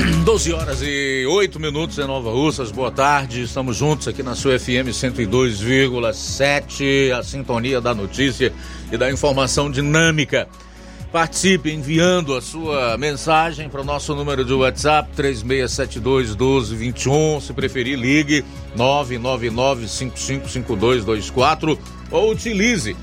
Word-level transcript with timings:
12 0.24 0.52
horas 0.52 0.80
e 0.82 1.24
8 1.26 1.60
minutos 1.60 1.98
em 1.98 2.06
Nova 2.06 2.30
Russas. 2.30 2.70
Boa 2.70 2.90
tarde. 2.90 3.42
Estamos 3.42 3.76
juntos 3.76 4.08
aqui 4.08 4.22
na 4.22 4.34
sua 4.34 4.58
FM 4.58 4.88
102,7, 4.92 7.12
a 7.12 7.22
sintonia 7.22 7.78
da 7.80 7.94
notícia 7.94 8.52
e 8.90 8.96
da 8.96 9.10
informação 9.10 9.70
dinâmica. 9.70 10.48
Participe 11.12 11.70
enviando 11.72 12.34
a 12.34 12.42
sua 12.42 12.96
mensagem 12.96 13.68
para 13.68 13.80
o 13.80 13.84
nosso 13.84 14.14
número 14.14 14.44
de 14.44 14.52
WhatsApp 14.52 15.10
3672 15.14 16.36
1221. 16.36 17.40
Se 17.40 17.52
preferir, 17.52 17.98
ligue 17.98 18.44
999 18.76 19.88
555224 19.88 21.76
ou 22.10 22.30
utilize 22.30 22.96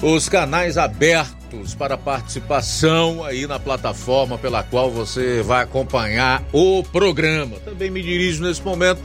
os 0.00 0.28
canais 0.28 0.78
abertos 0.78 1.37
para 1.74 1.96
participação 1.96 3.24
aí 3.24 3.46
na 3.46 3.58
plataforma 3.58 4.36
pela 4.38 4.62
qual 4.62 4.90
você 4.90 5.42
vai 5.42 5.62
acompanhar 5.62 6.42
o 6.52 6.82
programa. 6.82 7.56
Também 7.64 7.90
me 7.90 8.02
dirijo 8.02 8.42
nesse 8.42 8.62
momento 8.62 9.00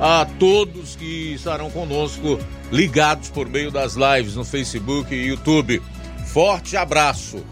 a 0.00 0.26
todos 0.38 0.96
que 0.96 1.34
estarão 1.34 1.70
conosco 1.70 2.38
ligados 2.70 3.28
por 3.28 3.48
meio 3.48 3.70
das 3.70 3.94
lives 3.94 4.34
no 4.34 4.44
Facebook 4.44 5.14
e 5.14 5.26
YouTube. 5.26 5.80
Forte 6.26 6.76
abraço. 6.76 7.44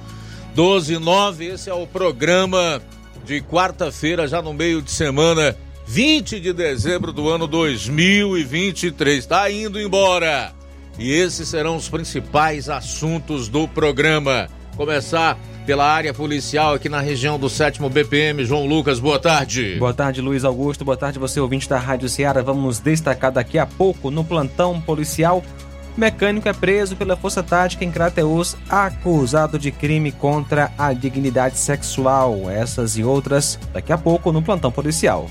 12 0.54 0.94
e 0.94 0.98
9, 0.98 1.46
esse 1.46 1.70
é 1.70 1.74
o 1.74 1.86
programa 1.86 2.82
de 3.24 3.40
quarta-feira, 3.40 4.28
já 4.28 4.42
no 4.42 4.52
meio 4.52 4.82
de 4.82 4.90
semana, 4.90 5.56
20 5.86 6.40
de 6.40 6.52
dezembro 6.52 7.12
do 7.12 7.28
ano 7.28 7.46
2023. 7.46 9.18
Está 9.18 9.50
indo 9.50 9.80
embora. 9.80 10.52
E 10.98 11.12
esses 11.12 11.48
serão 11.48 11.76
os 11.76 11.88
principais 11.88 12.68
assuntos 12.68 13.48
do 13.48 13.66
programa. 13.66 14.48
Começar 14.76 15.38
pela 15.64 15.86
área 15.86 16.12
policial 16.12 16.74
aqui 16.74 16.88
na 16.88 17.00
região 17.00 17.38
do 17.38 17.48
7 17.48 17.80
BPM. 17.88 18.44
João 18.44 18.66
Lucas, 18.66 18.98
boa 18.98 19.18
tarde. 19.18 19.76
Boa 19.78 19.94
tarde, 19.94 20.20
Luiz 20.20 20.44
Augusto. 20.44 20.84
Boa 20.84 20.96
tarde, 20.96 21.18
você 21.18 21.40
ouvinte 21.40 21.68
da 21.68 21.78
Rádio 21.78 22.08
Ceará. 22.08 22.42
Vamos 22.42 22.78
destacar 22.78 23.32
daqui 23.32 23.58
a 23.58 23.66
pouco 23.66 24.10
no 24.10 24.24
plantão 24.24 24.80
policial. 24.80 25.42
Mecânico 25.96 26.48
é 26.48 26.52
preso 26.52 26.96
pela 26.96 27.16
Força 27.16 27.42
Tática 27.42 27.84
em 27.84 27.90
Crateus, 27.90 28.56
acusado 28.68 29.58
de 29.58 29.70
crime 29.70 30.10
contra 30.10 30.72
a 30.78 30.92
dignidade 30.92 31.58
sexual. 31.58 32.50
Essas 32.50 32.96
e 32.96 33.04
outras 33.04 33.58
daqui 33.72 33.92
a 33.92 33.98
pouco 33.98 34.32
no 34.32 34.42
plantão 34.42 34.72
policial. 34.72 35.30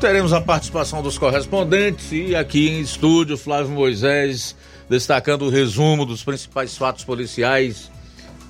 Teremos 0.00 0.32
a 0.32 0.40
participação 0.40 1.02
dos 1.02 1.16
correspondentes 1.16 2.12
e 2.12 2.34
aqui 2.34 2.68
em 2.68 2.80
estúdio, 2.80 3.38
Flávio 3.38 3.72
Moisés 3.72 4.56
destacando 4.88 5.46
o 5.46 5.50
resumo 5.50 6.04
dos 6.04 6.22
principais 6.22 6.76
fatos 6.76 7.04
policiais 7.04 7.90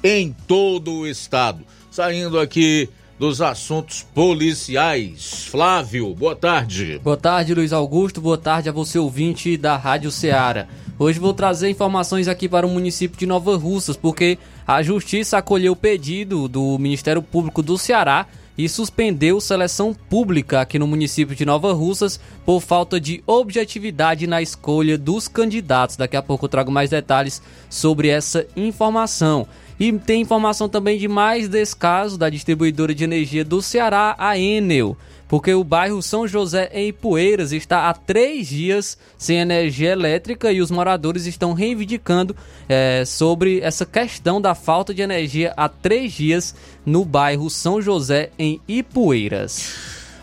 em 0.02 0.34
todo 0.46 0.92
o 0.92 1.06
estado. 1.06 1.64
Saindo 1.90 2.38
aqui 2.38 2.88
dos 3.18 3.40
assuntos 3.40 4.02
policiais. 4.14 5.44
Flávio, 5.44 6.14
boa 6.14 6.34
tarde. 6.34 7.00
Boa 7.02 7.16
tarde, 7.16 7.55
Luiz 7.55 7.72
Augusto. 7.72 8.20
Boa 8.20 8.36
tarde 8.36 8.68
a 8.68 8.72
você, 8.72 8.98
ouvinte 8.98 9.56
da 9.56 9.77
Rádio 9.77 10.10
Ceará. 10.10 10.66
Hoje 10.98 11.18
vou 11.18 11.32
trazer 11.32 11.70
informações 11.70 12.28
aqui 12.28 12.48
para 12.48 12.66
o 12.66 12.70
município 12.70 13.18
de 13.18 13.27
Nova 13.27 13.56
Russas, 13.56 13.96
porque 13.96 14.38
a 14.66 14.82
Justiça 14.82 15.38
acolheu 15.38 15.72
o 15.72 15.77
pedido 15.77 16.48
do 16.48 16.78
Ministério 16.78 17.22
Público 17.22 17.62
do 17.62 17.78
Ceará 17.78 18.27
e 18.56 18.69
suspendeu 18.69 19.41
seleção 19.41 19.92
pública 19.92 20.61
aqui 20.61 20.78
no 20.78 20.86
município 20.86 21.34
de 21.34 21.45
Nova 21.45 21.73
Russas 21.73 22.20
por 22.45 22.61
falta 22.61 23.01
de 23.01 23.23
objetividade 23.27 24.27
na 24.27 24.40
escolha 24.40 24.96
dos 24.96 25.28
candidatos. 25.28 25.96
Daqui 25.96 26.17
a 26.17 26.23
pouco 26.23 26.45
eu 26.45 26.48
trago 26.48 26.70
mais 26.70 26.90
detalhes 26.90 27.42
sobre 27.68 28.08
essa 28.08 28.46
informação. 28.56 29.46
E 29.78 29.92
tem 29.92 30.23
informação 30.23 30.68
também 30.68 30.98
de 30.98 31.08
mais 31.08 31.48
descaso 31.48 32.17
da 32.17 32.30
distribuidora 32.30 32.95
de 32.95 33.02
energia 33.02 33.45
do 33.45 33.61
Ceará, 33.61 34.14
a 34.17 34.39
Enel 34.39 34.96
porque 35.34 35.52
o 35.52 35.64
bairro 35.64 36.00
São 36.00 36.28
José 36.28 36.70
em 36.72 36.90
Ipueiras 36.90 37.50
está 37.50 37.89
há 37.89 37.92
três 37.92 38.46
dias 38.46 38.96
sem 39.18 39.39
energia 39.39 39.90
elétrica 39.90 40.52
e 40.52 40.61
os 40.61 40.70
moradores 40.70 41.27
estão 41.27 41.55
reivindicando 41.55 42.36
é, 42.68 43.05
sobre 43.05 43.58
essa 43.58 43.84
questão 43.84 44.40
da 44.40 44.55
falta 44.55 44.95
de 44.95 45.02
energia 45.02 45.52
há 45.56 45.68
três 45.68 46.12
dias 46.12 46.55
no 46.86 47.05
bairro 47.05 47.50
São 47.50 47.83
José 47.83 48.30
em 48.39 48.61
Ipueiras. 48.68 49.74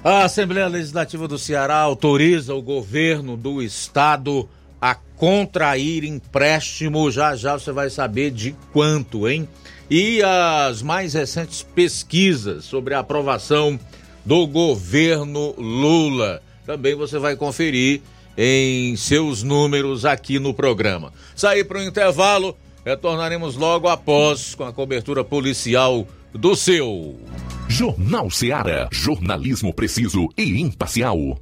A 0.01 0.23
Assembleia 0.23 0.67
Legislativa 0.69 1.27
do 1.27 1.37
Ceará 1.37 1.75
autoriza 1.75 2.55
o 2.55 2.61
governo 2.61 3.35
do 3.35 3.61
estado 3.61 4.47
a 4.79 4.95
contrair 4.95 6.05
empréstimo. 6.05 7.11
Já 7.11 7.35
já 7.35 7.59
você 7.59 7.73
vai 7.73 7.89
saber 7.89 8.31
de 8.31 8.55
quanto, 8.71 9.27
hein? 9.27 9.45
E 9.89 10.23
as 10.23 10.81
mais 10.81 11.15
recentes 11.15 11.63
pesquisas 11.63 12.63
sobre 12.63 12.93
a 12.93 12.99
aprovação 12.99 13.77
do 14.25 14.45
governo 14.47 15.53
Lula. 15.57 16.41
Também 16.65 16.95
você 16.95 17.17
vai 17.17 17.35
conferir 17.35 18.01
em 18.37 18.95
seus 18.95 19.43
números 19.43 20.05
aqui 20.05 20.39
no 20.39 20.53
programa. 20.53 21.11
Sair 21.35 21.63
para 21.63 21.79
o 21.79 21.83
intervalo, 21.83 22.57
retornaremos 22.85 23.55
logo 23.55 23.87
após 23.87 24.55
com 24.55 24.63
a 24.63 24.73
cobertura 24.73 25.23
policial 25.23 26.07
do 26.33 26.55
seu. 26.55 27.19
Jornal 27.67 28.29
Seara. 28.29 28.89
Jornalismo 28.91 29.73
preciso 29.73 30.29
e 30.37 30.59
imparcial. 30.59 31.39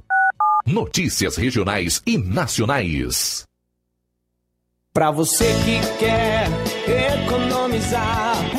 Notícias 0.66 1.36
regionais 1.36 2.02
e 2.06 2.16
nacionais. 2.16 3.44
Para 4.92 5.10
você 5.10 5.46
que 5.64 5.80
quer 5.98 6.48
economizar. 7.24 8.29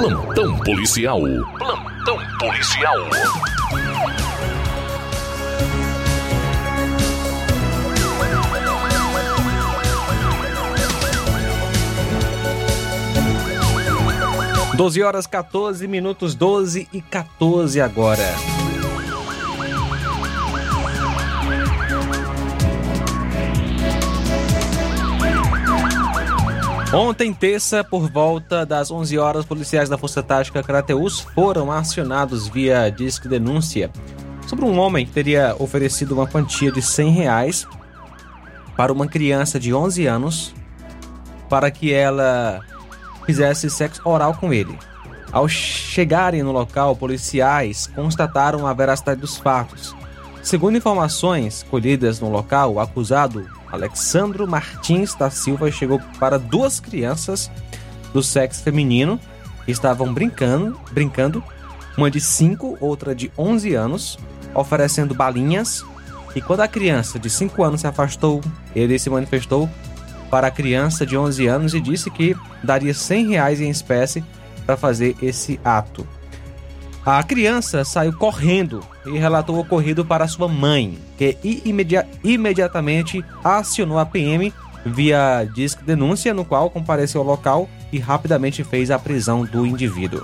Plantão 0.00 0.56
policial. 0.60 1.20
Plantão 1.58 2.16
policial. 2.38 2.96
Doze 14.74 15.02
horas 15.02 15.26
14 15.26 15.86
minutos, 15.86 16.34
12 16.34 16.88
e 16.94 17.02
14 17.02 17.82
agora. 17.82 18.24
Ontem, 26.92 27.32
terça, 27.32 27.84
por 27.84 28.10
volta 28.10 28.66
das 28.66 28.90
11 28.90 29.16
horas, 29.16 29.44
policiais 29.44 29.88
da 29.88 29.96
Força 29.96 30.24
Tática 30.24 30.60
Crateus 30.60 31.20
foram 31.20 31.70
acionados 31.70 32.48
via 32.48 32.90
disque 32.90 33.28
denúncia 33.28 33.92
sobre 34.48 34.64
um 34.64 34.76
homem 34.76 35.06
que 35.06 35.12
teria 35.12 35.54
oferecido 35.60 36.14
uma 36.14 36.26
quantia 36.26 36.72
de 36.72 36.82
100 36.82 37.10
reais 37.12 37.68
para 38.76 38.92
uma 38.92 39.06
criança 39.06 39.60
de 39.60 39.72
11 39.72 40.04
anos 40.08 40.52
para 41.48 41.70
que 41.70 41.92
ela 41.92 42.60
fizesse 43.24 43.70
sexo 43.70 44.02
oral 44.04 44.34
com 44.34 44.52
ele. 44.52 44.76
Ao 45.30 45.48
chegarem 45.48 46.42
no 46.42 46.50
local, 46.50 46.96
policiais 46.96 47.86
constataram 47.86 48.66
a 48.66 48.72
veracidade 48.72 49.20
dos 49.20 49.38
fatos. 49.38 49.94
Segundo 50.42 50.76
informações 50.76 51.64
colhidas 51.70 52.18
no 52.18 52.28
local, 52.28 52.74
o 52.74 52.80
acusado 52.80 53.48
Alexandro 53.72 54.46
Martins 54.48 55.14
da 55.14 55.30
Silva 55.30 55.70
chegou 55.70 56.00
para 56.18 56.38
duas 56.38 56.80
crianças 56.80 57.50
do 58.12 58.22
sexo 58.22 58.62
feminino 58.62 59.20
que 59.64 59.70
estavam 59.70 60.12
brincando, 60.12 60.78
brincando, 60.92 61.42
uma 61.96 62.10
de 62.10 62.20
5, 62.20 62.78
outra 62.80 63.14
de 63.14 63.30
11 63.36 63.74
anos, 63.74 64.18
oferecendo 64.54 65.14
balinhas. 65.14 65.84
E 66.34 66.40
quando 66.40 66.60
a 66.60 66.68
criança 66.68 67.18
de 67.18 67.28
5 67.28 67.62
anos 67.62 67.80
se 67.80 67.86
afastou, 67.86 68.40
ele 68.74 68.98
se 68.98 69.10
manifestou 69.10 69.68
para 70.30 70.46
a 70.46 70.50
criança 70.50 71.04
de 71.04 71.16
11 71.16 71.46
anos 71.46 71.74
e 71.74 71.80
disse 71.80 72.10
que 72.10 72.36
daria 72.62 72.94
100 72.94 73.28
reais 73.28 73.60
em 73.60 73.68
espécie 73.68 74.24
para 74.64 74.76
fazer 74.76 75.16
esse 75.20 75.60
ato. 75.64 76.06
A 77.04 77.22
criança 77.22 77.82
saiu 77.82 78.12
correndo 78.12 78.80
e 79.06 79.16
relatou 79.16 79.56
o 79.56 79.60
ocorrido 79.60 80.04
para 80.04 80.28
sua 80.28 80.48
mãe, 80.48 80.98
que 81.16 81.38
imedi 81.64 81.96
imediatamente 82.22 83.24
acionou 83.42 83.98
a 83.98 84.04
PM 84.04 84.52
via 84.84 85.48
disque 85.54 85.82
denúncia, 85.82 86.34
no 86.34 86.44
qual 86.44 86.68
compareceu 86.68 87.22
ao 87.22 87.26
local 87.26 87.68
e 87.90 87.98
rapidamente 87.98 88.62
fez 88.62 88.90
a 88.90 88.98
prisão 88.98 89.44
do 89.44 89.64
indivíduo. 89.64 90.22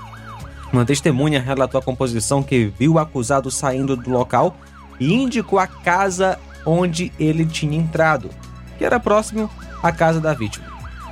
Uma 0.71 0.85
testemunha 0.85 1.41
relatou 1.41 1.79
a 1.79 1.83
composição 1.83 2.43
que 2.43 2.71
viu 2.77 2.93
o 2.93 2.99
acusado 2.99 3.49
saindo 3.49 3.95
do 3.95 4.11
local 4.11 4.55
e 4.99 5.13
indicou 5.13 5.57
a 5.57 5.65
casa 5.65 6.37
onde 6.63 7.11
ele 7.19 7.45
tinha 7.45 7.77
entrado, 7.77 8.29
que 8.77 8.85
era 8.85 8.99
próximo 8.99 9.49
à 9.81 9.91
casa 9.91 10.19
da 10.19 10.33
vítima. 10.33 10.65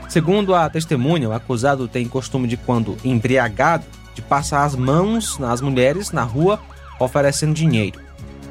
Segundo 0.09 0.53
a 0.53 0.69
testemunha, 0.69 1.29
o 1.29 1.33
acusado 1.33 1.87
tem 1.87 2.07
costume 2.07 2.47
de, 2.47 2.57
quando 2.57 2.97
embriagado, 3.03 3.85
de 4.15 4.21
passar 4.21 4.63
as 4.63 4.75
mãos 4.75 5.37
nas 5.37 5.61
mulheres 5.61 6.11
na 6.11 6.23
rua 6.23 6.59
oferecendo 6.99 7.53
dinheiro. 7.53 7.99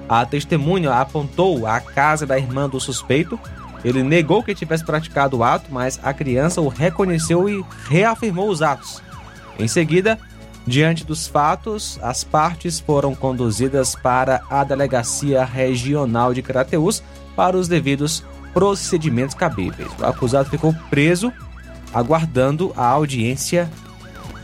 A 0.08 0.25
testemunha 0.25 0.93
apontou 0.93 1.66
a 1.66 1.81
casa 1.81 2.26
da 2.26 2.38
irmã 2.38 2.69
do 2.69 2.78
suspeito. 2.78 3.40
Ele 3.82 4.02
negou 4.02 4.43
que 4.43 4.55
tivesse 4.55 4.84
praticado 4.84 5.38
o 5.38 5.44
ato, 5.44 5.72
mas 5.72 5.99
a 6.02 6.12
criança 6.12 6.61
o 6.61 6.69
reconheceu 6.69 7.49
e 7.49 7.64
reafirmou 7.88 8.49
os 8.49 8.62
atos. 8.62 9.02
Em 9.58 9.66
seguida, 9.66 10.19
diante 10.66 11.05
dos 11.05 11.26
fatos, 11.26 11.99
as 12.02 12.22
partes 12.22 12.78
foram 12.78 13.14
conduzidas 13.14 13.94
para 13.94 14.43
a 14.50 14.62
Delegacia 14.62 15.44
Regional 15.44 16.34
de 16.34 16.43
Crateús 16.43 17.02
para 17.34 17.56
os 17.56 17.66
devidos 17.66 18.22
procedimentos 18.52 19.34
cabíveis. 19.34 19.90
O 19.99 20.05
acusado 20.05 20.50
ficou 20.50 20.75
preso, 20.90 21.32
aguardando 21.93 22.72
a 22.76 22.87
audiência 22.87 23.70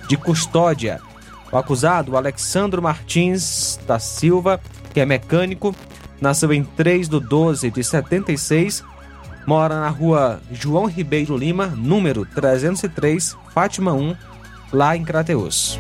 de 0.09 0.17
custódia 0.17 1.01
o 1.53 1.57
acusado, 1.57 2.17
Alexandro 2.17 2.81
Martins 2.81 3.79
da 3.87 3.99
Silva, 3.99 4.61
que 4.93 5.01
é 5.01 5.07
mecânico, 5.07 5.75
nasceu 6.21 6.53
em 6.53 6.63
3 6.63 7.09
de 7.09 7.21
12 7.21 7.71
de 7.71 7.83
76, 7.83 8.85
mora 9.47 9.81
na 9.81 9.89
rua 9.89 10.41
João 10.53 10.87
Ribeiro 10.87 11.37
Lima, 11.37 11.67
número 11.67 12.25
303, 12.25 13.37
Fátima 13.53 13.93
1, 13.93 14.15
lá 14.73 14.97
em 14.97 15.05
Crateus. 15.05 15.79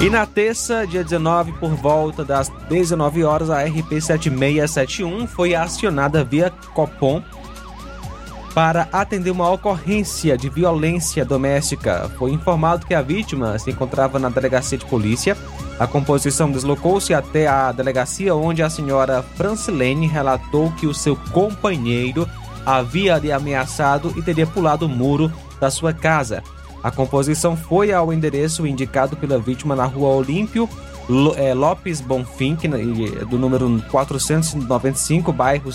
E 0.00 0.08
na 0.08 0.24
terça, 0.24 0.86
dia 0.86 1.04
19, 1.04 1.52
por 1.52 1.74
volta 1.74 2.24
das 2.24 2.48
19 2.70 3.22
horas, 3.22 3.50
a 3.50 3.62
RP 3.62 4.00
7671 4.00 5.26
foi 5.26 5.54
acionada 5.54 6.24
via 6.24 6.50
Copom 6.72 7.22
para 8.54 8.88
atender 8.92 9.30
uma 9.30 9.50
ocorrência 9.50 10.36
de 10.36 10.48
violência 10.48 11.24
doméstica. 11.24 12.10
Foi 12.18 12.32
informado 12.32 12.86
que 12.86 12.94
a 12.94 13.02
vítima 13.02 13.58
se 13.58 13.70
encontrava 13.70 14.18
na 14.18 14.28
delegacia 14.28 14.76
de 14.76 14.84
polícia. 14.84 15.36
A 15.78 15.86
composição 15.86 16.50
deslocou-se 16.50 17.14
até 17.14 17.46
a 17.46 17.72
delegacia, 17.72 18.34
onde 18.34 18.62
a 18.62 18.70
senhora 18.70 19.22
Francilene 19.22 20.06
relatou 20.06 20.70
que 20.72 20.86
o 20.86 20.94
seu 20.94 21.16
companheiro 21.32 22.28
havia 22.66 23.18
lhe 23.18 23.32
ameaçado 23.32 24.12
e 24.16 24.22
teria 24.22 24.46
pulado 24.46 24.86
o 24.86 24.88
muro 24.88 25.32
da 25.60 25.70
sua 25.70 25.92
casa. 25.92 26.42
A 26.82 26.90
composição 26.90 27.56
foi 27.56 27.92
ao 27.92 28.12
endereço 28.12 28.66
indicado 28.66 29.16
pela 29.16 29.38
vítima 29.38 29.76
na 29.76 29.84
rua 29.84 30.08
Olímpio, 30.08 30.68
Lopes 31.10 32.00
Bonfim, 32.00 32.54
que, 32.54 32.68
do 32.68 33.36
número 33.36 33.82
495, 33.90 35.32
bairro 35.32 35.70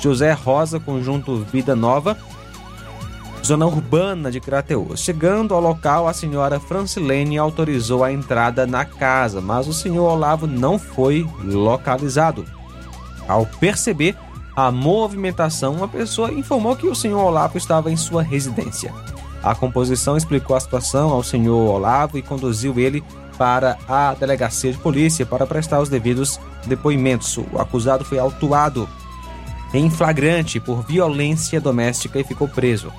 José 0.00 0.32
Rosa, 0.32 0.80
conjunto 0.80 1.44
Vida 1.52 1.76
Nova, 1.76 2.16
zona 3.44 3.66
urbana 3.66 4.32
de 4.32 4.40
Crateus. 4.40 5.00
Chegando 5.00 5.54
ao 5.54 5.60
local, 5.60 6.08
a 6.08 6.12
senhora 6.12 6.58
Francilene 6.58 7.38
autorizou 7.38 8.02
a 8.02 8.12
entrada 8.12 8.66
na 8.66 8.84
casa, 8.84 9.40
mas 9.40 9.68
o 9.68 9.72
senhor 9.72 10.10
Olavo 10.10 10.48
não 10.48 10.76
foi 10.78 11.24
localizado. 11.44 12.44
Ao 13.28 13.46
perceber 13.46 14.16
a 14.56 14.72
movimentação, 14.72 15.84
a 15.84 15.88
pessoa 15.88 16.32
informou 16.32 16.74
que 16.74 16.88
o 16.88 16.94
senhor 16.96 17.22
Olavo 17.22 17.56
estava 17.56 17.92
em 17.92 17.96
sua 17.96 18.22
residência. 18.22 18.92
A 19.42 19.54
composição 19.54 20.16
explicou 20.16 20.56
a 20.56 20.60
situação 20.60 21.10
ao 21.10 21.22
senhor 21.22 21.56
Olavo 21.56 22.18
e 22.18 22.22
conduziu 22.22 22.78
ele 22.78 23.02
para 23.40 23.78
a 23.88 24.12
delegacia 24.12 24.70
de 24.70 24.76
polícia 24.76 25.24
para 25.24 25.46
prestar 25.46 25.80
os 25.80 25.88
devidos 25.88 26.38
depoimentos. 26.66 27.38
O 27.38 27.58
acusado 27.58 28.04
foi 28.04 28.18
autuado 28.18 28.86
em 29.72 29.88
flagrante 29.88 30.60
por 30.60 30.82
violência 30.82 31.58
doméstica 31.58 32.20
e 32.20 32.24
ficou 32.24 32.46
preso. 32.46 32.92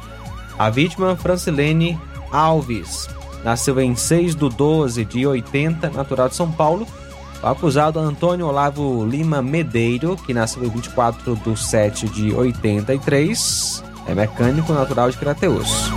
A 0.58 0.68
vítima, 0.72 1.16
Francilene 1.16 2.00
Alves, 2.32 3.08
nasceu 3.44 3.80
em 3.80 3.96
6 3.96 4.34
de 4.34 4.50
12 4.50 5.06
de 5.06 5.28
80, 5.28 5.92
natural 5.92 6.28
de 6.28 6.34
São 6.34 6.52
Paulo. 6.52 6.88
O 7.44 7.46
acusado, 7.46 8.00
Antônio 8.00 8.48
Olavo 8.48 9.06
Lima 9.06 9.44
Medeiro, 9.44 10.16
que 10.16 10.34
nasceu 10.34 10.64
em 10.64 10.70
24 10.70 11.36
de 11.36 11.60
7 11.60 12.10
de 12.10 12.34
83, 12.34 13.84
é 14.08 14.16
mecânico 14.16 14.74
natural 14.74 15.12
de 15.12 15.18
Crateus. 15.18 15.92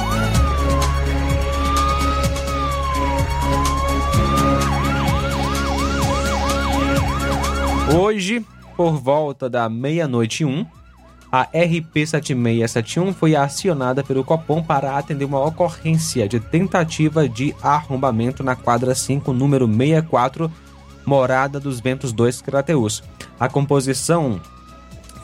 Hoje, 7.93 8.45
por 8.77 8.97
volta 8.97 9.49
da 9.49 9.69
meia-noite 9.69 10.43
e 10.43 10.47
um, 10.47 10.65
a 11.31 11.43
RP 11.43 12.07
7671 12.07 13.13
foi 13.13 13.37
acionada 13.37 14.03
pelo 14.03 14.25
Copom 14.25 14.63
para 14.63 14.97
atender 14.97 15.25
uma 15.25 15.45
ocorrência 15.45 16.27
de 16.27 16.41
tentativa 16.41 17.29
de 17.29 17.55
arrombamento 17.63 18.43
na 18.43 18.57
quadra 18.57 18.95
5, 18.95 19.33
número 19.33 19.67
64, 19.67 20.51
Morada 21.05 21.61
dos 21.61 21.79
Ventos 21.79 22.13
2, 22.13 22.41
Crateus. 22.41 23.03
A 23.39 23.49
composição 23.49 24.41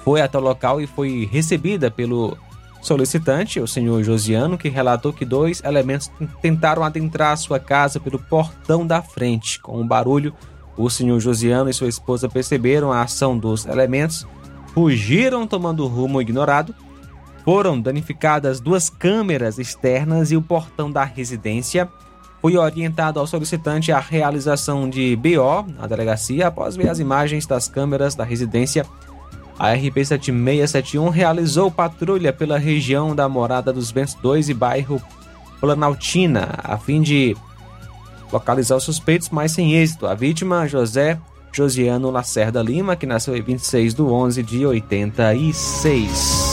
foi 0.04 0.20
até 0.20 0.36
o 0.36 0.42
local 0.42 0.80
e 0.80 0.86
foi 0.86 1.28
recebida 1.30 1.90
pelo 1.90 2.36
solicitante, 2.82 3.60
o 3.60 3.66
senhor 3.66 4.02
Josiano, 4.02 4.58
que 4.58 4.68
relatou 4.68 5.12
que 5.12 5.24
dois 5.24 5.62
elementos 5.64 6.10
tentaram 6.42 6.82
adentrar 6.84 7.36
sua 7.36 7.58
casa 7.58 7.98
pelo 7.98 8.18
portão 8.18 8.86
da 8.86 9.00
frente. 9.00 9.60
Com 9.60 9.80
um 9.80 9.86
barulho, 9.86 10.34
o 10.82 10.90
senhor 10.90 11.20
Josiano 11.20 11.70
e 11.70 11.74
sua 11.74 11.88
esposa 11.88 12.28
perceberam 12.28 12.92
a 12.92 13.02
ação 13.02 13.38
dos 13.38 13.66
elementos 13.66 14.26
fugiram 14.72 15.46
tomando 15.46 15.86
rumo 15.86 16.20
ignorado. 16.20 16.74
Foram 17.44 17.80
danificadas 17.80 18.60
duas 18.60 18.90
câmeras 18.90 19.58
externas 19.58 20.30
e 20.30 20.36
o 20.36 20.42
portão 20.42 20.90
da 20.90 21.04
residência. 21.04 21.88
Foi 22.40 22.56
orientado 22.56 23.18
ao 23.18 23.26
solicitante 23.26 23.92
a 23.92 23.98
realização 23.98 24.88
de 24.88 25.16
BO 25.16 25.66
na 25.78 25.86
delegacia 25.86 26.46
após 26.46 26.76
ver 26.76 26.88
as 26.88 26.98
imagens 26.98 27.46
das 27.46 27.68
câmeras 27.68 28.14
da 28.14 28.24
residência. 28.24 28.86
A 29.58 29.72
RP 29.74 30.04
7671 30.04 31.08
realizou 31.10 31.70
patrulha 31.70 32.32
pela 32.32 32.58
região 32.58 33.14
da 33.14 33.28
Morada 33.28 33.72
dos 33.72 33.90
Ventos 33.90 34.14
2 34.14 34.48
e 34.48 34.54
bairro 34.54 35.02
Planaltina, 35.60 36.54
a 36.64 36.78
fim 36.78 37.02
de 37.02 37.36
localizar 38.32 38.76
os 38.76 38.84
suspeitos, 38.84 39.28
mas 39.30 39.52
sem 39.52 39.74
êxito. 39.74 40.06
A 40.06 40.14
vítima, 40.14 40.66
José 40.66 41.18
Josiano 41.52 42.10
Lacerda 42.10 42.62
Lima, 42.62 42.96
que 42.96 43.06
nasceu 43.06 43.36
em 43.36 43.42
26 43.42 43.94
de 43.94 44.02
11 44.02 44.42
de 44.42 44.66
86. 44.66 46.50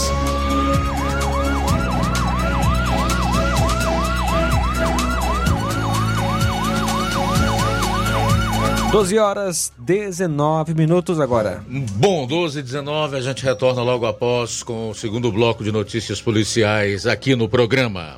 12 8.92 9.20
horas 9.20 9.74
19 9.78 10.74
minutos 10.74 11.20
agora. 11.20 11.64
Bom, 11.68 12.26
12 12.26 12.60
e 12.60 12.64
19, 12.64 13.18
a 13.18 13.22
gente 13.22 13.44
retorna 13.44 13.84
logo 13.84 14.06
após 14.06 14.64
com 14.64 14.90
o 14.90 14.96
segundo 14.96 15.32
bloco 15.32 15.64
de 15.64 15.72
notícias 15.72 16.22
policiais 16.22 17.06
aqui 17.06 17.36
no 17.36 17.50
programa. 17.50 18.18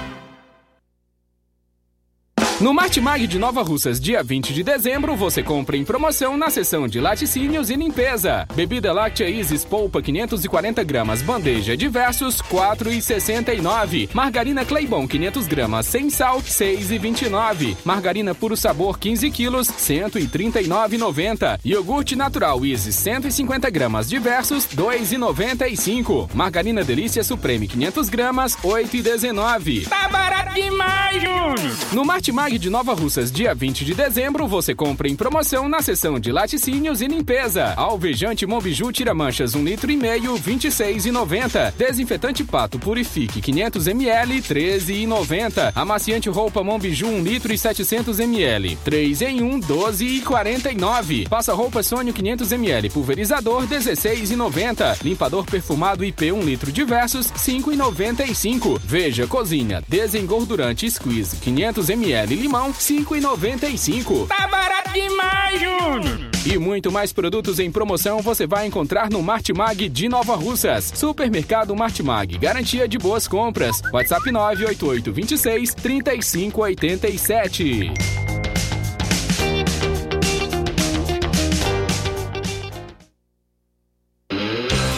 No 2.61 2.75
Martimag 2.75 3.25
de 3.25 3.39
Nova 3.39 3.63
Russas, 3.63 3.99
dia 3.99 4.21
20 4.21 4.53
de 4.53 4.61
dezembro, 4.61 5.15
você 5.15 5.41
compra 5.41 5.75
em 5.75 5.83
promoção 5.83 6.37
na 6.37 6.51
seção 6.51 6.87
de 6.87 6.99
laticínios 6.99 7.71
e 7.71 7.75
limpeza. 7.75 8.47
Bebida 8.53 8.93
láctea 8.93 9.27
Isis 9.27 9.65
Polpa 9.65 9.99
540 9.99 10.83
gramas, 10.83 11.23
bandeja 11.23 11.75
diversos, 11.75 12.39
4,69. 12.39 14.09
Margarina 14.13 14.63
Claybon 14.63 15.07
500 15.07 15.47
gramas, 15.47 15.87
sem 15.87 16.11
sal, 16.11 16.39
6,29. 16.39 17.77
Margarina 17.83 18.35
Puro 18.35 18.55
Sabor 18.55 18.99
15 18.99 19.31
quilos, 19.31 19.67
139,90. 19.67 21.59
Iogurte 21.65 22.15
natural 22.15 22.63
Isis 22.63 22.93
150 22.93 23.71
gramas, 23.71 24.07
diversos, 24.07 24.67
2,95. 24.67 26.29
Margarina 26.35 26.83
Delícia 26.83 27.23
Supreme 27.23 27.67
500 27.67 28.07
gramas, 28.07 28.55
8,19. 28.57 29.89
Tá 29.89 30.07
barato 30.09 30.53
demais, 30.53 31.23
Júnior! 31.23 31.57
No 31.91 32.05
Martimag 32.05 32.50
de 32.57 32.69
Nova 32.69 32.93
Russas, 32.93 33.31
dia 33.31 33.53
20 33.53 33.85
de 33.85 33.93
dezembro, 33.93 34.47
você 34.47 34.75
compra 34.75 35.07
em 35.07 35.15
promoção 35.15 35.69
na 35.69 35.81
seção 35.81 36.19
de 36.19 36.31
laticínios 36.31 37.01
e 37.01 37.07
limpeza. 37.07 37.73
Alvejante 37.75 38.45
Mombiju 38.45 38.91
tira 38.91 39.13
manchas 39.13 39.55
1 39.55 39.63
litro 39.63 39.91
e 39.91 39.95
meio, 39.95 40.33
26,90. 40.35 41.73
Desinfetante 41.77 42.43
Pato 42.43 42.77
Purifique 42.77 43.41
500 43.41 43.87
ml, 43.87 44.41
13,90. 44.41 45.71
Amaciante 45.75 46.29
roupa 46.29 46.63
Mombiju 46.63 47.07
1 47.07 47.23
litro 47.23 47.53
e 47.53 47.57
700 47.57 48.19
ml, 48.19 48.75
3 48.83 49.21
em 49.21 49.41
1, 49.41 49.59
12,49. 49.61 51.29
Passa 51.29 51.53
roupa 51.53 51.81
Sônio 51.81 52.13
500 52.13 52.51
ml, 52.51 52.89
pulverizador 52.89 53.67
16,90. 53.67 55.03
Limpador 55.03 55.45
perfumado 55.45 56.03
IP 56.03 56.31
1 56.31 56.41
litro 56.41 56.71
diversos, 56.71 57.31
5,95. 57.31 58.79
Veja 58.83 59.25
cozinha 59.27 59.83
desengordurante 59.87 60.89
Squeeze 60.89 61.37
500 61.37 61.89
ml 61.89 62.40
limão, 62.41 62.73
5,95. 62.73 64.27
Tá 64.27 64.47
barato 64.47 64.91
demais, 64.91 65.59
Júnior! 65.59 66.31
E 66.45 66.57
muito 66.57 66.91
mais 66.91 67.13
produtos 67.13 67.59
em 67.59 67.71
promoção 67.71 68.19
você 68.19 68.47
vai 68.47 68.65
encontrar 68.65 69.11
no 69.11 69.21
Martimag 69.21 69.87
de 69.87 70.09
Nova 70.09 70.35
Russas. 70.35 70.91
Supermercado 70.95 71.75
Martimag, 71.75 72.39
garantia 72.39 72.87
de 72.87 72.97
boas 72.97 73.27
compras. 73.27 73.79
WhatsApp 73.93 74.31
988 74.31 75.13
26 75.13 75.75
3587. 75.75 78.40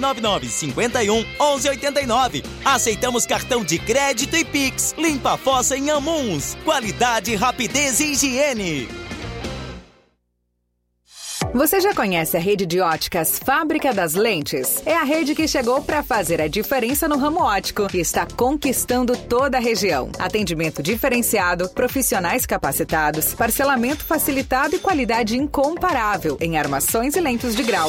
999 0.00 0.48
51 0.48 1.16
1189. 1.16 2.42
Aceitamos 2.64 3.26
cartão 3.26 3.64
de 3.64 3.78
crédito 3.78 4.36
e 4.36 4.44
Pix. 4.44 4.94
Limpa 4.98 5.32
a 5.32 5.36
fossa 5.36 5.76
em 5.76 5.90
Amuns. 5.90 6.56
Qualidade, 6.64 7.34
rapidez 7.34 8.00
e 8.00 8.12
higiene. 8.12 9.04
Você 11.54 11.80
já 11.80 11.94
conhece 11.94 12.36
a 12.36 12.40
rede 12.40 12.66
de 12.66 12.80
óticas 12.80 13.38
Fábrica 13.38 13.94
das 13.94 14.14
Lentes? 14.14 14.82
É 14.84 14.96
a 14.96 15.04
rede 15.04 15.36
que 15.36 15.46
chegou 15.46 15.80
para 15.80 16.02
fazer 16.02 16.42
a 16.42 16.48
diferença 16.48 17.06
no 17.06 17.16
ramo 17.16 17.42
óptico 17.42 17.86
e 17.94 18.00
está 18.00 18.26
conquistando 18.26 19.16
toda 19.16 19.56
a 19.56 19.60
região. 19.60 20.10
Atendimento 20.18 20.82
diferenciado, 20.82 21.68
profissionais 21.68 22.44
capacitados, 22.44 23.34
parcelamento 23.34 24.04
facilitado 24.04 24.74
e 24.74 24.80
qualidade 24.80 25.38
incomparável 25.38 26.36
em 26.40 26.58
armações 26.58 27.14
e 27.14 27.20
lentes 27.20 27.54
de 27.54 27.62
grau. 27.62 27.88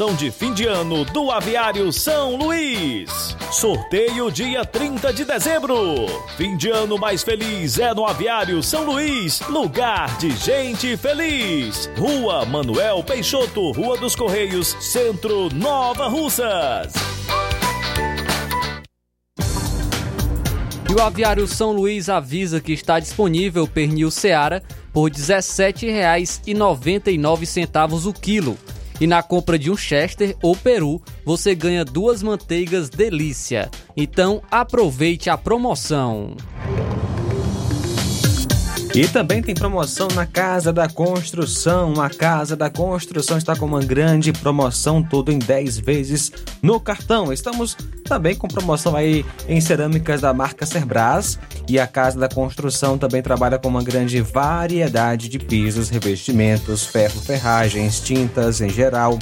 de 0.09 0.31
fim 0.31 0.51
de 0.51 0.65
ano 0.65 1.05
do 1.05 1.29
Aviário 1.29 1.93
São 1.93 2.35
Luís. 2.35 3.37
Sorteio 3.51 4.31
dia 4.31 4.65
30 4.65 5.13
de 5.13 5.23
dezembro. 5.23 6.07
Fim 6.35 6.57
de 6.57 6.71
ano 6.71 6.97
mais 6.97 7.21
feliz 7.21 7.77
é 7.77 7.93
no 7.93 8.07
Aviário 8.07 8.63
São 8.63 8.83
Luís, 8.83 9.41
lugar 9.41 10.17
de 10.17 10.31
gente 10.31 10.97
feliz. 10.97 11.87
Rua 11.95 12.43
Manuel 12.45 13.03
Peixoto, 13.03 13.71
Rua 13.73 13.95
dos 13.95 14.15
Correios, 14.15 14.75
Centro 14.79 15.53
Nova 15.53 16.07
Russas. 16.07 16.93
E 20.89 20.93
o 20.93 21.01
Aviário 21.01 21.45
São 21.47 21.71
Luís 21.71 22.09
avisa 22.09 22.59
que 22.59 22.73
está 22.73 22.99
disponível 22.99 23.67
pernil 23.67 24.09
Seara 24.09 24.63
por 24.91 25.11
R$ 25.11 25.15
17,99 25.15 28.07
o 28.07 28.13
quilo. 28.13 28.57
E 29.01 29.07
na 29.07 29.23
compra 29.23 29.57
de 29.57 29.71
um 29.71 29.75
Chester 29.75 30.37
ou 30.43 30.55
Peru, 30.55 31.01
você 31.25 31.55
ganha 31.55 31.83
duas 31.83 32.21
manteigas 32.21 32.87
delícia. 32.87 33.67
Então 33.97 34.43
aproveite 34.51 35.27
a 35.27 35.35
promoção. 35.35 36.37
E 38.93 39.07
também 39.07 39.41
tem 39.41 39.55
promoção 39.55 40.09
na 40.13 40.25
Casa 40.25 40.73
da 40.73 40.89
Construção. 40.89 41.93
A 42.01 42.09
Casa 42.09 42.57
da 42.57 42.69
Construção 42.69 43.37
está 43.37 43.55
com 43.55 43.65
uma 43.65 43.79
grande 43.79 44.33
promoção, 44.33 45.01
tudo 45.01 45.31
em 45.31 45.39
10 45.39 45.79
vezes 45.79 46.29
no 46.61 46.77
cartão. 46.77 47.31
Estamos 47.31 47.77
também 48.03 48.35
com 48.35 48.49
promoção 48.49 48.93
aí 48.93 49.25
em 49.47 49.61
cerâmicas 49.61 50.19
da 50.19 50.33
marca 50.33 50.65
Cerbras. 50.65 51.39
E 51.69 51.79
a 51.79 51.87
Casa 51.87 52.19
da 52.19 52.27
Construção 52.27 52.97
também 52.97 53.21
trabalha 53.21 53.57
com 53.57 53.69
uma 53.69 53.81
grande 53.81 54.19
variedade 54.19 55.29
de 55.29 55.39
pisos, 55.39 55.87
revestimentos, 55.87 56.85
ferro, 56.85 57.21
ferragens, 57.21 58.01
tintas 58.01 58.59
em 58.59 58.69
geral, 58.69 59.17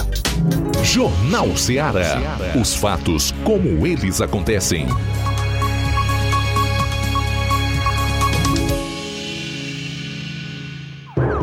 Jornal 0.82 1.56
Ceará. 1.56 2.18
Os 2.60 2.74
fatos 2.74 3.32
como 3.42 3.86
eles 3.86 4.20
acontecem. 4.20 4.86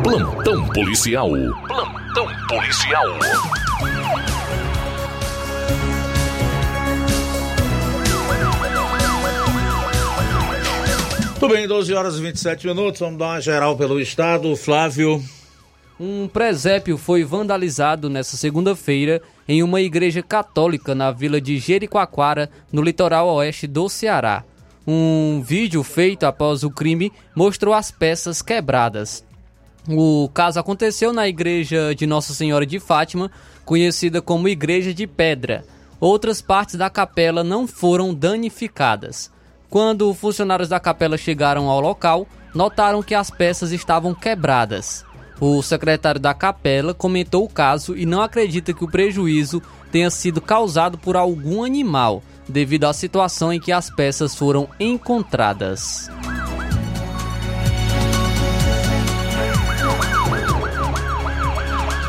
Plantão 0.04 0.68
policial. 0.70 1.30
Plantão 1.68 2.28
policial. 2.48 3.06
Tudo 11.40 11.54
bem, 11.54 11.68
12 11.68 11.94
horas 11.94 12.16
e 12.16 12.22
27 12.22 12.66
minutos. 12.66 13.00
Vamos 13.00 13.20
dar 13.20 13.26
uma 13.28 13.42
geral 13.42 13.78
pelo 13.78 14.00
estado. 14.00 14.56
Flávio. 14.56 15.24
Um 16.00 16.28
presépio 16.28 16.98
foi 16.98 17.24
vandalizado 17.24 18.10
nesta 18.10 18.36
segunda-feira 18.36 19.22
em 19.48 19.62
uma 19.62 19.82
igreja 19.82 20.24
católica 20.24 20.96
na 20.96 21.12
vila 21.12 21.40
de 21.40 21.60
Jericoacoara, 21.60 22.50
no 22.72 22.82
litoral 22.82 23.28
oeste 23.28 23.68
do 23.68 23.88
Ceará. 23.88 24.44
Um 24.88 25.44
vídeo 25.46 25.84
feito 25.84 26.26
após 26.26 26.64
o 26.64 26.72
crime 26.72 27.12
mostrou 27.36 27.72
as 27.72 27.92
peças 27.92 28.42
quebradas. 28.42 29.24
O 29.90 30.30
caso 30.34 30.60
aconteceu 30.60 31.12
na 31.12 31.28
igreja 31.28 31.96
de 31.96 32.06
Nossa 32.06 32.34
Senhora 32.34 32.66
de 32.66 32.80
Fátima, 32.80 33.32
conhecida 33.66 34.22
como 34.22 34.48
Igreja 34.48 34.94
de 34.94 35.08
Pedra. 35.08 35.66
Outras 36.00 36.42
partes 36.42 36.76
da 36.76 36.90
capela 36.90 37.44
não 37.44 37.68
foram 37.68 38.14
danificadas. 38.14 39.32
Quando 39.70 40.14
funcionários 40.14 40.70
da 40.70 40.80
capela 40.80 41.18
chegaram 41.18 41.70
ao 41.70 41.80
local, 41.80 42.28
notaram 42.54 43.02
que 43.02 43.16
as 43.16 43.30
peças 43.30 43.72
estavam 43.72 44.14
quebradas. 44.14 45.06
O 45.40 45.62
secretário 45.64 46.22
da 46.22 46.34
capela 46.34 46.94
comentou 46.94 47.44
o 47.44 47.50
caso 47.50 47.98
e 47.98 48.06
não 48.06 48.22
acredita 48.22 48.74
que 48.74 48.84
o 48.84 48.92
prejuízo 48.92 49.62
tenha 49.92 50.10
sido 50.12 50.40
causado 50.40 50.98
por 50.98 51.16
algum 51.16 51.64
animal, 51.64 52.22
devido 52.48 52.86
à 52.86 52.94
situação 52.94 53.52
em 53.52 53.60
que 53.60 53.72
as 53.72 53.90
peças 53.90 54.36
foram 54.36 54.68
encontradas. 54.80 56.10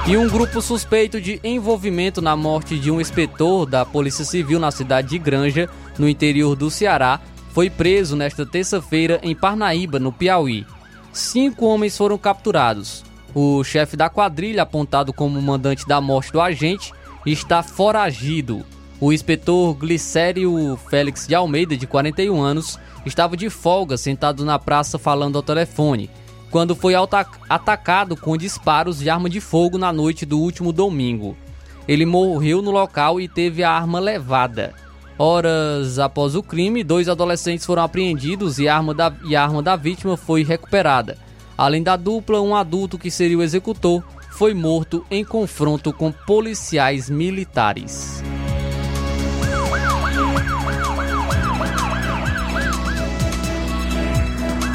E 0.05 0.17
um 0.17 0.29
grupo 0.29 0.61
suspeito 0.61 1.21
de 1.21 1.39
envolvimento 1.45 2.21
na 2.21 2.35
morte 2.35 2.77
de 2.77 2.91
um 2.91 3.01
inspetor 3.01 3.65
da 3.65 3.87
Polícia 3.87 4.25
Civil 4.25 4.59
na 4.59 4.73
cidade 4.73 5.11
de 5.11 5.19
Granja, 5.19 5.71
no 5.97 6.09
interior 6.09 6.57
do 6.57 6.69
Ceará, 6.73 7.21
foi 7.53 7.71
preso 7.71 8.17
nesta 8.17 8.45
terça-feira 8.45 9.21
em 9.23 9.33
Parnaíba, 9.33 10.01
no 10.01 10.11
Piauí. 10.13 10.67
Cinco 11.13 11.67
homens 11.67 11.97
foram 11.97 12.19
capturados. 12.19 13.05
O 13.33 13.63
chefe 13.63 13.97
da 13.97 14.11
quadrilha, 14.11 14.65
apontado 14.65 15.13
como 15.13 15.41
mandante 15.41 15.87
da 15.87 16.01
morte 16.01 16.33
do 16.33 16.41
agente, 16.41 16.93
está 17.25 17.63
foragido. 17.63 18.67
O 19.01 19.13
inspetor 19.13 19.73
Glicério 19.75 20.77
Félix 20.91 21.29
de 21.29 21.35
Almeida, 21.37 21.77
de 21.77 21.87
41 21.87 22.43
anos, 22.43 22.77
estava 23.07 23.37
de 23.37 23.49
folga 23.49 23.97
sentado 23.97 24.45
na 24.45 24.59
praça 24.59 24.99
falando 24.99 25.37
ao 25.37 25.45
telefone 25.45 26.11
quando 26.53 26.77
foi 26.77 26.93
atacado 27.49 28.15
com 28.15 28.37
disparos 28.37 28.99
de 28.99 29.09
arma 29.09 29.31
de 29.31 29.41
fogo 29.41 29.79
na 29.79 29.91
noite 29.91 30.27
do 30.27 30.39
último 30.39 30.71
domingo. 30.71 31.35
Ele 31.89 32.05
morreu 32.05 32.61
no 32.61 32.71
local 32.71 33.19
e 33.19 33.27
teve 33.27 33.65
a 33.65 33.71
arma 33.71 33.99
levada. 33.99 34.75
Horas 35.19 35.99
após 35.99 36.35
o 36.35 36.43
crime, 36.43 36.85
dois 36.85 37.09
adolescentes 37.09 37.65
foram 37.65 37.83
apreendidos 37.83 38.59
e 38.59 38.69
a 38.69 38.77
arma 38.77 38.93
da, 38.93 39.11
e 39.25 39.35
a 39.35 39.43
arma 39.43 39.63
da 39.63 39.77
vítima 39.77 40.15
foi 40.15 40.45
recuperada. 40.45 41.17
Além 41.57 41.83
da 41.83 41.97
dupla, 41.97 42.41
um 42.43 42.55
adulto 42.55 42.99
que 42.99 43.11
seria 43.11 43.39
o 43.39 43.43
executor 43.43 44.05
foi 44.31 44.53
morto 44.53 45.07
em 45.11 45.25
confronto 45.25 45.91
com 45.91 46.13
policiais 46.13 47.09
militares. 47.09 48.23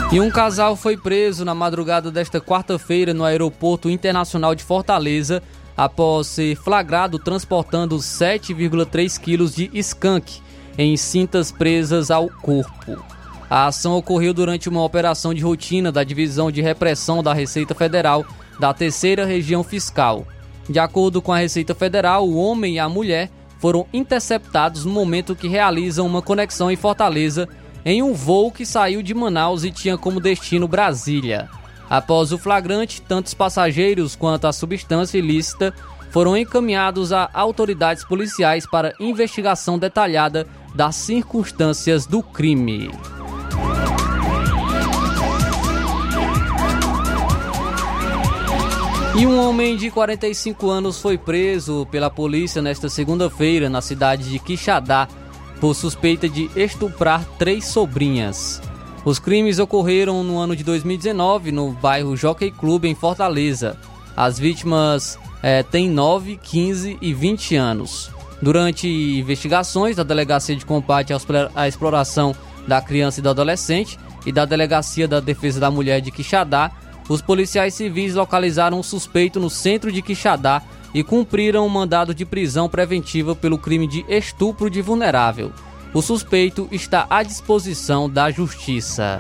E 0.10 0.22
um 0.22 0.30
casal 0.32 0.78
foi 0.78 0.96
preso 0.96 1.44
na 1.44 1.54
madrugada 1.54 2.10
desta 2.10 2.40
quarta-feira 2.40 3.14
no 3.14 3.26
Aeroporto 3.26 3.90
Internacional 3.90 4.56
de 4.56 4.64
Fortaleza, 4.64 5.44
após 5.76 6.28
ser 6.28 6.56
flagrado 6.56 7.20
transportando 7.20 7.98
7,3 7.98 9.20
quilos 9.20 9.54
de 9.54 9.70
skunk 9.74 10.40
em 10.78 10.96
cintas 10.96 11.52
presas 11.52 12.10
ao 12.10 12.30
corpo. 12.30 13.04
A 13.50 13.68
ação 13.68 13.98
ocorreu 13.98 14.34
durante 14.34 14.70
uma 14.70 14.82
operação 14.82 15.34
de 15.34 15.42
rotina 15.42 15.92
da 15.92 16.06
Divisão 16.06 16.50
de 16.50 16.62
Repressão 16.62 17.22
da 17.22 17.34
Receita 17.34 17.76
Federal 17.76 18.26
da 18.58 18.74
Terceira 18.74 19.26
Região 19.26 19.62
Fiscal. 19.62 20.26
De 20.70 20.80
acordo 20.80 21.22
com 21.22 21.34
a 21.34 21.38
Receita 21.38 21.76
Federal, 21.76 22.28
o 22.28 22.38
homem 22.38 22.76
e 22.76 22.80
a 22.80 22.88
mulher 22.88 23.30
foram 23.60 23.86
interceptados 23.92 24.86
no 24.86 24.92
momento 24.92 25.36
que 25.36 25.50
realizam 25.50 26.06
uma 26.06 26.22
conexão 26.22 26.72
em 26.72 26.78
Fortaleza 26.78 27.48
em 27.90 28.04
um 28.04 28.14
voo 28.14 28.52
que 28.52 28.66
saiu 28.66 29.02
de 29.02 29.14
Manaus 29.14 29.64
e 29.64 29.72
tinha 29.72 29.98
como 29.98 30.20
destino 30.20 30.68
Brasília. 30.68 31.48
Após 31.90 32.34
o 32.34 32.38
flagrante, 32.38 33.02
tanto 33.02 33.28
os 33.28 33.34
passageiros 33.34 34.14
quanto 34.14 34.46
a 34.46 34.52
substância 34.52 35.18
ilícita 35.18 35.74
foram 36.12 36.36
encaminhados 36.36 37.14
a 37.14 37.30
autoridades 37.34 38.04
policiais 38.04 38.70
para 38.70 38.94
investigação 39.00 39.80
detalhada 39.80 40.46
das 40.76 40.98
circunstâncias 40.98 42.06
do 42.06 42.22
crime. 42.22 42.92
E 49.18 49.26
um 49.26 49.40
homem 49.40 49.78
de 49.78 49.90
45 49.90 50.70
anos 50.70 51.00
foi 51.00 51.18
preso 51.18 51.88
pela 51.90 52.10
polícia 52.10 52.62
nesta 52.62 52.90
segunda-feira 52.90 53.70
na 53.70 53.82
cidade 53.82 54.30
de 54.30 54.40
Quixadá 54.40 55.08
por 55.60 55.74
suspeita 55.74 56.28
de 56.30 56.50
estuprar 56.56 57.26
três 57.38 57.66
sobrinhas. 57.66 58.62
Os 59.04 59.20
crimes 59.20 59.60
ocorreram 59.60 60.24
no 60.24 60.38
ano 60.38 60.56
de 60.56 60.64
2019 60.64 61.52
no 61.52 61.72
bairro 61.72 62.18
Jockey 62.18 62.52
Club 62.52 62.86
em 62.86 62.96
Fortaleza. 62.96 63.78
As 64.16 64.38
vítimas 64.38 65.18
é, 65.42 65.64
têm 65.64 65.90
9, 65.90 66.38
15 66.42 66.98
e 67.02 67.14
20 67.14 67.56
anos. 67.56 68.12
Durante 68.42 68.88
investigações 68.88 69.96
da 69.96 70.04
Delegacia 70.04 70.56
de 70.56 70.66
Combate 70.66 71.14
à 71.56 71.68
Exploração 71.68 72.36
da 72.68 72.82
Criança 72.82 73.20
e 73.20 73.24
do 73.24 73.30
Adolescente 73.30 73.98
e 74.26 74.32
da 74.32 74.46
Delegacia 74.46 75.08
da 75.08 75.20
Defesa 75.20 75.60
da 75.60 75.72
Mulher 75.72 76.02
de 76.02 76.12
Quixadá, 76.12 76.72
os 77.10 77.22
policiais 77.22 77.74
civis 77.74 78.14
localizaram 78.14 78.80
um 78.80 78.84
suspeito 78.84 79.40
no 79.40 79.50
centro 79.50 79.92
de 79.92 80.02
Quixadá 80.02 80.62
e 80.98 81.04
cumpriram 81.04 81.64
um 81.64 81.70
mandado 81.70 82.12
de 82.12 82.26
prisão 82.26 82.68
preventiva 82.68 83.36
pelo 83.36 83.60
crime 83.60 83.86
de 83.86 84.04
estupro 84.10 84.68
de 84.68 84.82
vulnerável. 84.82 85.52
O 85.94 86.02
suspeito 86.02 86.68
está 86.72 87.06
à 87.08 87.22
disposição 87.22 88.10
da 88.10 88.32
justiça. 88.32 89.20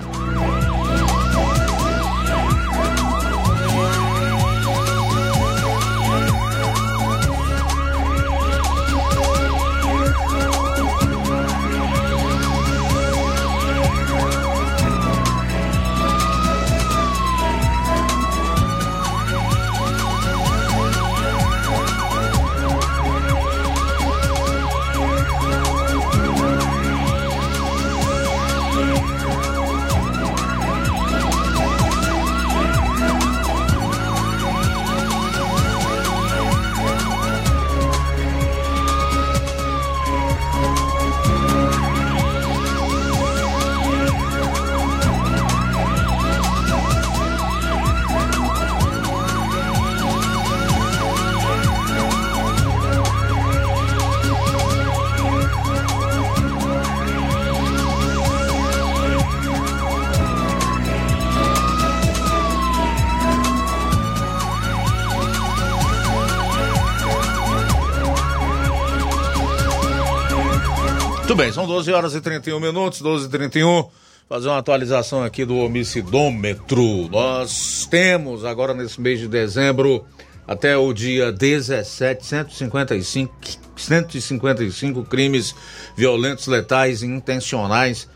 Bem, 71.38 71.52
são 71.52 71.68
12 71.68 71.94
horas 71.94 72.16
e 72.16 72.22
31 72.22 72.60
minutos, 72.60 73.00
12 73.00 73.28
e 73.28 73.30
31. 73.30 73.88
Fazer 74.28 74.48
uma 74.48 74.58
atualização 74.58 75.24
aqui 75.24 75.46
do 75.46 75.56
homicidômetro. 75.58 77.08
Nós 77.10 77.88
temos 77.92 78.44
agora 78.44 78.74
nesse 78.74 79.00
mês 79.00 79.20
de 79.20 79.28
dezembro 79.28 80.04
até 80.48 80.76
o 80.76 80.92
dia 80.92 81.32
17, 81.32 82.26
155, 82.26 83.36
155 83.76 85.04
crimes 85.04 85.54
violentos, 85.96 86.48
letais 86.48 87.04
e 87.04 87.06
intencionais 87.06 88.10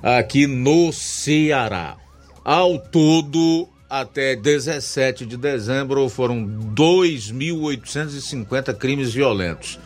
aqui 0.00 0.46
no 0.46 0.92
Ceará. 0.92 1.96
Ao 2.44 2.78
todo, 2.78 3.68
até 3.90 4.36
17 4.36 5.26
de 5.26 5.36
dezembro, 5.36 6.08
foram 6.08 6.46
2.850 6.46 8.72
crimes 8.76 9.12
violentos. 9.12 9.76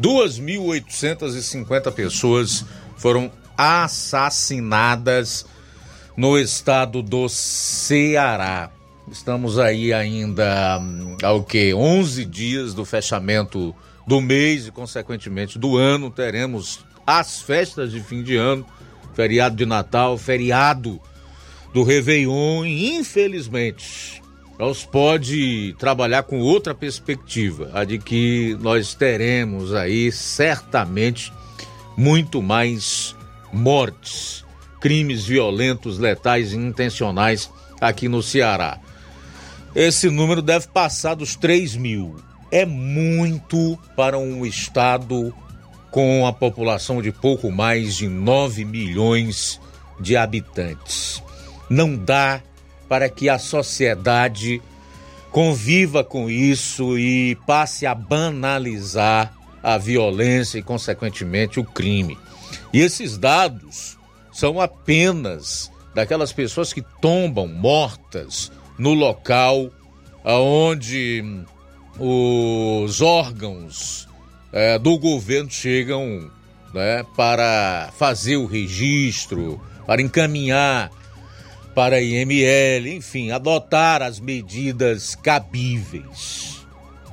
2.850 0.00 1.92
pessoas 1.92 2.64
foram 2.96 3.30
assassinadas 3.56 5.44
no 6.16 6.38
estado 6.38 7.02
do 7.02 7.28
Ceará. 7.28 8.70
Estamos 9.10 9.58
aí 9.58 9.92
ainda 9.92 10.80
ao 11.22 11.42
que 11.42 11.74
11 11.74 12.24
dias 12.24 12.74
do 12.74 12.84
fechamento 12.84 13.74
do 14.06 14.20
mês 14.20 14.68
e 14.68 14.70
consequentemente 14.70 15.58
do 15.58 15.76
ano. 15.76 16.10
Teremos 16.10 16.80
as 17.06 17.40
festas 17.40 17.90
de 17.90 18.00
fim 18.00 18.22
de 18.22 18.36
ano, 18.36 18.66
feriado 19.14 19.56
de 19.56 19.66
Natal, 19.66 20.16
feriado 20.18 21.00
do 21.72 21.82
Réveillon 21.82 22.64
e 22.64 22.94
infelizmente 22.96 24.17
nós 24.58 24.84
pode 24.84 25.74
trabalhar 25.78 26.24
com 26.24 26.40
outra 26.40 26.74
perspectiva, 26.74 27.70
a 27.72 27.84
de 27.84 27.98
que 27.98 28.58
nós 28.60 28.92
teremos 28.92 29.72
aí 29.72 30.10
certamente 30.10 31.32
muito 31.96 32.42
mais 32.42 33.14
mortes, 33.52 34.44
crimes 34.80 35.24
violentos, 35.24 35.98
letais 35.98 36.52
e 36.52 36.56
intencionais 36.56 37.48
aqui 37.80 38.08
no 38.08 38.20
Ceará. 38.20 38.80
Esse 39.74 40.10
número 40.10 40.42
deve 40.42 40.66
passar 40.68 41.14
dos 41.14 41.36
3 41.36 41.76
mil. 41.76 42.16
É 42.50 42.66
muito 42.66 43.78
para 43.94 44.18
um 44.18 44.44
estado 44.44 45.32
com 45.90 46.26
a 46.26 46.32
população 46.32 47.00
de 47.00 47.12
pouco 47.12 47.50
mais 47.50 47.96
de 47.96 48.08
9 48.08 48.64
milhões 48.64 49.60
de 50.00 50.16
habitantes. 50.16 51.22
Não 51.70 51.94
dá 51.96 52.42
para 52.88 53.08
que 53.08 53.28
a 53.28 53.38
sociedade 53.38 54.62
conviva 55.30 56.02
com 56.02 56.30
isso 56.30 56.98
e 56.98 57.36
passe 57.46 57.86
a 57.86 57.94
banalizar 57.94 59.34
a 59.62 59.76
violência 59.76 60.58
e, 60.58 60.62
consequentemente, 60.62 61.60
o 61.60 61.64
crime. 61.64 62.16
E 62.72 62.80
esses 62.80 63.18
dados 63.18 63.98
são 64.32 64.60
apenas 64.60 65.70
daquelas 65.94 66.32
pessoas 66.32 66.72
que 66.72 66.82
tombam 67.00 67.46
mortas 67.46 68.50
no 68.78 68.94
local 68.94 69.70
onde 70.24 71.24
os 71.98 73.00
órgãos 73.00 74.08
é, 74.52 74.78
do 74.78 74.98
governo 74.98 75.50
chegam 75.50 76.30
né, 76.72 77.04
para 77.16 77.90
fazer 77.96 78.36
o 78.36 78.46
registro, 78.46 79.60
para 79.86 80.02
encaminhar 80.02 80.90
para 81.74 81.96
a 81.96 82.02
IML, 82.02 82.88
enfim, 82.96 83.30
adotar 83.30 84.02
as 84.02 84.18
medidas 84.18 85.14
cabíveis. 85.14 86.66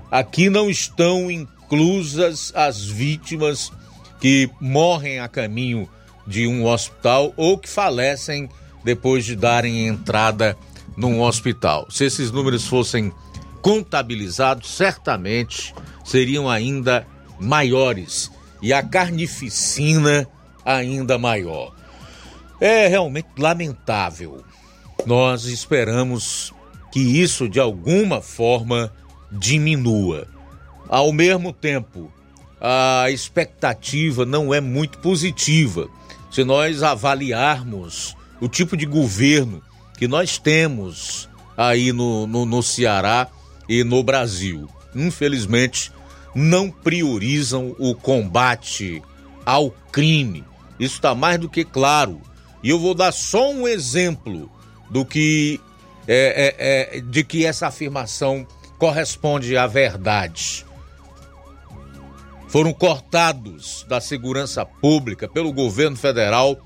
Aqui 0.10 0.50
não 0.50 0.70
estão 0.70 1.30
inclusas 1.30 2.52
as 2.56 2.86
vítimas 2.86 3.72
que 4.20 4.50
morrem 4.60 5.20
a 5.20 5.28
caminho 5.28 5.89
de 6.26 6.48
um 6.48 6.65
hospital 6.65 7.34
ou 7.36 7.58
que 7.58 7.70
falecem 7.70 8.50
depois 8.84 9.26
de 9.26 9.36
darem 9.36 9.88
entrada 9.88 10.58
num 10.96 11.22
hospital. 11.22 11.88
Se 11.89 12.06
esses 12.06 12.32
números 12.32 12.65
fossem 12.65 13.12
contabilizados, 13.62 14.70
certamente 14.70 15.74
seriam 16.04 16.50
ainda 16.50 17.06
maiores 17.39 18.32
e 18.62 18.72
a 18.72 18.82
carnificina 18.82 20.28
ainda 20.63 21.18
maior. 21.18 21.74
É 22.60 22.88
realmente 22.88 23.28
lamentável 23.38 24.44
nós 25.06 25.46
esperamos 25.46 26.52
que 26.91 27.00
isso 27.00 27.48
de 27.48 27.60
alguma 27.60 28.22
forma 28.22 28.91
diminua. 29.32 30.28
Ao 30.89 31.12
mesmo 31.12 31.54
tempo, 31.54 32.12
a 32.60 33.10
expectativa 33.12 34.26
não 34.26 34.54
é 34.54 34.60
muito 34.60 34.98
positiva 35.00 35.88
se 36.32 36.44
nós 36.44 36.82
avaliarmos 36.82 38.15
o 38.41 38.48
tipo 38.48 38.76
de 38.76 38.86
governo 38.86 39.62
que 39.98 40.08
nós 40.08 40.38
temos 40.38 41.30
aí 41.56 41.91
no, 41.91 42.26
no, 42.28 42.46
no 42.46 42.63
Ceará 42.63 43.28
e 43.70 43.84
no 43.84 44.04
Brasil. 44.04 44.68
Infelizmente, 44.94 45.91
não 46.34 46.70
priorizam 46.70 47.76
o 47.78 47.94
combate 47.94 49.02
ao 49.46 49.72
crime. 49.91 50.44
Isso 50.80 50.96
está 50.96 51.13
mais 51.15 51.39
do 51.39 51.50
que 51.50 51.63
claro. 51.63 52.22
E 52.65 52.69
eu 52.71 52.80
vou 52.80 52.95
dar 52.95 53.12
só 53.12 53.51
um 53.51 53.67
exemplo 53.67 54.49
do 54.89 55.06
que 55.06 55.62
é, 56.08 56.95
é, 56.95 56.97
é, 56.97 56.99
de 56.99 57.23
que 57.23 57.45
essa 57.45 57.67
afirmação 57.67 58.45
corresponde 58.80 59.56
à 59.56 59.67
verdade. 59.67 60.65
Foram 62.47 62.73
cortados 62.73 63.86
da 63.88 64.01
segurança 64.01 64.65
pública 64.65 65.28
pelo 65.28 65.54
governo 65.54 65.95
federal 65.95 66.58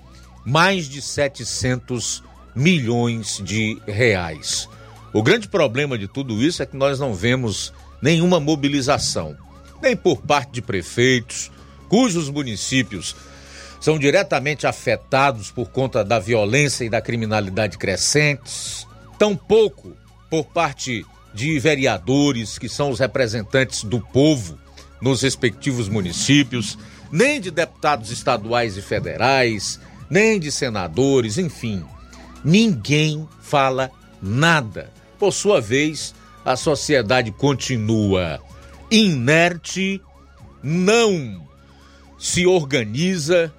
mais 0.45 0.88
de 0.88 1.01
700 1.01 2.23
milhões 2.55 3.41
de 3.43 3.77
reais. 3.85 4.69
O 5.12 5.21
grande 5.21 5.49
problema 5.49 5.97
de 5.97 6.07
tudo 6.07 6.41
isso 6.41 6.63
é 6.63 6.65
que 6.65 6.77
nós 6.77 6.97
não 6.97 7.13
vemos 7.13 7.73
nenhuma 8.01 8.39
mobilização, 8.39 9.35
nem 9.81 9.97
por 9.97 10.21
parte 10.21 10.53
de 10.53 10.62
prefeitos, 10.62 11.51
cujos 11.89 12.29
municípios 12.29 13.17
são 13.80 13.98
diretamente 13.98 14.68
afetados 14.68 15.52
por 15.52 15.70
conta 15.70 16.04
da 16.04 16.20
violência 16.20 16.84
e 16.84 16.89
da 16.89 17.02
criminalidade 17.02 17.78
crescentes, 17.78 18.86
tampouco 19.18 19.96
por 20.30 20.46
parte 20.46 21.06
de 21.34 21.58
vereadores, 21.60 22.58
que 22.58 22.68
são 22.68 22.89
os 22.89 23.00
representantes 23.00 23.84
do 23.84 24.02
povo 24.02 24.58
nos 25.02 25.22
respectivos 25.22 25.88
municípios, 25.88 26.78
nem 27.12 27.39
de 27.39 27.50
deputados 27.50 28.12
estaduais 28.12 28.78
e 28.78 28.82
federais, 28.82 29.80
nem 30.10 30.39
de 30.39 30.52
senadores, 30.52 31.38
enfim. 31.38 31.84
Ninguém 32.44 33.28
fala 33.42 33.89
nada. 34.22 34.92
Por 35.18 35.32
sua 35.32 35.62
vez, 35.62 36.13
a 36.44 36.56
sociedade 36.56 37.32
continua 37.32 38.42
inerte, 38.92 40.02
não 40.63 41.48
se 42.18 42.46
organiza, 42.46 43.54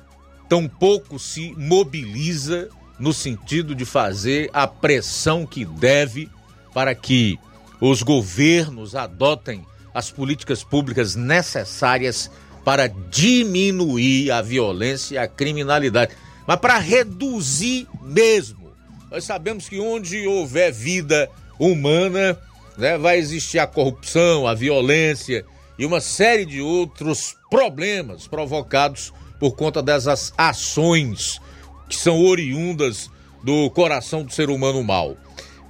tampouco 0.50 1.16
se 1.16 1.54
mobiliza 1.56 2.68
no 2.98 3.14
sentido 3.14 3.72
de 3.72 3.84
fazer 3.84 4.50
a 4.52 4.66
pressão 4.66 5.46
que 5.46 5.64
deve 5.64 6.28
para 6.74 6.92
que 6.92 7.38
os 7.80 8.02
governos 8.02 8.96
adotem 8.96 9.64
as 9.94 10.10
políticas 10.10 10.64
públicas 10.64 11.14
necessárias 11.14 12.28
para 12.64 12.88
diminuir 12.88 14.32
a 14.32 14.42
violência 14.42 15.14
e 15.14 15.18
a 15.18 15.28
criminalidade, 15.28 16.16
mas 16.44 16.58
para 16.58 16.78
reduzir 16.78 17.86
mesmo. 18.02 18.72
Nós 19.08 19.22
sabemos 19.22 19.68
que 19.68 19.78
onde 19.78 20.26
houver 20.26 20.72
vida 20.72 21.30
humana, 21.60 22.36
né, 22.76 22.98
vai 22.98 23.18
existir 23.18 23.60
a 23.60 23.68
corrupção, 23.68 24.48
a 24.48 24.54
violência 24.54 25.44
e 25.78 25.86
uma 25.86 26.00
série 26.00 26.44
de 26.44 26.60
outros 26.60 27.36
problemas 27.48 28.26
provocados 28.26 29.12
por 29.40 29.56
conta 29.56 29.82
dessas 29.82 30.32
ações 30.36 31.40
que 31.88 31.96
são 31.96 32.22
oriundas 32.22 33.10
do 33.42 33.68
coração 33.70 34.22
do 34.22 34.32
ser 34.32 34.50
humano 34.50 34.84
mal. 34.84 35.16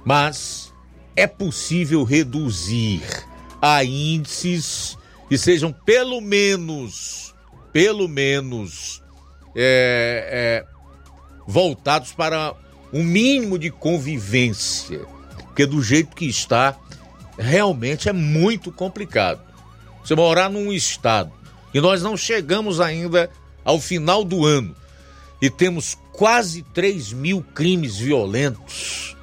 Mas 0.05 0.73
é 1.15 1.25
possível 1.25 2.03
reduzir 2.03 3.01
a 3.61 3.83
índices 3.83 4.97
que 5.29 5.37
sejam 5.37 5.71
pelo 5.71 6.19
menos, 6.19 7.33
pelo 7.71 8.09
menos, 8.09 9.01
é, 9.55 10.65
é, 10.65 10.65
voltados 11.47 12.11
para 12.11 12.53
um 12.91 13.03
mínimo 13.03 13.57
de 13.57 13.69
convivência. 13.71 14.99
Porque 15.45 15.65
do 15.65 15.81
jeito 15.81 16.15
que 16.15 16.25
está, 16.25 16.77
realmente 17.37 18.09
é 18.09 18.13
muito 18.13 18.71
complicado. 18.71 19.41
Você 20.03 20.13
morar 20.15 20.49
num 20.49 20.73
estado 20.73 21.31
e 21.73 21.79
nós 21.79 22.01
não 22.01 22.17
chegamos 22.17 22.81
ainda 22.81 23.29
ao 23.63 23.79
final 23.79 24.23
do 24.23 24.45
ano 24.45 24.75
e 25.41 25.49
temos 25.49 25.97
quase 26.11 26.61
3 26.61 27.13
mil 27.13 27.41
crimes 27.41 27.97
violentos. 27.97 29.15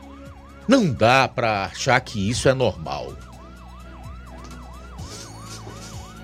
Não 0.66 0.92
dá 0.92 1.29
para 1.29 1.66
achar 1.66 2.01
que 2.01 2.29
isso 2.29 2.48
é 2.48 2.55
normal. 2.55 3.16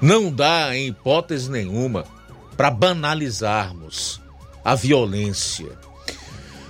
Não 0.02 0.30
dá, 0.30 0.76
em 0.76 0.88
hipótese 0.88 1.50
nenhuma, 1.50 2.04
para 2.56 2.70
banalizarmos 2.70 4.20
a 4.64 4.74
violência. 4.74 5.78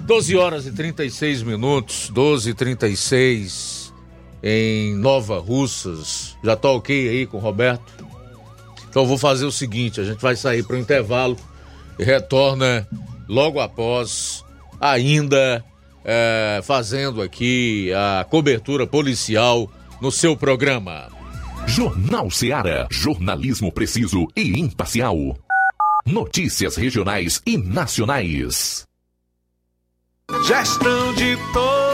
12 0.01 0.37
horas 0.37 0.67
e 0.67 0.73
36 0.73 1.43
minutos, 1.43 2.11
12 2.11 2.51
e 2.51 2.55
36 2.55 3.93
em 4.43 4.95
Nova 4.95 5.39
Russas. 5.39 6.37
Já 6.45 6.55
tá 6.55 6.69
ok 6.69 7.09
aí 7.09 7.27
com 7.27 7.39
o 7.39 7.41
Roberto? 7.41 7.94
Então 8.95 9.03
eu 9.03 9.09
vou 9.09 9.19
fazer 9.19 9.45
o 9.45 9.51
seguinte: 9.51 10.01
a 10.01 10.05
gente 10.05 10.21
vai 10.21 10.37
sair 10.37 10.63
para 10.63 10.77
o 10.77 10.79
intervalo 10.79 11.37
e 11.99 12.05
retorna 12.05 12.87
logo 13.29 13.59
após, 13.59 14.45
ainda 14.81 15.65
é, 16.05 16.61
fazendo 16.63 17.21
aqui 17.21 17.93
a 17.93 18.23
cobertura 18.23 18.87
policial 18.87 19.69
no 20.01 20.13
seu 20.13 20.37
programa. 20.37 21.09
Jornal 21.67 22.31
Seara. 22.31 22.87
Jornalismo 22.89 23.73
preciso 23.73 24.29
e 24.37 24.61
imparcial. 24.61 25.37
Notícias 26.07 26.77
regionais 26.77 27.43
e 27.45 27.59
nacionais. 27.59 28.85
Gestão 30.47 31.15
de 31.15 31.37
todos 31.53 31.94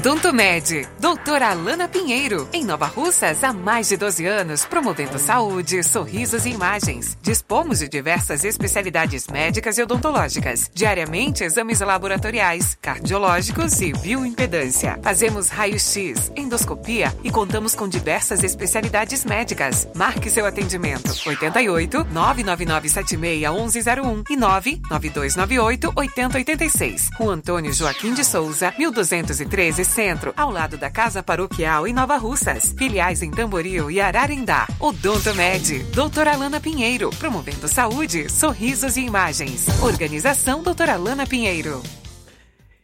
Odonto 0.00 0.32
Med, 0.32 0.88
doutora 0.98 1.50
Alana 1.50 1.86
Pinheiro, 1.86 2.48
em 2.54 2.64
Nova 2.64 2.86
Russas 2.86 3.44
há 3.44 3.52
mais 3.52 3.90
de 3.90 3.98
12 3.98 4.24
anos, 4.24 4.64
promovendo 4.64 5.18
saúde, 5.18 5.82
sorrisos 5.82 6.46
e 6.46 6.48
imagens. 6.48 7.18
Dispomos 7.20 7.80
de 7.80 7.88
diversas 7.88 8.42
especialidades 8.42 9.26
médicas 9.28 9.76
e 9.76 9.82
odontológicas. 9.82 10.70
Diariamente, 10.72 11.44
exames 11.44 11.80
laboratoriais, 11.80 12.78
cardiológicos 12.80 13.78
e 13.82 13.92
bioimpedância. 13.92 14.98
Fazemos 15.02 15.50
raio-x, 15.50 16.32
endoscopia 16.34 17.14
e 17.22 17.30
contamos 17.30 17.74
com 17.74 17.86
diversas 17.86 18.42
especialidades 18.42 19.26
médicas. 19.26 19.86
Marque 19.94 20.30
seu 20.30 20.46
atendimento. 20.46 21.12
88 21.26 22.06
999 22.10 22.88
76 22.88 23.50
1101 23.50 24.24
e 24.30 24.36
99298 24.36 25.92
8086. 25.94 27.10
Rua 27.18 27.34
Antônio 27.34 27.70
Joaquim 27.74 28.14
de 28.14 28.24
Souza, 28.24 28.72
1213 28.78 29.89
Centro, 29.90 30.32
ao 30.36 30.50
lado 30.50 30.78
da 30.78 30.88
Casa 30.88 31.22
Paroquial 31.22 31.86
em 31.86 31.92
Nova 31.92 32.16
Russas. 32.16 32.74
Filiais 32.78 33.22
em 33.22 33.30
Tamboril 33.30 33.90
e 33.90 34.00
Ararendá. 34.00 34.66
Odonto 34.78 35.34
Med, 35.34 35.80
doutora 35.92 36.32
Alana 36.32 36.60
Pinheiro, 36.60 37.10
promovendo 37.18 37.68
saúde, 37.68 38.30
sorrisos 38.30 38.96
e 38.96 39.00
imagens. 39.00 39.66
Organização 39.82 40.62
doutora 40.62 40.94
Alana 40.94 41.26
Pinheiro. 41.26 41.82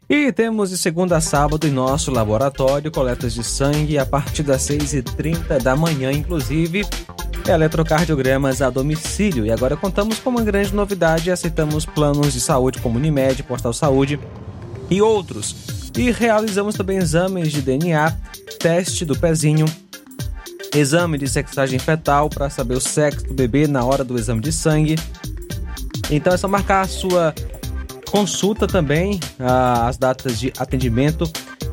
E 0.08 0.30
temos 0.32 0.70
de 0.70 0.78
segunda 0.78 1.16
a 1.16 1.20
sábado 1.20 1.66
em 1.66 1.70
nosso 1.70 2.12
laboratório 2.12 2.92
coletas 2.92 3.34
de 3.34 3.42
sangue 3.42 3.98
a 3.98 4.06
partir 4.06 4.44
das 4.44 4.62
6h30 4.62 5.60
da 5.60 5.74
manhã, 5.74 6.12
inclusive 6.12 6.84
eletrocardiogramas 7.48 8.62
a 8.62 8.70
domicílio. 8.70 9.46
E 9.46 9.50
agora 9.50 9.76
contamos 9.76 10.18
com 10.18 10.30
uma 10.30 10.42
grande 10.42 10.74
novidade: 10.74 11.30
aceitamos 11.30 11.84
planos 11.84 12.32
de 12.32 12.40
saúde 12.40 12.80
como 12.80 12.98
Unimed, 12.98 13.42
Postal 13.42 13.72
Saúde 13.72 14.18
e 14.88 15.02
outros. 15.02 15.85
E 15.96 16.10
realizamos 16.10 16.74
também 16.74 16.98
exames 16.98 17.50
de 17.50 17.62
DNA, 17.62 18.14
teste 18.58 19.04
do 19.04 19.16
pezinho, 19.16 19.64
exame 20.74 21.16
de 21.16 21.26
sexagem 21.26 21.78
fetal 21.78 22.28
para 22.28 22.50
saber 22.50 22.74
o 22.74 22.80
sexo 22.80 23.26
do 23.26 23.34
bebê 23.34 23.66
na 23.66 23.82
hora 23.82 24.04
do 24.04 24.18
exame 24.18 24.42
de 24.42 24.52
sangue. 24.52 24.96
Então 26.10 26.34
é 26.34 26.36
só 26.36 26.46
marcar 26.46 26.82
a 26.82 26.88
sua 26.88 27.34
consulta 28.10 28.66
também, 28.66 29.18
as 29.86 29.96
datas 29.96 30.38
de 30.38 30.52
atendimento. 30.58 31.30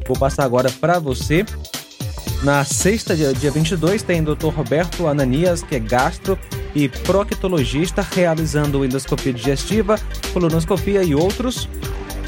Vou 0.07 0.17
passar 0.17 0.45
agora 0.45 0.71
para 0.71 0.99
você. 0.99 1.45
Na 2.43 2.63
sexta, 2.65 3.15
dia, 3.15 3.33
dia 3.33 3.51
22, 3.51 4.03
tem 4.03 4.23
Dr. 4.23 4.47
Roberto 4.47 5.07
Ananias, 5.07 5.63
que 5.63 5.75
é 5.75 5.79
gastro 5.79 6.38
e 6.75 6.89
proctologista, 6.89 8.01
realizando 8.01 8.83
endoscopia 8.83 9.31
digestiva, 9.31 9.97
colonoscopia 10.33 11.03
e 11.03 11.13
outros. 11.13 11.69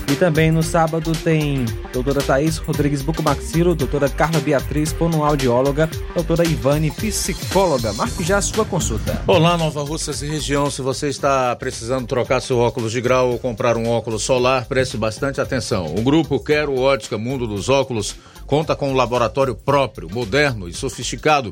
E 0.07 0.15
também 0.15 0.51
no 0.51 0.61
sábado 0.61 1.11
tem 1.23 1.65
doutora 1.91 2.21
Thaís 2.21 2.57
Rodrigues 2.57 3.01
Bucomaxilo, 3.01 3.73
doutora 3.73 4.07
Carla 4.07 4.39
Beatriz, 4.39 4.91
fonoaudióloga, 4.91 5.89
doutora 6.13 6.45
Ivane, 6.45 6.91
psicóloga. 6.91 7.91
Marque 7.93 8.23
já 8.23 8.37
a 8.37 8.41
sua 8.41 8.63
consulta. 8.65 9.21
Olá, 9.25 9.57
Nova 9.57 9.83
Russas 9.83 10.21
e 10.21 10.27
região. 10.27 10.69
Se 10.69 10.81
você 10.81 11.07
está 11.07 11.55
precisando 11.55 12.05
trocar 12.05 12.39
seu 12.39 12.59
óculos 12.59 12.91
de 12.91 13.01
grau 13.01 13.31
ou 13.31 13.39
comprar 13.39 13.77
um 13.77 13.89
óculos 13.89 14.21
solar, 14.21 14.65
preste 14.65 14.95
bastante 14.95 15.41
atenção. 15.41 15.95
O 15.95 16.01
grupo 16.01 16.39
Quero 16.39 16.79
Ótica 16.79 17.17
Mundo 17.17 17.47
dos 17.47 17.67
Óculos 17.67 18.15
conta 18.45 18.75
com 18.75 18.91
um 18.91 18.95
laboratório 18.95 19.55
próprio, 19.55 20.07
moderno 20.11 20.69
e 20.69 20.73
sofisticado 20.73 21.51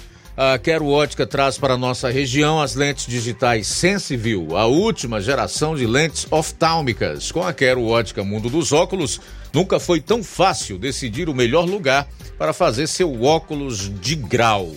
a 0.35 0.57
Quero 0.57 0.87
Ótica 0.87 1.27
traz 1.27 1.57
para 1.57 1.77
nossa 1.77 2.09
região 2.09 2.61
as 2.61 2.75
lentes 2.75 3.05
digitais 3.05 3.67
Sensiview, 3.67 4.55
a 4.57 4.65
última 4.65 5.21
geração 5.21 5.75
de 5.75 5.85
lentes 5.85 6.25
oftálmicas. 6.31 7.31
Com 7.31 7.43
a 7.43 7.53
Quero 7.53 7.85
Ótica 7.85 8.23
Mundo 8.23 8.49
dos 8.49 8.71
Óculos, 8.71 9.19
nunca 9.53 9.79
foi 9.79 9.99
tão 9.99 10.23
fácil 10.23 10.77
decidir 10.77 11.29
o 11.29 11.35
melhor 11.35 11.65
lugar 11.65 12.07
para 12.37 12.53
fazer 12.53 12.87
seu 12.87 13.23
óculos 13.23 13.91
de 13.99 14.15
grau. 14.15 14.71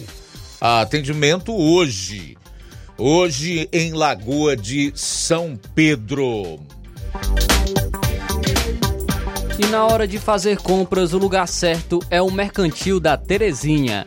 Atendimento 0.61 1.55
hoje. 1.55 2.37
Hoje 2.97 3.69
em 3.73 3.93
Lagoa 3.93 4.57
de 4.57 4.93
São 4.95 5.59
Pedro. 5.75 6.61
E 9.59 9.67
na 9.67 9.87
hora 9.87 10.07
de 10.07 10.19
fazer 10.19 10.59
compras, 10.59 11.12
o 11.12 11.19
lugar 11.19 11.47
certo 11.47 12.01
é 12.11 12.21
o 12.21 12.31
Mercantil 12.31 12.99
da 12.99 13.17
Terezinha. 13.17 14.07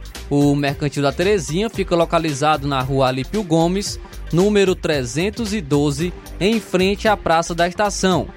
O 0.31 0.55
Mercantil 0.55 1.03
da 1.03 1.11
Terezinha 1.11 1.69
fica 1.69 1.93
localizado 1.93 2.65
na 2.65 2.79
rua 2.79 3.09
Alípio 3.09 3.43
Gomes, 3.43 3.99
número 4.31 4.73
312, 4.73 6.13
em 6.39 6.57
frente 6.57 7.05
à 7.05 7.17
Praça 7.17 7.53
da 7.53 7.67
Estação. 7.67 8.29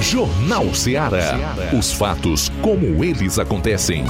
Jornal 0.00 0.72
Ceará. 0.74 1.36
Os 1.78 1.92
fatos 1.92 2.50
como 2.62 3.04
eles 3.04 3.38
acontecem. 3.38 4.06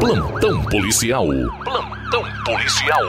Plantão 0.00 0.64
policial. 0.64 1.26
Plantão 1.62 2.24
policial. 2.42 3.02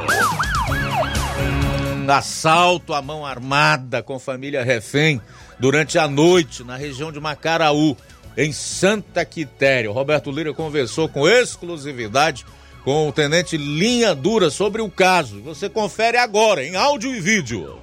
Um 1.96 2.12
assalto 2.12 2.94
à 2.94 3.02
mão 3.02 3.26
armada 3.26 4.04
com 4.04 4.20
família 4.20 4.62
refém 4.62 5.22
durante 5.58 5.98
a 5.98 6.06
noite 6.06 6.66
na 6.66 6.76
região 6.76 7.10
de 7.10 7.18
Macaraú, 7.18 7.96
em 8.36 8.52
Santa 8.52 9.24
Quitéria. 9.24 9.90
O 9.90 9.94
Roberto 9.94 10.30
Lira 10.30 10.54
conversou 10.54 11.08
com 11.08 11.26
exclusividade 11.26 12.46
com 12.84 13.08
o 13.08 13.14
tenente 13.14 13.56
Linha 13.56 14.14
Dura 14.14 14.50
sobre 14.50 14.82
o 14.82 14.92
caso. 14.92 15.40
Você 15.44 15.70
confere 15.70 16.18
agora 16.18 16.62
em 16.62 16.76
áudio 16.76 17.16
e 17.16 17.22
vídeo. 17.22 17.82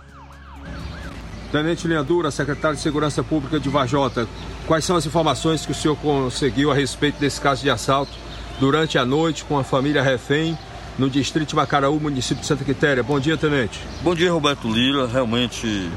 Tenente 1.51 1.89
Linha 1.89 2.03
Dura, 2.03 2.31
secretário 2.31 2.77
de 2.77 2.83
Segurança 2.83 3.23
Pública 3.23 3.59
de 3.59 3.71
Vajota, 3.71 4.29
quais 4.67 4.85
são 4.85 4.97
as 4.97 5.07
informações 5.07 5.65
que 5.65 5.73
o 5.73 5.75
senhor 5.75 5.97
conseguiu 5.97 6.71
a 6.71 6.75
respeito 6.75 7.19
desse 7.19 7.41
caso 7.41 7.63
de 7.63 7.71
assalto 7.71 8.28
durante 8.59 8.99
a 8.99 9.05
noite 9.05 9.45
com 9.45 9.59
a 9.59 9.65
família 9.65 10.03
refém 10.03 10.59
no 10.99 11.09
distrito 11.09 11.55
Macaraú, 11.55 12.01
município 12.01 12.41
de 12.41 12.47
Santa 12.47 12.65
Quitéria. 12.65 13.03
Bom 13.03 13.21
dia, 13.21 13.37
tenente. 13.37 13.81
Bom 14.03 14.15
dia, 14.15 14.33
Roberto 14.33 14.69
Lira. 14.69 15.07
Realmente 15.07 15.91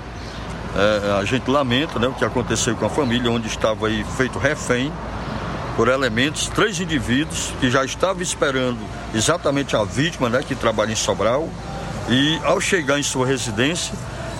é, 0.75 1.19
a 1.19 1.25
gente 1.25 1.49
lamenta 1.49 1.97
né, 1.99 2.07
o 2.07 2.13
que 2.13 2.23
aconteceu 2.23 2.75
com 2.75 2.85
a 2.85 2.89
família, 2.89 3.31
onde 3.31 3.47
estava 3.47 3.87
aí 3.87 4.05
feito 4.15 4.37
refém 4.37 4.91
por 5.75 5.87
elementos, 5.87 6.47
três 6.47 6.79
indivíduos 6.79 7.53
que 7.59 7.69
já 7.71 7.83
estavam 7.83 8.21
esperando 8.21 8.79
exatamente 9.15 9.75
a 9.75 9.83
vítima, 9.83 10.29
né, 10.29 10.43
que 10.45 10.53
trabalha 10.53 10.91
em 10.91 10.95
Sobral, 10.95 11.49
e 12.09 12.39
ao 12.43 12.59
chegar 12.59 12.99
em 12.99 13.03
sua 13.03 13.25
residência, 13.25 13.93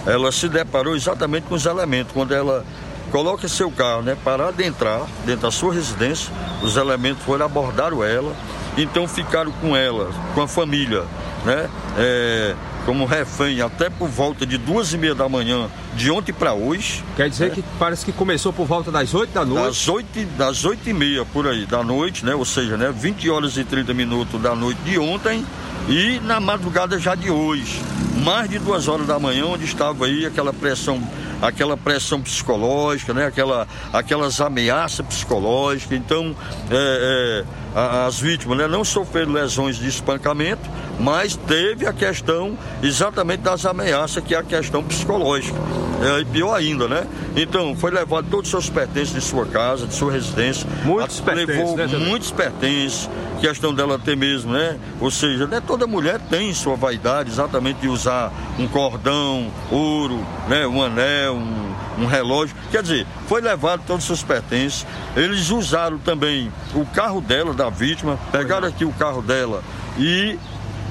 ela 0.06 0.32
se 0.32 0.50
deparou 0.50 0.96
exatamente 0.96 1.44
com 1.48 1.56
os 1.56 1.66
elementos. 1.66 2.12
Quando 2.14 2.34
ela 2.34 2.66
coloca 3.12 3.48
seu 3.48 3.70
carro 3.70 4.02
né, 4.02 4.18
para 4.24 4.48
adentrar 4.48 5.02
dentro 5.26 5.42
da 5.42 5.52
sua 5.52 5.74
residência, 5.74 6.32
os 6.64 6.78
elementos 6.78 7.24
foram 7.24 7.46
abordar 7.46 7.92
ela, 7.92 8.34
então 8.78 9.08
ficaram 9.08 9.52
com 9.52 9.76
ela, 9.76 10.10
com 10.34 10.42
a 10.42 10.48
família, 10.48 11.04
né? 11.46 11.70
É, 11.98 12.56
como 12.86 13.06
refém 13.06 13.62
até 13.62 13.90
por 13.90 14.08
volta 14.08 14.46
de 14.46 14.58
duas 14.58 14.94
e 14.94 14.98
meia 14.98 15.14
da 15.14 15.28
manhã 15.30 15.70
de 15.96 16.10
ontem 16.10 16.34
para 16.34 16.54
hoje. 16.54 17.04
Quer 17.16 17.30
dizer 17.30 17.50
né? 17.50 17.56
que 17.56 17.64
parece 17.78 18.06
que 18.06 18.12
começou 18.12 18.52
por 18.52 18.66
volta 18.66 18.92
das 18.92 19.14
oito 19.14 19.34
da 19.34 19.46
noite? 19.46 19.66
Das 19.66 19.88
oito, 19.88 20.26
das 20.38 20.66
oito 20.66 20.90
e 20.90 20.94
meia 20.94 21.26
por 21.26 21.48
aí 21.48 21.66
da 21.66 21.84
noite, 21.84 22.26
né? 22.26 22.34
Ou 22.34 22.46
seja, 22.46 22.78
né? 22.78 22.92
20 22.96 23.30
horas 23.30 23.58
e 23.58 23.64
30 23.64 23.94
minutos 23.94 24.42
da 24.42 24.56
noite 24.56 24.80
de 24.84 24.98
ontem 24.98 25.46
e 25.88 26.20
na 26.22 26.40
madrugada 26.40 27.00
já 27.00 27.14
de 27.14 27.30
hoje. 27.30 27.82
Mais 28.24 28.50
de 28.50 28.58
duas 28.58 28.88
horas 28.88 29.08
da 29.08 29.20
manhã, 29.20 29.46
onde 29.46 29.66
estava 29.66 30.06
aí 30.06 30.26
aquela 30.26 30.54
pressão 30.54 31.02
aquela 31.42 31.76
pressão 31.76 32.22
psicológica, 32.22 33.14
né? 33.14 33.26
aquela, 33.26 33.68
aquelas 33.92 34.40
ameaças 34.40 35.06
psicológicas. 35.06 35.98
Então, 35.98 36.36
é, 36.70 37.44
é, 37.44 37.61
as 37.76 38.20
vítimas 38.20 38.58
né? 38.58 38.68
não 38.68 38.84
sofreram 38.84 39.32
lesões 39.32 39.78
de 39.78 39.88
espancamento, 39.88 40.70
mas 41.00 41.36
teve 41.36 41.88
a 41.88 41.94
questão 41.94 42.58
exatamente 42.84 43.42
das 43.42 43.66
ameaças, 43.66 44.24
que 44.24 44.36
é 44.36 44.38
a 44.38 44.44
questão 44.44 44.84
psicológica. 44.84 45.58
É, 46.02 46.20
e 46.20 46.26
pior 46.26 46.56
ainda, 46.56 46.88
né? 46.88 47.06
Então, 47.36 47.76
foi 47.76 47.92
levado 47.92 48.28
todos 48.30 48.48
os 48.48 48.50
seus 48.50 48.70
pertences 48.70 49.14
de 49.14 49.22
sua 49.22 49.46
casa, 49.46 49.86
de 49.86 49.94
sua 49.94 50.12
residência. 50.12 50.68
Muitos 50.84 51.20
pertences, 51.20 51.76
levou 51.76 51.78
né, 51.78 51.88
muitos 52.10 52.32
pertences, 52.32 53.08
questão 53.40 53.72
dela 53.72 54.00
ter 54.00 54.18
mesmo, 54.18 54.52
né? 54.52 54.80
Ou 55.00 55.12
seja, 55.12 55.46
né? 55.46 55.62
toda 55.66 55.86
mulher 55.86 56.20
tem 56.20 56.52
sua 56.56 56.76
vaidade 56.76 57.30
exatamente 57.30 57.82
de 57.82 57.88
usar 57.88 58.34
um 58.58 58.68
cordão, 58.68 59.52
ouro, 59.70 60.20
né? 60.48 60.66
um 60.66 60.82
anel, 60.82 61.36
um, 61.36 61.71
um 62.02 62.08
relógio. 62.08 62.56
Quer 62.72 62.82
dizer, 62.82 63.08
foi 63.28 63.42
levado 63.42 63.84
todos 63.86 64.04
os 64.04 64.08
seus 64.08 64.24
pertences. 64.24 64.86
Eles 65.16 65.50
usaram 65.50 65.98
também 65.98 66.52
o 66.74 66.86
carro 66.86 67.22
dela, 67.22 67.54
da 67.54 67.70
vítima, 67.70 68.20
pegaram 68.32 68.68
aqui 68.68 68.86
o 68.86 68.92
carro 68.94 69.22
dela 69.22 69.64
e 69.98 70.38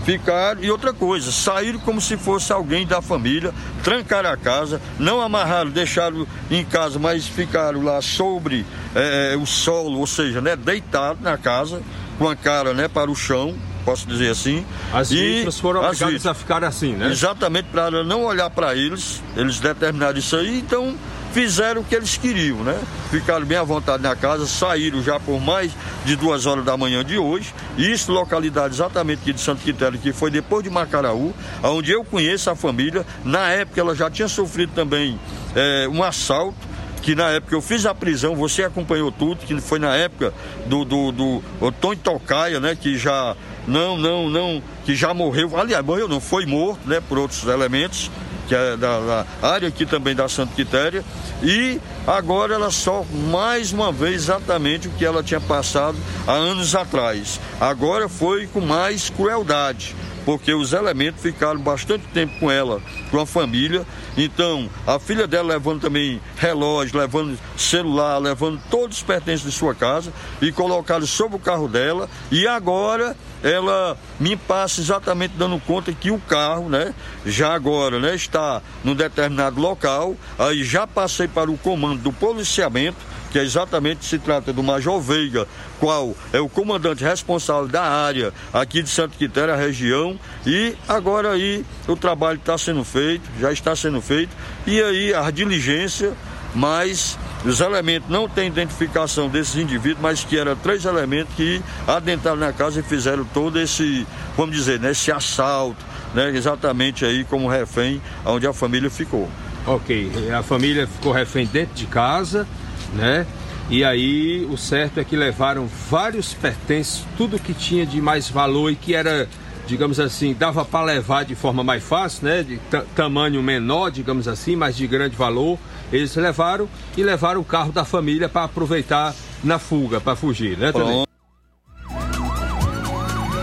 ficaram. 0.05 0.63
E 0.63 0.71
outra 0.71 0.93
coisa, 0.93 1.31
saíram 1.31 1.79
como 1.81 2.01
se 2.01 2.17
fosse 2.17 2.53
alguém 2.53 2.87
da 2.87 3.03
família, 3.03 3.53
trancaram 3.83 4.31
a 4.31 4.37
casa, 4.37 4.81
não 4.99 5.21
amarraram, 5.21 5.71
deixaram 5.71 6.27
em 6.51 6.65
casa, 6.65 6.99
mas 6.99 7.27
ficaram 7.27 7.83
lá 7.83 8.01
sobre 8.01 8.67
é, 8.95 9.37
o 9.41 9.47
solo, 9.47 9.99
ou 9.99 10.07
seja, 10.07 10.41
né, 10.41 10.57
deitado 10.57 11.21
na 11.23 11.37
casa, 11.37 11.83
com 12.19 12.29
a 12.29 12.37
cara 12.37 12.75
né, 12.75 12.89
para 12.89 13.11
o 13.11 13.15
chão, 13.15 13.55
posso 13.91 14.07
dizer 14.07 14.31
assim. 14.31 14.65
As 14.93 15.11
vítimas 15.11 15.59
foram 15.59 15.83
obrigadas 15.83 16.27
a 16.27 16.33
ficar 16.33 16.63
assim, 16.63 16.93
né? 16.93 17.11
Exatamente, 17.11 17.69
para 17.73 18.05
não 18.05 18.25
olhar 18.25 18.49
para 18.51 18.77
eles, 18.77 19.21
eles 19.37 19.59
determinaram 19.59 20.17
isso 20.17 20.37
aí, 20.37 20.59
então 20.59 20.95
fizeram 21.33 21.81
o 21.81 21.85
que 21.85 21.95
eles 21.95 22.17
queriam, 22.17 22.59
né? 22.59 22.79
Ficaram 23.11 23.45
bem 23.45 23.59
à 23.59 23.65
vontade 23.65 24.03
na 24.03 24.15
casa, 24.15 24.47
saíram 24.47 25.03
já 25.03 25.19
por 25.19 25.41
mais 25.41 25.73
de 26.05 26.15
duas 26.15 26.47
horas 26.47 26.65
da 26.65 26.77
manhã 26.77 27.05
de 27.05 27.19
hoje. 27.19 27.53
Isso, 27.77 28.13
localidade 28.13 28.75
exatamente 28.75 29.23
aqui 29.23 29.33
de 29.33 29.41
Santo 29.41 29.63
Quitério, 29.63 29.99
que 29.99 30.13
foi 30.13 30.31
depois 30.31 30.63
de 30.63 30.71
Macaraú, 30.71 31.35
onde 31.63 31.91
eu 31.91 32.05
conheço 32.05 32.49
a 32.49 32.55
família. 32.55 33.05
Na 33.25 33.49
época 33.49 33.81
ela 33.81 33.95
já 33.95 34.09
tinha 34.09 34.29
sofrido 34.29 34.73
também 34.73 35.19
é, 35.57 35.89
um 35.89 36.03
assalto 36.03 36.71
que 37.01 37.15
na 37.15 37.31
época 37.31 37.55
eu 37.55 37.63
fiz 37.63 37.87
a 37.87 37.95
prisão, 37.95 38.37
você 38.37 38.63
acompanhou 38.63 39.11
tudo, 39.11 39.39
que 39.39 39.59
foi 39.61 39.79
na 39.79 39.95
época 39.97 40.33
do, 40.67 40.85
do, 40.85 41.13
do 41.13 41.73
Tony 41.81 41.97
Tocaia, 41.97 42.61
né, 42.61 42.77
que 42.79 42.99
já 42.99 43.35
não, 43.67 43.97
não, 43.97 44.29
não, 44.29 44.63
que 44.85 44.95
já 44.95 45.13
morreu, 45.15 45.59
aliás, 45.59 45.85
morreu 45.85 46.09
não, 46.09 46.21
foi 46.21 46.47
morto, 46.47 46.81
né, 46.89 47.01
por 47.01 47.19
outros 47.19 47.45
elementos, 47.45 48.11
que 48.49 48.55
é 48.55 48.77
da, 48.77 48.99
da 49.01 49.27
área 49.43 49.69
aqui 49.69 49.87
também 49.87 50.15
da 50.15 50.29
Santa 50.29 50.53
Quitéria, 50.55 51.05
e 51.43 51.81
agora 52.07 52.55
ela 52.55 52.71
sofre 52.71 53.17
mais 53.17 53.73
uma 53.73 53.93
vez 53.93 54.23
exatamente 54.23 54.89
o 54.89 54.91
que 54.91 55.05
ela 55.05 55.23
tinha 55.23 55.41
passado 55.41 55.97
há 56.27 56.33
anos 56.33 56.75
atrás. 56.75 57.41
Agora 57.61 58.09
foi 58.09 58.49
com 58.49 58.61
mais 58.61 59.09
crueldade, 59.09 59.95
porque 60.25 60.53
os 60.53 60.73
elementos 60.73 61.23
ficaram 61.23 61.61
bastante 61.61 62.05
tempo 62.09 62.39
com 62.41 62.51
ela, 62.51 62.81
com 63.11 63.21
a 63.21 63.27
família. 63.27 63.87
Então, 64.17 64.69
a 64.87 64.99
filha 64.99 65.27
dela 65.27 65.55
levando 65.55 65.81
também 65.81 66.21
relógio, 66.37 66.99
levando 66.99 67.39
celular, 67.57 68.19
levando 68.19 68.61
todos 68.71 68.99
os 68.99 69.03
pertences 69.03 69.47
de 69.47 69.53
sua 69.53 69.75
casa 69.75 70.13
e 70.43 70.53
colocaram 70.53 71.07
sobre 71.07 71.37
o 71.37 71.41
carro 71.41 71.69
dela. 71.69 72.09
E 72.31 72.47
agora 72.47 73.17
ela 73.43 73.97
me 74.19 74.37
passa 74.37 74.81
exatamente 74.81 75.35
dando 75.37 75.59
conta 75.61 75.93
que 75.93 76.11
o 76.11 76.19
carro, 76.19 76.69
né, 76.69 76.95
já 77.25 77.55
agora, 77.55 77.99
né, 77.99 78.15
está 78.15 78.63
num 78.85 78.95
determinado 78.95 79.61
local. 79.61 80.17
Aí 80.39 80.63
já 80.63 80.87
passei 80.87 81.29
para 81.29 81.51
o 81.51 81.59
comando 81.59 82.03
do 82.03 82.13
policiamento 82.13 82.99
que 83.31 83.39
é 83.39 83.43
exatamente 83.43 84.05
se 84.05 84.19
trata 84.19 84.53
do 84.53 84.63
Major 84.63 85.01
Veiga, 85.01 85.47
qual 85.79 86.15
é 86.33 86.41
o 86.41 86.49
comandante 86.49 87.05
responsável 87.05 87.69
da 87.69 87.83
área 87.83 88.33
aqui 88.53 88.83
de 88.83 88.91
Santa 88.91 89.17
Quitéria, 89.17 89.55
região, 89.55 90.19
e 90.45 90.75
agora 90.89 91.31
aí 91.31 91.65
o 91.87 91.97
trabalho 91.97 92.39
está 92.39 92.59
sendo 92.59 92.85
feito, 92.85 93.23
já 93.39 93.53
está 93.53 93.75
sendo 93.77 94.01
feito, 94.01 94.31
e 94.67 94.83
aí 94.83 95.15
a 95.15 95.31
diligência, 95.31 96.13
mas 96.55 97.19
os 97.45 97.61
elementos 97.61 98.09
não 98.09 98.29
têm 98.29 98.49
identificação 98.49 99.29
desses 99.29 99.57
indivíduos, 99.57 100.01
mas 100.01 100.25
que 100.25 100.37
eram 100.37 100.57
três 100.57 100.85
elementos 100.85 101.35
que 101.35 101.63
adentraram 101.87 102.39
na 102.39 102.53
casa 102.53 102.81
e 102.81 102.83
fizeram 102.83 103.25
todo 103.25 103.59
esse, 103.59 104.07
vamos 104.37 104.55
dizer, 104.55 104.79
né, 104.81 104.91
esse 104.91 105.11
assalto, 105.11 105.85
né, 106.15 106.31
exatamente 106.31 107.05
aí 107.05 107.25
como 107.25 107.49
refém, 107.49 108.01
onde 108.25 108.47
a 108.47 108.53
família 108.53 108.91
ficou. 108.91 109.29
Ok, 109.67 110.11
a 110.33 110.43
família 110.43 110.87
ficou 110.87 111.13
refém 111.13 111.47
dentro 111.47 111.75
de 111.75 111.87
casa, 111.87 112.47
né? 112.95 113.27
E 113.69 113.85
aí 113.85 114.45
o 114.51 114.57
certo 114.57 114.99
é 114.99 115.05
que 115.05 115.15
levaram 115.15 115.69
vários 115.89 116.35
pertences, 116.35 117.05
tudo 117.17 117.39
que 117.39 117.55
tinha 117.55 117.87
de 117.87 118.01
mais 118.01 118.29
valor 118.29 118.73
e 118.73 118.75
que 118.75 118.95
era, 118.95 119.29
digamos 119.67 120.01
assim, 120.01 120.35
dava 120.35 120.65
para 120.65 120.87
levar 120.87 121.25
de 121.25 121.37
forma 121.37 121.63
mais 121.63 121.85
fácil, 121.85 122.27
né? 122.27 122.43
De 122.43 122.59
tamanho 122.97 123.41
menor, 123.41 123.91
digamos 123.91 124.27
assim, 124.27 124.57
mas 124.57 124.77
de 124.77 124.89
grande 124.89 125.15
valor. 125.15 125.57
Eles 125.93 126.15
levaram 126.15 126.69
e 126.97 127.03
levaram 127.03 127.41
o 127.41 127.45
carro 127.45 127.73
da 127.73 127.85
família 127.85 128.29
para 128.29 128.45
aproveitar 128.45 129.15
na 129.43 129.59
fuga, 129.59 130.01
para 130.01 130.17
fugir, 130.17 130.57
né? 130.57 130.73
Também. 130.73 131.05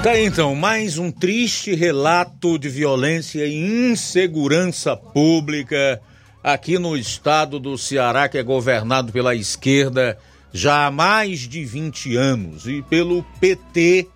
Tá 0.03 0.11
aí, 0.11 0.25
então, 0.25 0.55
mais 0.55 0.97
um 0.97 1.11
triste 1.11 1.75
relato 1.75 2.57
de 2.57 2.69
violência 2.69 3.45
e 3.45 3.91
insegurança 3.91 4.95
pública 4.95 6.01
aqui 6.43 6.79
no 6.79 6.95
estado 6.95 7.59
do 7.59 7.77
Ceará, 7.77 8.29
que 8.29 8.37
é 8.37 8.43
governado 8.43 9.11
pela 9.11 9.35
esquerda 9.35 10.17
já 10.53 10.85
há 10.85 10.91
mais 10.91 11.39
de 11.41 11.65
20 11.65 12.15
anos 12.15 12.67
e 12.67 12.81
pelo 12.83 13.23
PT 13.41 14.07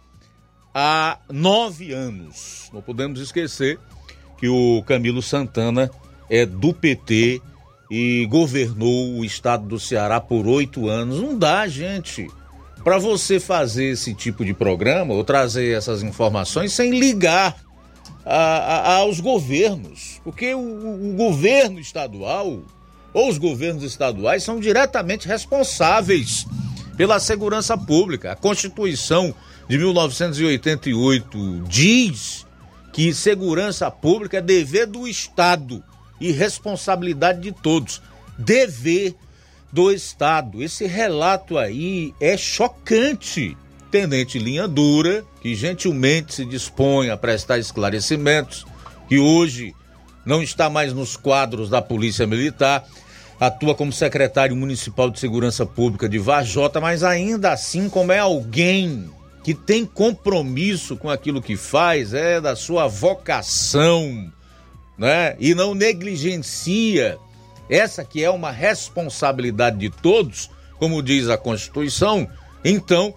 há 0.74 1.20
nove 1.30 1.92
anos. 1.92 2.70
Não 2.72 2.82
podemos 2.82 3.20
esquecer 3.20 3.78
que 4.38 4.48
o 4.48 4.82
Camilo 4.84 5.22
Santana 5.22 5.92
é 6.30 6.46
do 6.46 6.74
PT 6.74 7.42
e 7.92 8.26
governou 8.28 9.18
o 9.18 9.26
estado 9.26 9.68
do 9.68 9.78
Ceará 9.78 10.22
por 10.22 10.48
oito 10.48 10.88
anos. 10.88 11.20
Não 11.20 11.38
dá, 11.38 11.68
gente, 11.68 12.26
para 12.86 12.98
você 12.98 13.38
fazer 13.38 13.92
esse 13.92 14.14
tipo 14.14 14.46
de 14.46 14.54
programa 14.54 15.14
ou 15.14 15.26
trazer 15.26 15.76
essas 15.76 16.02
informações 16.02 16.72
sem 16.72 16.98
ligar 16.98 17.54
a, 18.26 18.36
a, 18.36 18.96
aos 19.00 19.20
governos, 19.20 20.22
porque 20.24 20.54
o, 20.56 21.12
o 21.12 21.14
governo 21.18 21.82
estadual 21.82 22.62
ou 23.14 23.30
os 23.30 23.38
governos 23.38 23.84
estaduais 23.84 24.42
são 24.42 24.58
diretamente 24.58 25.28
responsáveis 25.28 26.46
pela 26.96 27.20
segurança 27.20 27.78
pública. 27.78 28.32
A 28.32 28.36
Constituição 28.38 29.36
de 29.68 29.78
1988 29.78 31.64
diz 31.68 32.48
que 32.94 33.14
segurança 33.14 33.92
pública 33.92 34.38
é 34.38 34.42
dever 34.42 34.88
do 34.88 35.06
Estado 35.10 35.84
e 36.22 36.32
responsabilidade 36.32 37.42
de 37.42 37.52
todos. 37.52 38.02
Dever 38.38 39.16
do 39.72 39.92
Estado. 39.92 40.62
Esse 40.62 40.86
relato 40.86 41.58
aí 41.58 42.14
é 42.22 42.38
chocante. 42.38 43.58
Tenente 43.90 44.40
Linha 44.40 44.68
Dura, 44.68 45.26
que 45.42 45.54
gentilmente 45.54 46.34
se 46.34 46.46
dispõe 46.46 47.10
a 47.10 47.18
prestar 47.18 47.58
esclarecimentos, 47.58 48.66
que 49.10 49.20
hoje 49.20 49.76
não 50.26 50.42
está 50.42 50.70
mais 50.70 50.94
nos 50.94 51.18
quadros 51.18 51.70
da 51.70 51.82
Polícia 51.82 52.26
Militar, 52.26 52.86
atua 53.38 53.76
como 53.76 53.92
secretário 53.92 54.56
municipal 54.56 55.10
de 55.10 55.20
Segurança 55.20 55.66
Pública 55.66 56.08
de 56.08 56.20
Vajota, 56.20 56.80
mas 56.80 57.04
ainda 57.04 57.52
assim, 57.52 57.90
como 57.90 58.14
é 58.14 58.20
alguém 58.20 59.10
que 59.44 59.54
tem 59.54 59.86
compromisso 59.86 60.96
com 60.96 61.10
aquilo 61.10 61.42
que 61.42 61.58
faz, 61.58 62.14
é 62.14 62.40
da 62.40 62.56
sua 62.56 62.88
vocação, 62.88 64.32
né? 65.02 65.36
E 65.40 65.56
não 65.56 65.74
negligencia 65.74 67.18
essa 67.68 68.06
que 68.06 68.24
é 68.24 68.30
uma 68.30 68.52
responsabilidade 68.52 69.80
de 69.80 69.90
todos, 69.90 70.52
como 70.78 71.02
diz 71.02 71.28
a 71.28 71.38
Constituição, 71.38 72.28
então 72.64 73.12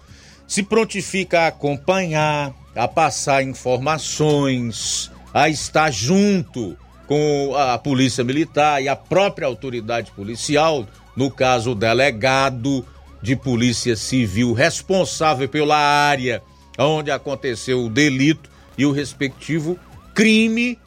se 0.47 0.63
prontifica 0.63 1.41
a 1.41 1.47
acompanhar, 1.47 2.55
a 2.75 2.87
passar 2.87 3.43
informações, 3.43 5.11
a 5.31 5.47
estar 5.47 5.91
junto 5.91 6.75
com 7.05 7.53
a 7.55 7.77
Polícia 7.77 8.23
Militar 8.23 8.81
e 8.81 8.87
a 8.87 8.95
própria 8.95 9.45
autoridade 9.45 10.11
policial, 10.11 10.87
no 11.15 11.29
caso 11.29 11.73
o 11.73 11.75
delegado 11.75 12.83
de 13.21 13.35
Polícia 13.35 13.95
Civil 13.95 14.53
responsável 14.53 15.47
pela 15.47 15.77
área 15.77 16.41
onde 16.79 17.11
aconteceu 17.11 17.85
o 17.85 17.89
delito 17.89 18.49
e 18.75 18.87
o 18.87 18.91
respectivo 18.91 19.77
crime 20.15 20.79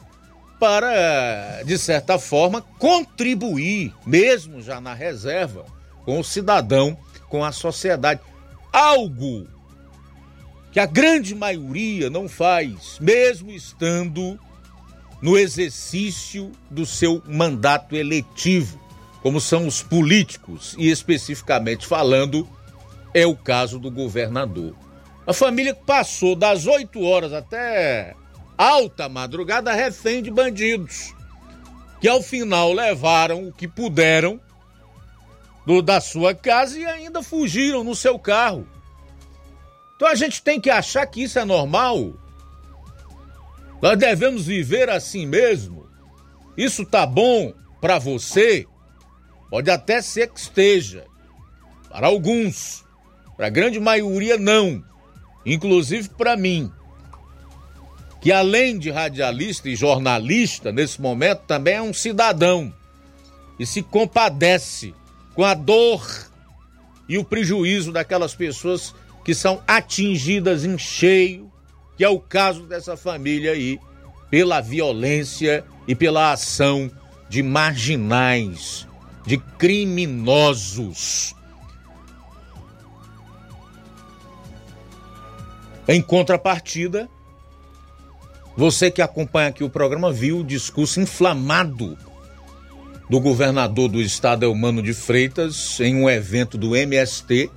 para, 0.59 1.63
de 1.63 1.77
certa 1.77 2.19
forma, 2.19 2.61
contribuir, 2.61 3.93
mesmo 4.05 4.61
já 4.61 4.81
na 4.81 4.93
reserva, 4.93 5.65
com 6.03 6.19
o 6.19 6.23
cidadão, 6.23 6.97
com 7.29 7.43
a 7.43 7.51
sociedade. 7.51 8.19
Algo 8.71 9.47
que 10.71 10.79
a 10.79 10.85
grande 10.85 11.33
maioria 11.33 12.09
não 12.09 12.27
faz, 12.27 12.97
mesmo 12.99 13.51
estando 13.51 14.39
no 15.21 15.37
exercício 15.37 16.51
do 16.69 16.85
seu 16.85 17.21
mandato 17.25 17.95
eletivo, 17.95 18.79
como 19.21 19.41
são 19.41 19.65
os 19.65 19.81
políticos, 19.81 20.75
e 20.77 20.89
especificamente 20.89 21.85
falando, 21.85 22.47
é 23.13 23.25
o 23.25 23.35
caso 23.35 23.79
do 23.79 23.89
governador. 23.89 24.75
A 25.25 25.33
família 25.33 25.75
passou 25.75 26.35
das 26.35 26.65
8 26.65 27.01
horas 27.03 27.33
até 27.33 28.15
alta 28.59 29.07
madrugada 29.07 29.71
refém 29.71 30.21
de 30.21 30.29
bandidos, 30.29 31.15
que 32.01 32.09
ao 32.09 32.21
final 32.21 32.73
levaram 32.73 33.47
o 33.47 33.53
que 33.53 33.69
puderam 33.69 34.37
do, 35.65 35.81
da 35.81 36.01
sua 36.01 36.35
casa 36.35 36.77
e 36.77 36.85
ainda 36.85 37.23
fugiram 37.23 37.85
no 37.85 37.95
seu 37.95 38.19
carro. 38.19 38.67
Então 39.95 40.09
a 40.09 40.15
gente 40.15 40.43
tem 40.43 40.59
que 40.59 40.69
achar 40.69 41.07
que 41.07 41.23
isso 41.23 41.39
é 41.39 41.45
normal. 41.45 42.13
Nós 43.81 43.97
devemos 43.97 44.45
viver 44.45 44.89
assim 44.89 45.25
mesmo. 45.25 45.87
Isso 46.57 46.85
tá 46.85 47.05
bom 47.05 47.53
para 47.79 47.97
você? 47.97 48.67
Pode 49.49 49.71
até 49.71 50.01
ser 50.01 50.27
que 50.31 50.39
esteja. 50.39 51.05
Para 51.87 52.07
alguns, 52.07 52.83
para 53.37 53.47
a 53.47 53.49
grande 53.49 53.79
maioria 53.79 54.37
não, 54.37 54.83
inclusive 55.45 56.09
para 56.09 56.35
mim 56.35 56.69
que 58.21 58.31
além 58.31 58.77
de 58.77 58.91
radialista 58.91 59.69
e 59.69 59.75
jornalista, 59.75 60.71
nesse 60.71 61.01
momento 61.01 61.41
também 61.47 61.75
é 61.75 61.81
um 61.81 61.93
cidadão 61.93 62.73
e 63.57 63.65
se 63.65 63.81
compadece 63.81 64.93
com 65.33 65.43
a 65.43 65.53
dor 65.53 66.29
e 67.07 67.17
o 67.17 67.23
prejuízo 67.23 67.91
daquelas 67.91 68.35
pessoas 68.35 68.93
que 69.23 69.33
são 69.33 69.61
atingidas 69.67 70.65
em 70.65 70.77
cheio, 70.77 71.51
que 71.97 72.03
é 72.03 72.09
o 72.09 72.19
caso 72.19 72.63
dessa 72.63 72.97
família 72.97 73.51
aí, 73.51 73.79
pela 74.29 74.61
violência 74.61 75.63
e 75.87 75.95
pela 75.95 76.31
ação 76.31 76.91
de 77.29 77.41
marginais, 77.41 78.87
de 79.25 79.37
criminosos. 79.37 81.35
Em 85.87 86.01
contrapartida, 86.01 87.09
você 88.59 88.91
que 88.91 89.01
acompanha 89.01 89.47
aqui 89.47 89.63
o 89.63 89.69
programa 89.69 90.11
viu 90.11 90.39
o 90.39 90.43
discurso 90.43 90.99
inflamado 90.99 91.97
do 93.09 93.17
governador 93.17 93.87
do 93.87 94.01
estado 94.01 94.43
Elmano 94.43 94.83
de 94.83 94.93
Freitas 94.93 95.79
em 95.79 95.95
um 95.95 96.09
evento 96.09 96.57
do 96.57 96.75
MST, 96.75 97.49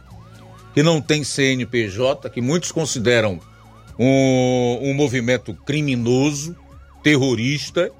que 0.72 0.80
não 0.80 1.00
tem 1.00 1.24
CNPJ, 1.24 2.30
que 2.30 2.40
muitos 2.40 2.70
consideram 2.70 3.40
um, 3.98 4.78
um 4.80 4.94
movimento 4.94 5.53
criminoso, 5.53 6.55
terrorista, 7.03 7.90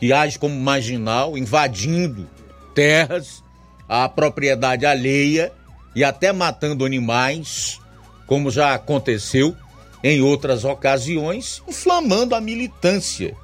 que 0.00 0.12
age 0.12 0.36
como 0.36 0.58
marginal, 0.58 1.38
invadindo 1.38 2.28
terras, 2.74 3.40
a 3.88 4.08
propriedade 4.08 4.84
alheia 4.84 5.52
e 5.94 6.02
até 6.02 6.32
matando 6.32 6.84
animais, 6.84 7.78
como 8.26 8.50
já 8.50 8.74
aconteceu 8.74 9.56
em 10.02 10.20
outras 10.20 10.64
ocasiões, 10.64 11.62
inflamando 11.68 12.34
a 12.34 12.40
militância, 12.40 13.36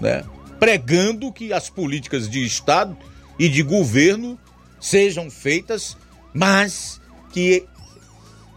né? 0.00 0.24
pregando 0.58 1.32
que 1.32 1.52
as 1.52 1.68
políticas 1.68 2.28
de 2.28 2.44
Estado 2.44 2.96
e 3.38 3.48
de 3.48 3.62
governo 3.62 4.38
sejam 4.80 5.30
feitas, 5.30 5.96
mas 6.32 7.00
que 7.32 7.66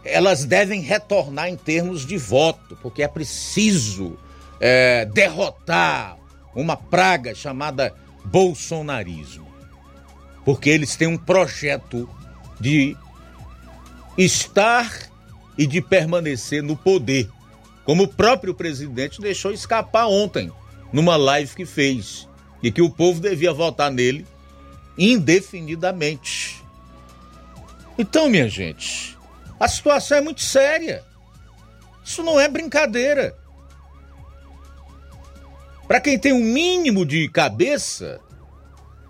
elas 0.04 0.44
devem 0.44 0.80
retornar 0.80 1.48
em 1.48 1.56
termos 1.56 2.06
de 2.06 2.16
voto, 2.16 2.78
porque 2.80 3.02
é 3.02 3.08
preciso 3.08 4.18
é, 4.58 5.04
derrotar 5.04 6.16
uma 6.54 6.76
praga 6.76 7.34
chamada 7.34 7.94
bolsonarismo. 8.24 9.48
Porque 10.44 10.70
eles 10.70 10.96
têm 10.96 11.08
um 11.08 11.18
projeto 11.18 12.08
de 12.58 12.96
estar 14.16 15.10
e 15.58 15.66
de 15.66 15.82
permanecer 15.82 16.62
no 16.62 16.76
poder 16.76 17.28
como 17.90 18.04
o 18.04 18.08
próprio 18.08 18.54
presidente 18.54 19.20
deixou 19.20 19.50
escapar 19.50 20.06
ontem, 20.06 20.52
numa 20.92 21.16
live 21.16 21.52
que 21.56 21.66
fez, 21.66 22.28
e 22.62 22.70
que 22.70 22.80
o 22.80 22.88
povo 22.88 23.18
devia 23.18 23.52
votar 23.52 23.90
nele 23.90 24.24
indefinidamente. 24.96 26.62
Então, 27.98 28.28
minha 28.28 28.48
gente, 28.48 29.18
a 29.58 29.66
situação 29.66 30.18
é 30.18 30.20
muito 30.20 30.40
séria. 30.40 31.02
Isso 32.04 32.22
não 32.22 32.38
é 32.38 32.46
brincadeira. 32.46 33.36
Para 35.88 36.00
quem 36.00 36.16
tem 36.16 36.32
um 36.32 36.44
mínimo 36.44 37.04
de 37.04 37.28
cabeça, 37.28 38.20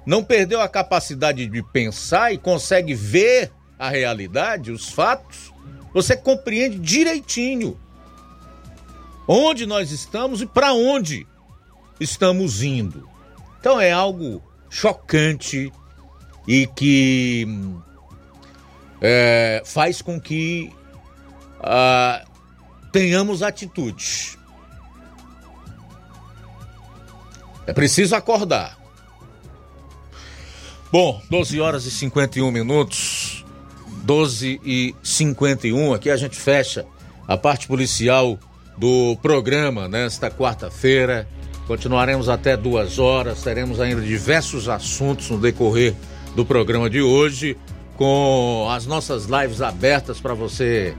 não 0.07 0.24
perdeu 0.24 0.59
a 0.59 0.68
capacidade 0.70 1.47
de 1.47 1.62
pensar 1.64 2.33
e 2.33 2.39
consegue 2.39 2.95
ver 2.95 3.53
a 3.78 3.91
realidade, 3.91 4.72
os 4.72 4.89
fatos, 4.89 5.53
você 5.93 6.16
compreende 6.16 6.78
direitinho 6.78 7.78
onde 9.27 9.66
nós 9.66 9.91
estamos 9.91 10.41
e 10.41 10.47
para 10.47 10.73
onde 10.73 11.27
estamos 11.99 12.62
indo. 12.62 13.09
Então 13.61 13.81
é 13.81 13.93
algo 13.93 14.43
chocante 14.68 15.73
e 16.47 16.66
que 16.66 17.47
é, 19.01 19.62
faz 19.64 20.01
com 20.01 20.21
que 20.21 20.73
ah, 21.61 22.25
tenhamos 22.91 23.43
atitudes. 23.43 24.39
É 27.66 27.73
preciso 27.73 28.16
acordar. 28.16 28.79
Bom, 30.91 31.23
12 31.31 31.61
horas 31.61 31.85
e 31.87 31.91
51 31.91 32.51
minutos. 32.51 33.45
12 34.03 34.61
e 34.64 34.95
51. 35.03 35.95
Aqui 35.95 36.11
a 36.11 36.16
gente 36.16 36.37
fecha 36.37 36.85
a 37.29 37.37
parte 37.37 37.68
policial 37.68 38.39
do 38.81 39.16
programa 39.20 39.87
nesta 39.87 40.28
quarta-feira. 40.31 41.28
Continuaremos 41.66 42.31
até 42.31 42.57
duas 42.57 42.99
horas, 42.99 43.43
teremos 43.43 43.78
ainda 43.78 44.01
diversos 44.01 44.70
assuntos 44.70 45.28
no 45.28 45.37
decorrer 45.39 45.95
do 46.35 46.47
programa 46.47 46.89
de 46.89 47.03
hoje, 47.03 47.59
com 47.97 48.66
as 48.70 48.87
nossas 48.87 49.26
lives 49.26 49.61
abertas 49.61 50.18
para 50.18 50.33
você 50.33 50.95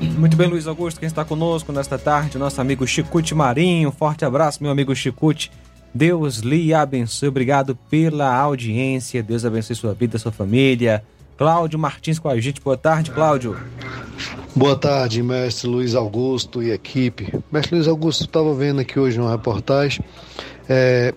Muito 0.00 0.36
bem, 0.36 0.46
Luiz 0.46 0.66
Augusto, 0.66 1.00
quem 1.00 1.08
está 1.08 1.24
conosco 1.24 1.72
nesta 1.72 1.98
tarde, 1.98 2.38
nosso 2.38 2.60
amigo 2.60 2.86
Chicute 2.86 3.34
Marinho. 3.34 3.90
Forte 3.90 4.24
abraço, 4.24 4.62
meu 4.62 4.70
amigo 4.70 4.94
Chicute. 4.94 5.50
Deus 5.94 6.38
lhe 6.38 6.72
abençoe. 6.72 7.28
Obrigado 7.28 7.76
pela 7.90 8.34
audiência. 8.34 9.22
Deus 9.22 9.44
abençoe 9.44 9.76
sua 9.76 9.92
vida, 9.92 10.18
sua 10.18 10.32
família. 10.32 11.04
Cláudio 11.36 11.78
Martins 11.78 12.18
com 12.18 12.28
a 12.28 12.38
gente. 12.40 12.60
Boa 12.60 12.76
tarde, 12.76 13.10
Cláudio. 13.10 13.56
Boa 14.54 14.76
tarde, 14.76 15.22
mestre 15.22 15.68
Luiz 15.68 15.94
Augusto 15.94 16.62
e 16.62 16.70
equipe. 16.70 17.32
Mestre 17.50 17.74
Luiz 17.74 17.88
Augusto, 17.88 18.24
estava 18.24 18.54
vendo 18.54 18.80
aqui 18.80 18.98
hoje 18.98 19.18
uma 19.18 19.30
reportagem. 19.32 20.04
É, 20.68 21.12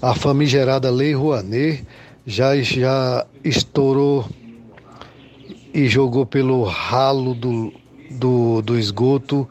a 0.00 0.14
famigerada 0.14 0.90
Lei 0.90 1.14
Rouanet 1.14 1.84
já, 2.26 2.56
já 2.60 3.26
estourou 3.44 4.26
e 5.72 5.88
jogou 5.88 6.26
pelo 6.26 6.64
ralo 6.64 7.34
do, 7.34 7.72
do, 8.10 8.62
do 8.62 8.78
esgoto 8.78 9.48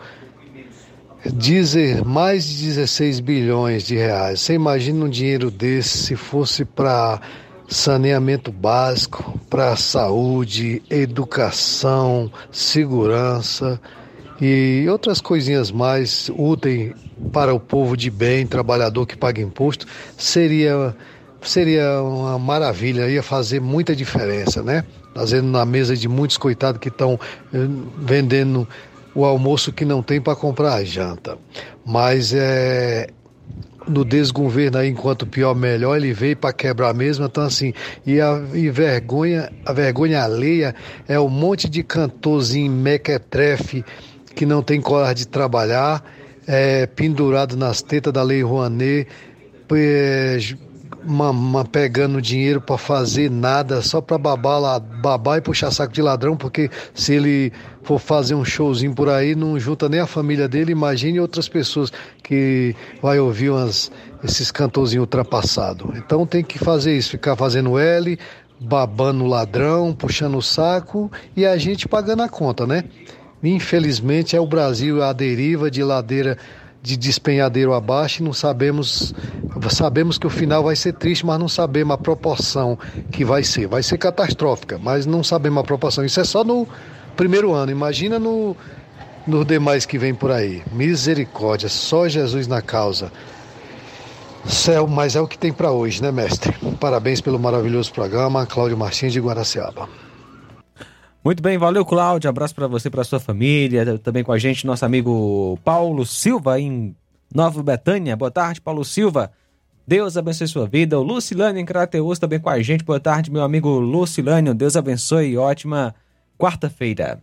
dizer 1.33 2.03
mais 2.05 2.45
de 2.45 2.65
16 2.65 3.19
bilhões 3.19 3.83
de 3.83 3.95
reais. 3.95 4.41
Você 4.41 4.53
imagina 4.53 5.05
um 5.05 5.09
dinheiro 5.09 5.49
desse 5.49 5.97
se 5.97 6.15
fosse 6.15 6.63
para 6.63 7.19
saneamento 7.67 8.51
básico, 8.51 9.39
para 9.49 9.75
saúde, 9.75 10.83
educação, 10.89 12.31
segurança 12.51 13.79
e 14.39 14.85
outras 14.89 15.19
coisinhas 15.19 15.71
mais 15.71 16.29
úteis 16.35 16.93
para 17.31 17.53
o 17.53 17.59
povo 17.59 17.95
de 17.95 18.09
bem, 18.09 18.45
trabalhador 18.45 19.05
que 19.05 19.17
paga 19.17 19.41
imposto, 19.41 19.85
seria 20.17 20.95
seria 21.41 22.01
uma 22.01 22.39
maravilha, 22.39 23.07
ia 23.07 23.21
fazer 23.21 23.61
muita 23.61 23.95
diferença, 23.95 24.63
né? 24.63 24.83
Fazendo 25.13 25.47
na 25.47 25.63
mesa 25.63 25.95
de 25.95 26.07
muitos 26.07 26.37
coitados 26.37 26.79
que 26.79 26.87
estão 26.87 27.19
eh, 27.53 27.67
vendendo 27.99 28.67
o 29.13 29.23
almoço 29.23 29.71
que 29.71 29.85
não 29.85 30.01
tem 30.01 30.19
para 30.19 30.35
comprar 30.35 30.73
a 30.73 30.83
janta. 30.83 31.37
Mas 31.85 32.33
é 32.33 33.07
no 33.87 34.03
desgoverno 34.03 34.79
aí, 34.79 34.89
enquanto 34.89 35.27
pior 35.27 35.55
melhor, 35.55 35.95
ele 35.95 36.11
veio 36.11 36.35
para 36.35 36.51
quebrar 36.51 36.93
mesmo, 36.93 37.25
então 37.25 37.43
assim, 37.43 37.73
e 38.05 38.19
a 38.19 38.41
e 38.53 38.69
vergonha, 38.69 39.51
a 39.63 39.71
vergonha 39.71 40.23
alheia 40.23 40.73
é 41.07 41.19
um 41.19 41.29
monte 41.29 41.69
de 41.69 41.83
cantorzinho 41.83 42.71
mequetrefe 42.71 43.85
que 44.33 44.45
não 44.45 44.61
tem 44.61 44.81
coragem 44.81 45.17
de 45.17 45.27
trabalhar, 45.27 46.03
é, 46.47 46.85
pendurado 46.87 47.55
nas 47.55 47.81
tetas 47.81 48.13
da 48.13 48.23
Lei 48.23 48.43
Rouanet, 48.43 49.07
é, 49.73 50.37
uma, 51.07 51.63
pegando 51.63 52.21
dinheiro 52.21 52.59
para 52.59 52.77
fazer 52.77 53.29
nada, 53.29 53.81
só 53.81 54.01
para 54.01 54.17
babar, 54.17 54.79
babar 54.79 55.37
e 55.37 55.41
puxar 55.41 55.71
saco 55.71 55.93
de 55.93 56.01
ladrão, 56.01 56.35
porque 56.35 56.69
se 56.93 57.13
ele 57.13 57.53
for 57.83 57.99
fazer 57.99 58.33
um 58.33 58.43
showzinho 58.43 58.93
por 58.93 59.09
aí, 59.09 59.35
não 59.35 59.59
junta 59.59 59.87
nem 59.87 59.99
a 59.99 60.07
família 60.07 60.47
dele, 60.47 60.71
imagine 60.71 61.19
outras 61.19 61.47
pessoas 61.47 61.91
que 62.23 62.75
vai 63.01 63.19
ouvir 63.19 63.51
umas, 63.51 63.91
esses 64.23 64.51
cantorzinhos 64.51 65.03
ultrapassados. 65.03 65.95
Então 65.95 66.25
tem 66.25 66.43
que 66.43 66.57
fazer 66.57 66.97
isso, 66.97 67.11
ficar 67.11 67.35
fazendo 67.35 67.77
L, 67.77 68.17
babando 68.59 69.25
ladrão, 69.25 69.93
puxando 69.93 70.37
o 70.37 70.41
saco 70.41 71.11
e 71.35 71.45
a 71.45 71.57
gente 71.57 71.87
pagando 71.87 72.23
a 72.23 72.29
conta, 72.29 72.65
né? 72.65 72.83
Infelizmente 73.43 74.35
é 74.35 74.39
o 74.39 74.45
Brasil 74.45 75.03
a 75.03 75.13
deriva 75.13 75.69
de 75.69 75.83
ladeira 75.83 76.37
de 76.85 76.95
despenhadeiro 76.95 77.73
abaixo 77.73 78.21
e 78.21 78.23
não 78.23 78.31
sabemos, 78.31 79.11
sabemos 79.71 80.19
que 80.19 80.27
o 80.27 80.29
final 80.29 80.63
vai 80.63 80.75
ser 80.75 80.93
triste, 80.93 81.25
mas 81.25 81.39
não 81.39 81.49
sabemos 81.49 81.95
a 81.95 81.97
proporção 81.97 82.77
que 83.11 83.25
vai 83.25 83.43
ser. 83.43 83.65
Vai 83.65 83.81
ser 83.81 83.97
catastrófica, 83.97 84.77
mas 84.77 85.07
não 85.07 85.23
sabemos 85.23 85.61
a 85.61 85.63
proporção. 85.63 86.05
Isso 86.05 86.19
é 86.19 86.23
só 86.23 86.43
no 86.43 86.67
primeiro 87.15 87.53
ano, 87.53 87.71
imagina 87.71 88.19
no, 88.19 88.55
nos 89.25 89.47
demais 89.47 89.83
que 89.83 89.97
vem 89.97 90.13
por 90.13 90.29
aí. 90.29 90.61
Misericórdia, 90.71 91.69
só 91.69 92.07
Jesus 92.07 92.45
na 92.45 92.61
causa. 92.61 93.11
Céu, 94.45 94.85
mas 94.85 95.15
é 95.15 95.21
o 95.21 95.27
que 95.27 95.39
tem 95.39 95.51
para 95.51 95.71
hoje, 95.71 96.03
né, 96.03 96.11
mestre? 96.11 96.53
Parabéns 96.79 97.19
pelo 97.19 97.39
maravilhoso 97.39 97.91
programa, 97.91 98.45
Cláudio 98.45 98.77
Martins 98.77 99.11
de 99.11 99.19
Guaraciaba. 99.19 99.89
Muito 101.25 101.41
bem, 101.41 101.57
valeu 101.57 101.83
Cláudio, 101.83 102.29
abraço 102.29 102.53
para 102.53 102.67
você, 102.67 102.87
para 102.87 103.03
sua 103.03 103.19
família, 103.19 103.97
também 103.97 104.23
com 104.23 104.31
a 104.31 104.37
gente 104.37 104.67
nosso 104.67 104.85
amigo 104.85 105.57
Paulo 105.65 106.05
Silva 106.05 106.59
em 106.59 106.95
Nova 107.33 107.63
Betânia. 107.63 108.15
Boa 108.15 108.29
tarde, 108.29 108.61
Paulo 108.61 108.85
Silva. 108.85 109.31
Deus 109.87 110.17
abençoe 110.17 110.47
sua 110.47 110.67
vida. 110.67 110.99
O 110.99 111.01
Lucilânio 111.01 111.59
em 111.59 111.65
Crateus 111.65 112.19
também 112.19 112.39
com 112.39 112.47
a 112.47 112.61
gente. 112.61 112.83
Boa 112.83 112.99
tarde, 112.99 113.31
meu 113.31 113.41
amigo 113.41 113.69
Lucilânio. 113.79 114.53
Deus 114.53 114.75
abençoe 114.75 115.35
ótima 115.35 115.95
quarta-feira. 116.37 117.19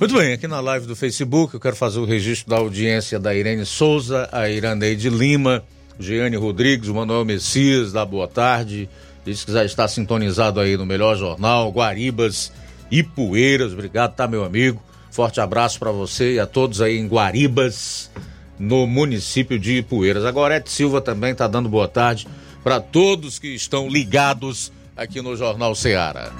Muito 0.00 0.12
bem, 0.12 0.32
aqui 0.32 0.48
na 0.48 0.58
live 0.58 0.88
do 0.88 0.96
Facebook 0.96 1.54
eu 1.54 1.60
quero 1.60 1.76
fazer 1.76 2.00
o 2.00 2.04
registro 2.04 2.50
da 2.50 2.56
audiência 2.56 3.16
da 3.20 3.32
Irene 3.32 3.64
Souza, 3.64 4.28
a 4.32 4.48
Iraneide 4.50 5.08
Lima, 5.08 5.62
Jeane 6.00 6.34
Rodrigues, 6.34 6.88
o 6.88 6.94
Manuel 6.96 7.24
Messias, 7.24 7.92
da 7.92 8.04
boa 8.04 8.26
tarde. 8.26 8.88
Diz 9.24 9.44
que 9.44 9.52
já 9.52 9.64
está 9.64 9.86
sintonizado 9.86 10.58
aí 10.58 10.76
no 10.76 10.84
Melhor 10.84 11.16
Jornal, 11.16 11.70
Guaribas, 11.70 12.50
Ipueiras. 12.90 13.72
Obrigado, 13.72 14.14
tá, 14.14 14.26
meu 14.26 14.44
amigo? 14.44 14.82
Forte 15.10 15.40
abraço 15.40 15.78
para 15.78 15.90
você 15.90 16.34
e 16.34 16.40
a 16.40 16.46
todos 16.46 16.80
aí 16.80 16.98
em 16.98 17.06
Guaribas, 17.06 18.10
no 18.58 18.86
município 18.86 19.58
de 19.58 19.78
Ipueiras. 19.78 20.24
Agora, 20.24 20.56
Ed 20.56 20.70
Silva 20.70 21.00
também 21.00 21.34
tá 21.34 21.46
dando 21.46 21.68
boa 21.68 21.88
tarde 21.88 22.26
para 22.62 22.80
todos 22.80 23.38
que 23.38 23.48
estão 23.48 23.88
ligados 23.88 24.72
aqui 24.96 25.20
no 25.20 25.36
Jornal 25.36 25.74
Ceará. 25.74 26.30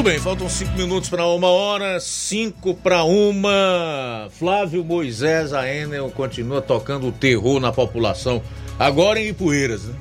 Muito 0.00 0.12
bem, 0.12 0.18
faltam 0.18 0.48
cinco 0.48 0.72
minutos 0.78 1.10
para 1.10 1.26
uma 1.26 1.48
hora, 1.48 2.00
cinco 2.00 2.72
para 2.74 3.04
uma. 3.04 4.28
Flávio 4.30 4.82
Moisés, 4.82 5.52
a 5.52 5.70
Enel, 5.70 6.10
continua 6.10 6.62
tocando 6.62 7.08
o 7.08 7.12
terror 7.12 7.60
na 7.60 7.70
população, 7.70 8.40
agora 8.78 9.20
em 9.20 9.28
Ipueiras, 9.28 9.84
né? 9.84 9.94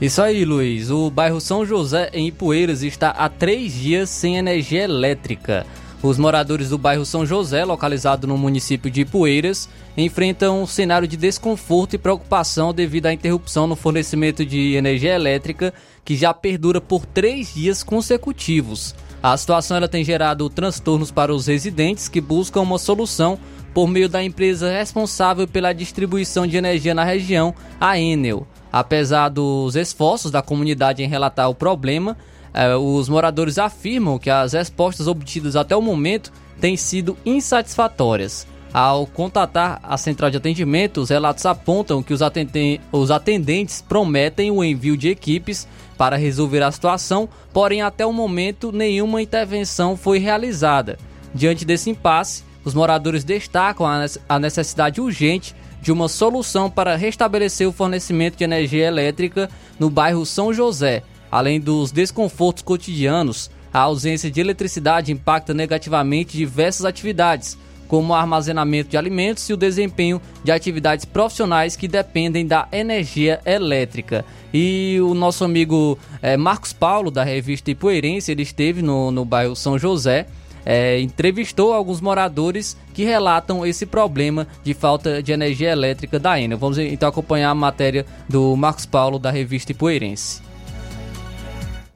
Isso 0.00 0.22
aí, 0.22 0.46
Luiz. 0.46 0.88
O 0.88 1.10
bairro 1.10 1.38
São 1.38 1.66
José, 1.66 2.08
em 2.14 2.28
Ipueiras, 2.28 2.82
está 2.82 3.10
há 3.10 3.28
três 3.28 3.74
dias 3.74 4.08
sem 4.08 4.38
energia 4.38 4.84
elétrica. 4.84 5.66
Os 6.02 6.16
moradores 6.16 6.70
do 6.70 6.78
bairro 6.78 7.04
São 7.04 7.26
José, 7.26 7.62
localizado 7.62 8.26
no 8.26 8.38
município 8.38 8.90
de 8.90 9.02
Ipueiras, 9.02 9.68
enfrentam 9.98 10.62
um 10.62 10.66
cenário 10.66 11.06
de 11.06 11.18
desconforto 11.18 11.94
e 11.94 11.98
preocupação 11.98 12.72
devido 12.72 13.04
à 13.04 13.12
interrupção 13.12 13.66
no 13.66 13.76
fornecimento 13.76 14.46
de 14.46 14.76
energia 14.76 15.14
elétrica 15.14 15.74
que 16.02 16.16
já 16.16 16.32
perdura 16.32 16.80
por 16.80 17.04
três 17.04 17.52
dias 17.52 17.82
consecutivos. 17.82 18.94
A 19.22 19.36
situação 19.36 19.76
ela 19.76 19.86
tem 19.86 20.02
gerado 20.02 20.50
transtornos 20.50 21.12
para 21.12 21.32
os 21.32 21.46
residentes 21.46 22.08
que 22.08 22.20
buscam 22.20 22.62
uma 22.62 22.76
solução 22.76 23.38
por 23.72 23.86
meio 23.86 24.08
da 24.08 24.22
empresa 24.22 24.68
responsável 24.68 25.46
pela 25.46 25.72
distribuição 25.72 26.44
de 26.44 26.56
energia 26.56 26.92
na 26.92 27.04
região, 27.04 27.54
a 27.80 27.96
Enel. 27.96 28.44
Apesar 28.72 29.28
dos 29.28 29.76
esforços 29.76 30.32
da 30.32 30.42
comunidade 30.42 31.04
em 31.04 31.08
relatar 31.08 31.48
o 31.48 31.54
problema, 31.54 32.16
eh, 32.52 32.74
os 32.74 33.08
moradores 33.08 33.58
afirmam 33.58 34.18
que 34.18 34.28
as 34.28 34.54
respostas 34.54 35.06
obtidas 35.06 35.54
até 35.54 35.76
o 35.76 35.80
momento 35.80 36.32
têm 36.60 36.76
sido 36.76 37.16
insatisfatórias. 37.24 38.46
Ao 38.74 39.06
contatar 39.06 39.78
a 39.82 39.96
central 39.98 40.30
de 40.30 40.38
atendimento, 40.38 41.02
os 41.02 41.10
relatos 41.10 41.44
apontam 41.44 42.02
que 42.02 42.14
os 42.14 43.10
atendentes 43.10 43.84
prometem 43.86 44.50
o 44.50 44.64
envio 44.64 44.96
de 44.96 45.10
equipes 45.10 45.68
para 46.02 46.16
resolver 46.16 46.60
a 46.64 46.72
situação, 46.72 47.28
porém 47.52 47.80
até 47.80 48.04
o 48.04 48.12
momento 48.12 48.72
nenhuma 48.72 49.22
intervenção 49.22 49.96
foi 49.96 50.18
realizada. 50.18 50.98
Diante 51.32 51.64
desse 51.64 51.90
impasse, 51.90 52.42
os 52.64 52.74
moradores 52.74 53.22
destacam 53.22 53.86
a 54.28 54.40
necessidade 54.40 55.00
urgente 55.00 55.54
de 55.80 55.92
uma 55.92 56.08
solução 56.08 56.68
para 56.68 56.96
restabelecer 56.96 57.68
o 57.68 57.72
fornecimento 57.72 58.36
de 58.36 58.42
energia 58.42 58.84
elétrica 58.84 59.48
no 59.78 59.88
bairro 59.88 60.26
São 60.26 60.52
José. 60.52 61.04
Além 61.30 61.60
dos 61.60 61.92
desconfortos 61.92 62.64
cotidianos, 62.64 63.48
a 63.72 63.78
ausência 63.78 64.28
de 64.28 64.40
eletricidade 64.40 65.12
impacta 65.12 65.54
negativamente 65.54 66.36
diversas 66.36 66.84
atividades, 66.84 67.56
como 67.92 68.14
o 68.14 68.16
armazenamento 68.16 68.88
de 68.88 68.96
alimentos 68.96 69.46
e 69.50 69.52
o 69.52 69.56
desempenho 69.56 70.18
de 70.42 70.50
atividades 70.50 71.04
profissionais 71.04 71.76
que 71.76 71.86
dependem 71.86 72.46
da 72.46 72.66
energia 72.72 73.38
elétrica. 73.44 74.24
E 74.50 74.98
o 75.02 75.12
nosso 75.12 75.44
amigo 75.44 75.98
é, 76.22 76.34
Marcos 76.34 76.72
Paulo, 76.72 77.10
da 77.10 77.22
revista 77.22 77.70
Ipueirense, 77.70 78.32
ele 78.32 78.40
esteve 78.44 78.80
no, 78.80 79.10
no 79.10 79.26
bairro 79.26 79.54
São 79.54 79.78
José. 79.78 80.26
É, 80.64 80.98
entrevistou 81.00 81.74
alguns 81.74 82.00
moradores 82.00 82.78
que 82.94 83.04
relatam 83.04 83.66
esse 83.66 83.84
problema 83.84 84.46
de 84.64 84.72
falta 84.72 85.22
de 85.22 85.30
energia 85.30 85.70
elétrica 85.70 86.18
da 86.18 86.40
Enel. 86.40 86.56
Vamos 86.56 86.78
então 86.78 87.10
acompanhar 87.10 87.50
a 87.50 87.54
matéria 87.54 88.06
do 88.26 88.56
Marcos 88.56 88.86
Paulo 88.86 89.18
da 89.18 89.30
revista 89.30 89.72
Ipueirense. 89.72 90.40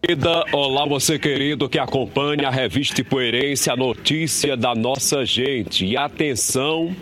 Querida, 0.07 0.45
olá 0.53 0.87
você 0.87 1.19
querido 1.19 1.69
que 1.69 1.81
acompanha 1.81 2.47
a 2.47 2.51
revista 2.51 3.01
Ipueirense, 3.01 3.69
a 3.69 3.77
notícia 3.77 4.57
da 4.57 4.73
nossa 4.73 5.25
gente. 5.27 5.85
E 5.85 5.97
atenção, 5.97 6.95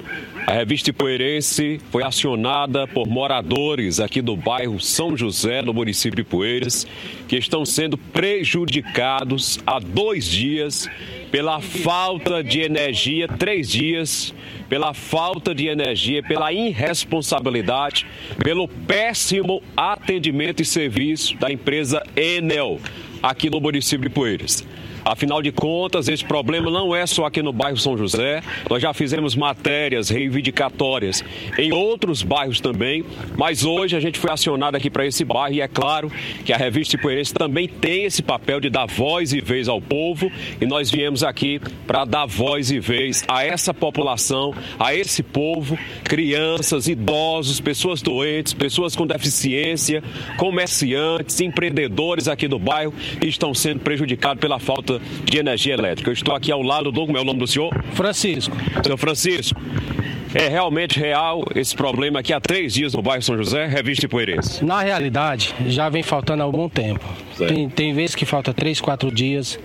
a 0.46 0.52
revista 0.52 0.88
Ipueirense 0.88 1.82
foi 1.90 2.02
acionada 2.02 2.86
por 2.86 3.06
moradores 3.06 4.00
aqui 4.00 4.22
do 4.22 4.34
bairro 4.34 4.80
São 4.80 5.14
José, 5.14 5.60
no 5.60 5.74
município 5.74 6.16
de 6.16 6.24
Poeiras, 6.24 6.86
que 7.28 7.36
estão 7.36 7.66
sendo 7.66 7.98
prejudicados 7.98 9.58
há 9.66 9.78
dois 9.78 10.24
dias 10.24 10.88
pela 11.34 11.60
falta 11.60 12.44
de 12.44 12.60
energia, 12.60 13.26
três 13.26 13.68
dias, 13.68 14.32
pela 14.68 14.94
falta 14.94 15.52
de 15.52 15.66
energia, 15.66 16.22
pela 16.22 16.52
irresponsabilidade, 16.52 18.06
pelo 18.38 18.68
péssimo 18.68 19.60
atendimento 19.76 20.62
e 20.62 20.64
serviço 20.64 21.36
da 21.36 21.50
empresa 21.50 22.03
Enel 22.16 22.80
aqui 23.22 23.50
no 23.50 23.60
município 23.60 24.08
de 24.08 24.14
Poeiras. 24.14 24.64
Afinal 25.04 25.42
de 25.42 25.52
contas, 25.52 26.08
esse 26.08 26.24
problema 26.24 26.70
não 26.70 26.96
é 26.96 27.06
só 27.06 27.26
aqui 27.26 27.42
no 27.42 27.52
bairro 27.52 27.76
São 27.76 27.96
José. 27.96 28.42
Nós 28.70 28.80
já 28.80 28.94
fizemos 28.94 29.36
matérias 29.36 30.08
reivindicatórias 30.08 31.22
em 31.58 31.72
outros 31.72 32.22
bairros 32.22 32.58
também, 32.58 33.04
mas 33.36 33.66
hoje 33.66 33.94
a 33.94 34.00
gente 34.00 34.18
foi 34.18 34.30
acionado 34.30 34.78
aqui 34.78 34.88
para 34.88 35.06
esse 35.06 35.22
bairro 35.22 35.54
e 35.54 35.60
é 35.60 35.68
claro 35.68 36.10
que 36.42 36.54
a 36.54 36.56
revista 36.56 36.96
Ipueirense 36.96 37.34
também 37.34 37.68
tem 37.68 38.04
esse 38.04 38.22
papel 38.22 38.60
de 38.60 38.70
dar 38.70 38.86
voz 38.86 39.34
e 39.34 39.42
vez 39.42 39.68
ao 39.68 39.78
povo 39.78 40.32
e 40.58 40.64
nós 40.64 40.90
viemos 40.90 41.22
aqui 41.22 41.60
para 41.86 42.06
dar 42.06 42.24
voz 42.24 42.70
e 42.70 42.80
vez 42.80 43.24
a 43.28 43.44
essa 43.44 43.74
população, 43.74 44.54
a 44.78 44.94
esse 44.94 45.22
povo, 45.22 45.78
crianças, 46.02 46.88
idosos, 46.88 47.60
pessoas 47.60 48.00
doentes, 48.00 48.54
pessoas 48.54 48.96
com 48.96 49.06
deficiência, 49.06 50.02
comerciantes, 50.38 51.40
empreendedores 51.42 52.26
aqui 52.26 52.48
do 52.48 52.58
bairro 52.58 52.94
que 53.20 53.26
estão 53.26 53.52
sendo 53.52 53.80
prejudicados 53.80 54.40
pela 54.40 54.58
falta 54.58 54.93
de 55.24 55.38
energia 55.38 55.74
elétrica. 55.74 56.10
Eu 56.10 56.14
estou 56.14 56.34
aqui 56.34 56.50
ao 56.50 56.62
lado 56.62 56.90
do. 56.90 57.06
Como 57.06 57.16
é 57.16 57.20
o 57.20 57.24
nome 57.24 57.38
do 57.38 57.46
senhor? 57.46 57.72
Francisco. 57.92 58.56
Senhor 58.82 58.96
Francisco. 58.96 59.60
É 60.34 60.48
realmente 60.48 60.98
real 60.98 61.44
esse 61.54 61.76
problema 61.76 62.18
aqui 62.18 62.32
há 62.32 62.40
três 62.40 62.74
dias 62.74 62.92
no 62.92 63.00
bairro 63.00 63.22
São 63.22 63.36
José, 63.36 63.66
revista 63.66 64.06
Ipueirense? 64.06 64.64
Na 64.64 64.80
realidade, 64.80 65.54
já 65.66 65.88
vem 65.88 66.02
faltando 66.02 66.42
há 66.42 66.44
algum 66.44 66.68
tempo. 66.68 67.04
Tem, 67.38 67.68
tem 67.68 67.94
vezes 67.94 68.16
que 68.16 68.26
falta 68.26 68.52
três, 68.52 68.80
quatro 68.80 69.12
dias, 69.12 69.60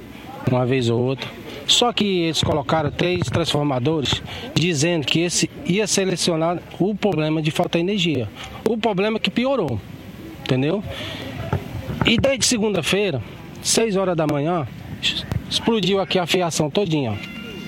uma 0.48 0.68
vez 0.68 0.88
ou 0.88 1.00
outra. 1.02 1.28
Só 1.66 1.92
que 1.92 2.24
eles 2.24 2.44
colocaram 2.44 2.92
três 2.92 3.22
transformadores 3.30 4.22
dizendo 4.54 5.06
que 5.06 5.22
esse 5.22 5.50
ia 5.66 5.88
selecionar 5.88 6.60
o 6.80 6.94
problema 6.94 7.42
de 7.42 7.50
falta 7.50 7.78
de 7.78 7.84
energia. 7.84 8.30
O 8.68 8.78
problema 8.78 9.18
é 9.18 9.20
que 9.20 9.32
piorou, 9.32 9.80
entendeu? 10.42 10.84
E 12.06 12.18
desde 12.18 12.46
segunda-feira, 12.46 13.22
6 13.62 13.96
horas 13.96 14.16
da 14.16 14.26
manhã, 14.26 14.68
explodiu 15.50 16.00
aqui 16.00 16.20
a 16.20 16.26
fiação 16.26 16.70
todinha. 16.70 17.18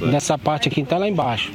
Nessa 0.01 0.37
parte 0.37 0.67
aqui 0.67 0.83
tá 0.83 0.97
lá 0.97 1.07
embaixo. 1.07 1.51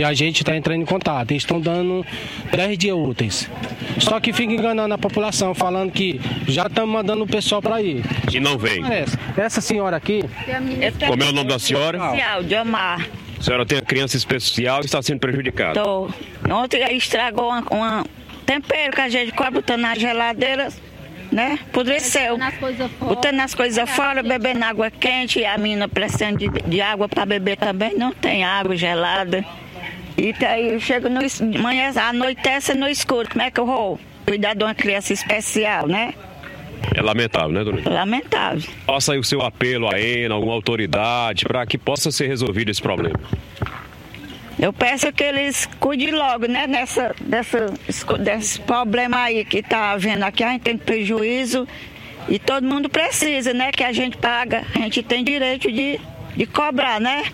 E 0.00 0.04
a 0.04 0.12
gente 0.12 0.42
está 0.42 0.56
entrando 0.56 0.82
em 0.82 0.84
contato. 0.84 1.30
Eles 1.30 1.42
estão 1.42 1.60
dando 1.60 2.04
10 2.50 2.78
dias 2.78 2.96
úteis. 2.96 3.50
Só 3.98 4.20
que 4.20 4.32
fica 4.32 4.52
enganando 4.52 4.94
a 4.94 4.98
população, 4.98 5.54
falando 5.54 5.92
que 5.92 6.20
já 6.48 6.66
estamos 6.66 6.92
mandando 6.92 7.24
o 7.24 7.26
pessoal 7.26 7.62
para 7.62 7.80
ir. 7.82 8.04
E 8.32 8.40
não 8.40 8.58
vem. 8.58 8.82
Essa, 9.36 9.60
senhora 9.60 9.96
aqui. 9.96 10.22
Como 11.06 11.22
é 11.22 11.26
o 11.26 11.32
nome 11.32 11.48
da 11.48 11.58
senhora? 11.58 11.98
Especial. 11.98 12.44
A 13.38 13.42
senhora 13.42 13.66
tem 13.66 13.78
uma 13.78 13.84
criança 13.84 14.16
especial 14.16 14.80
e 14.82 14.86
está 14.86 15.02
sendo 15.02 15.20
prejudicada. 15.20 15.80
Tô. 15.80 16.08
Ontem 16.50 16.96
estragou 16.96 17.48
uma, 17.48 17.64
uma 17.70 18.06
tempero 18.44 18.92
que 18.92 19.00
a 19.00 19.08
gente 19.08 19.32
cobra 19.32 19.52
botando 19.52 19.80
na 19.80 19.94
geladeira, 19.94 20.68
né? 21.34 21.58
Apodreceu. 21.68 22.38
Botando 23.00 23.40
as 23.40 23.54
coisas 23.54 23.90
fora, 23.90 24.22
bebendo 24.22 24.64
água 24.64 24.90
quente, 24.90 25.40
e 25.40 25.44
a 25.44 25.58
menina 25.58 25.88
precisando 25.88 26.38
de, 26.38 26.48
de 26.48 26.80
água 26.80 27.08
para 27.08 27.26
beber 27.26 27.56
também, 27.56 27.94
não 27.98 28.12
tem 28.12 28.44
água 28.44 28.76
gelada. 28.76 29.44
E 30.16 30.32
daí 30.32 30.78
chega 30.80 31.08
no 31.10 31.20
manhã, 31.60 31.92
anoitece 31.96 32.74
no 32.74 32.88
escuro, 32.88 33.28
como 33.28 33.42
é 33.42 33.50
que 33.50 33.58
eu 33.58 33.66
vou 33.66 33.98
cuidar 34.24 34.54
de 34.54 34.62
uma 34.62 34.74
criança 34.74 35.12
especial, 35.12 35.88
né? 35.88 36.14
É 36.94 37.02
lamentável, 37.02 37.50
né, 37.50 37.64
dona? 37.64 37.82
Lamentável. 37.90 38.70
Faça 38.86 39.12
aí 39.12 39.18
o 39.18 39.24
seu 39.24 39.42
apelo 39.42 39.90
à 39.90 40.00
ENA, 40.00 40.34
alguma 40.34 40.54
autoridade, 40.54 41.44
para 41.44 41.66
que 41.66 41.76
possa 41.76 42.12
ser 42.12 42.28
resolvido 42.28 42.70
esse 42.70 42.80
problema. 42.80 43.18
Eu 44.58 44.72
peço 44.72 45.12
que 45.12 45.24
eles 45.24 45.68
cuidem 45.80 46.12
logo, 46.12 46.46
né, 46.46 46.66
nessa, 46.66 47.14
dessa, 47.20 47.66
desse 48.18 48.60
problema 48.60 49.18
aí 49.18 49.44
que 49.44 49.62
tá 49.62 49.90
havendo 49.90 50.24
aqui. 50.24 50.44
A 50.44 50.50
gente 50.52 50.62
tem 50.62 50.78
prejuízo 50.78 51.66
e 52.28 52.38
todo 52.38 52.66
mundo 52.66 52.88
precisa, 52.88 53.52
né, 53.52 53.72
que 53.72 53.82
a 53.82 53.92
gente 53.92 54.16
paga. 54.16 54.64
A 54.74 54.78
gente 54.78 55.02
tem 55.02 55.24
direito 55.24 55.70
de, 55.70 56.00
de 56.36 56.46
cobrar, 56.46 57.00
né? 57.00 57.24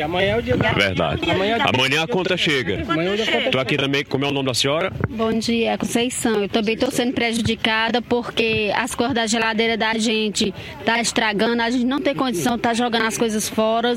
Que 0.00 0.04
amanhã 0.04 0.32
é 0.32 0.38
o 0.38 0.42
dia 0.42 0.56
da... 0.56 0.72
Verdade. 0.72 1.20
Amanhã 1.30 2.04
a 2.04 2.06
conta 2.08 2.34
chega. 2.34 2.82
Amanhã 2.88 3.12
o 3.12 3.16
dia 3.16 3.26
da 3.26 3.32
conta 3.32 3.44
Estou 3.44 3.60
aqui 3.60 3.76
também, 3.76 4.02
como 4.02 4.24
é 4.24 4.28
o 4.28 4.30
nome 4.30 4.46
da 4.46 4.54
senhora? 4.54 4.90
Bom 5.10 5.30
dia, 5.30 5.76
Conceição. 5.76 6.40
Eu 6.40 6.48
também 6.48 6.72
estou 6.72 6.90
sendo 6.90 7.12
prejudicada 7.12 8.00
porque 8.00 8.72
as 8.74 8.94
cores 8.94 9.12
da 9.12 9.26
geladeira 9.26 9.76
da 9.76 9.92
gente 9.98 10.54
tá 10.86 11.02
estragando, 11.02 11.60
a 11.60 11.68
gente 11.68 11.84
não 11.84 12.00
tem 12.00 12.14
condição 12.14 12.54
de 12.54 12.60
estar 12.60 12.72
jogando 12.72 13.04
as 13.04 13.18
coisas 13.18 13.46
fora 13.46 13.94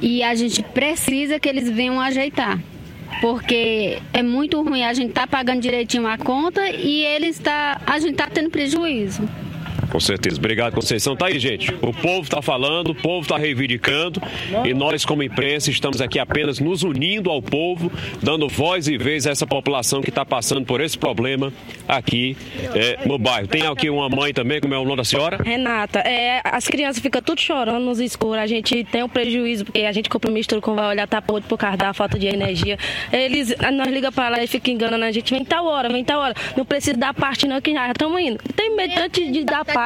e 0.00 0.22
a 0.22 0.34
gente 0.34 0.62
precisa 0.62 1.38
que 1.38 1.50
eles 1.50 1.68
venham 1.68 2.00
ajeitar. 2.00 2.58
Porque 3.20 3.98
é 4.14 4.22
muito 4.22 4.62
ruim 4.62 4.84
a 4.84 4.94
gente 4.94 5.12
tá 5.12 5.26
pagando 5.26 5.60
direitinho 5.60 6.06
a 6.06 6.16
conta 6.16 6.66
e 6.70 7.04
eles 7.04 7.38
tá, 7.38 7.78
a 7.86 7.98
gente 7.98 8.14
tá 8.14 8.26
tendo 8.26 8.48
prejuízo. 8.48 9.28
Com 9.92 10.00
certeza. 10.00 10.38
Obrigado, 10.38 10.72
Conceição. 10.72 11.14
Tá 11.14 11.26
aí, 11.26 11.38
gente. 11.38 11.70
O 11.82 11.92
povo 11.92 12.22
está 12.22 12.40
falando, 12.40 12.92
o 12.92 12.94
povo 12.94 13.20
está 13.20 13.36
reivindicando 13.36 14.22
e 14.64 14.72
nós, 14.72 15.04
como 15.04 15.22
imprensa, 15.22 15.68
estamos 15.68 16.00
aqui 16.00 16.18
apenas 16.18 16.58
nos 16.58 16.82
unindo 16.82 17.28
ao 17.28 17.42
povo, 17.42 17.92
dando 18.22 18.48
voz 18.48 18.88
e 18.88 18.96
vez 18.96 19.26
a 19.26 19.32
essa 19.32 19.46
população 19.46 20.00
que 20.00 20.08
está 20.08 20.24
passando 20.24 20.64
por 20.64 20.80
esse 20.80 20.96
problema 20.96 21.52
aqui 21.86 22.38
é, 22.74 23.06
no 23.06 23.18
bairro. 23.18 23.46
Tem 23.46 23.66
aqui 23.66 23.90
uma 23.90 24.08
mãe 24.08 24.32
também, 24.32 24.62
como 24.62 24.72
é 24.72 24.78
o 24.78 24.84
nome 24.84 24.96
da 24.96 25.04
senhora? 25.04 25.36
Renata, 25.44 25.98
é, 25.98 26.40
as 26.42 26.66
crianças 26.66 27.02
ficam 27.02 27.20
tudo 27.20 27.42
chorando 27.42 27.84
nos 27.84 28.00
escuros. 28.00 28.38
A 28.38 28.46
gente 28.46 28.84
tem 28.84 29.02
um 29.02 29.10
prejuízo, 29.10 29.66
porque 29.66 29.80
a 29.80 29.92
gente 29.92 30.08
compra 30.08 30.30
um 30.30 30.32
mistura 30.32 30.62
com 30.62 30.74
vai 30.74 30.88
olhar, 30.88 31.06
tá 31.06 31.20
podre 31.20 31.46
por 31.46 31.58
causa 31.58 31.76
da 31.76 31.92
falta 31.92 32.18
de 32.18 32.28
energia. 32.28 32.78
Eles, 33.12 33.54
nós 33.74 33.88
liga 33.88 34.10
para 34.10 34.30
lá 34.30 34.42
e 34.42 34.46
ficam 34.46 34.72
enganando 34.72 35.04
a 35.04 35.12
gente. 35.12 35.34
Vem 35.34 35.44
tal 35.44 35.66
hora, 35.66 35.90
vem 35.90 36.02
tal 36.02 36.18
hora. 36.18 36.34
Não 36.56 36.64
precisa 36.64 36.96
dar 36.96 37.12
parte, 37.12 37.46
não, 37.46 37.60
que 37.60 37.74
já 37.74 37.90
estamos 37.90 38.18
indo. 38.18 38.38
Tem 38.56 38.74
medo 38.74 38.94
tanto 38.94 39.30
de 39.30 39.44
dar 39.44 39.66
parte. 39.66 39.81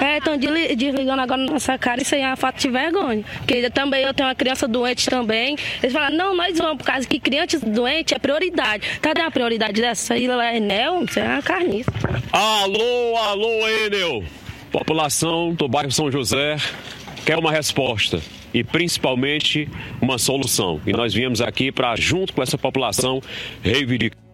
É, 0.00 0.18
estão 0.18 0.36
desligando 0.36 1.20
agora 1.20 1.42
na 1.42 1.52
nossa 1.52 1.76
cara. 1.78 2.02
Isso 2.02 2.14
aí 2.14 2.22
é 2.22 2.26
uma 2.26 2.36
falta 2.36 2.58
de 2.58 2.68
vergonha. 2.68 3.24
Porque 3.38 3.70
também 3.70 4.02
eu 4.04 4.14
tenho 4.14 4.28
uma 4.28 4.34
criança 4.34 4.68
doente 4.68 5.08
também. 5.08 5.56
Eles 5.82 5.92
falam, 5.92 6.16
não, 6.16 6.34
nós 6.34 6.56
vamos, 6.58 6.78
por 6.78 6.84
causa 6.84 7.06
que 7.06 7.18
criança 7.18 7.58
doente 7.58 8.14
é 8.14 8.18
prioridade. 8.18 8.86
Cadê 9.00 9.20
a 9.20 9.30
prioridade 9.30 9.80
dessa? 9.80 10.14
Aí 10.14 10.26
lá 10.26 10.52
é 10.52 10.56
Enel, 10.56 11.04
isso 11.04 11.18
é 11.18 11.24
uma 11.24 11.42
carniça. 11.42 11.90
Alô, 12.32 13.16
alô, 13.16 13.68
Enel! 13.68 14.24
População 14.70 15.52
do 15.54 15.68
bairro 15.68 15.90
São 15.90 16.10
José 16.10 16.56
quer 17.24 17.38
uma 17.38 17.50
resposta 17.50 18.20
e 18.52 18.62
principalmente 18.62 19.68
uma 20.00 20.18
solução. 20.18 20.80
E 20.86 20.92
nós 20.92 21.12
viemos 21.12 21.40
aqui 21.40 21.70
para, 21.72 21.94
junto 21.96 22.32
com 22.32 22.42
essa 22.42 22.56
população, 22.56 23.20
reivindicar. 23.62 24.25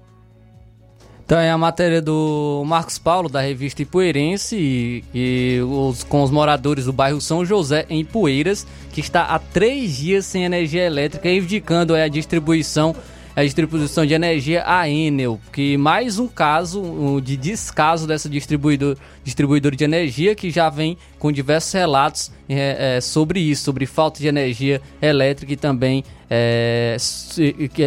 Então 1.33 1.41
é 1.41 1.51
a 1.51 1.57
matéria 1.57 2.03
do 2.03 2.63
Marcos 2.67 2.99
Paulo, 2.99 3.27
da 3.27 3.41
revista 3.41 3.81
Ipueirense, 3.81 4.55
e, 4.55 5.05
e 5.15 5.63
os, 5.63 6.05
com 6.05 6.23
os 6.23 6.31
moradores 6.31 6.85
do 6.85 6.93
bairro 6.93 7.23
São 7.23 7.43
José, 7.43 7.87
em 7.89 8.01
Ipueiras, 8.01 8.67
que 8.93 9.01
está 9.01 9.23
há 9.23 9.39
três 9.39 9.97
dias 9.97 10.27
sem 10.27 10.45
energia 10.45 10.85
elétrica, 10.85 11.27
reivindicando 11.27 11.95
é, 11.95 12.05
a 12.05 12.09
distribuição 12.09 12.95
a 13.35 13.43
distribuição 13.43 14.05
de 14.05 14.13
energia 14.13 14.63
à 14.67 14.87
Enel, 14.87 15.41
que 15.51 15.75
mais 15.79 16.19
um 16.19 16.29
caso 16.29 16.83
um, 16.83 17.19
de 17.19 17.35
descaso 17.35 18.07
dessa 18.07 18.29
distribuidor, 18.29 18.95
distribuidora 19.25 19.75
de 19.75 19.85
energia, 19.85 20.35
que 20.35 20.51
já 20.51 20.69
vem 20.69 20.99
com 21.19 21.33
diversos 21.33 21.73
relatos 21.73 22.31
é, 22.47 22.97
é, 22.97 23.01
sobre 23.01 23.41
isso, 23.41 23.65
sobre 23.65 23.87
falta 23.87 24.21
de 24.21 24.27
energia 24.27 24.83
elétrica 25.01 25.51
e 25.51 25.57
também 25.57 26.05
é, 26.29 26.95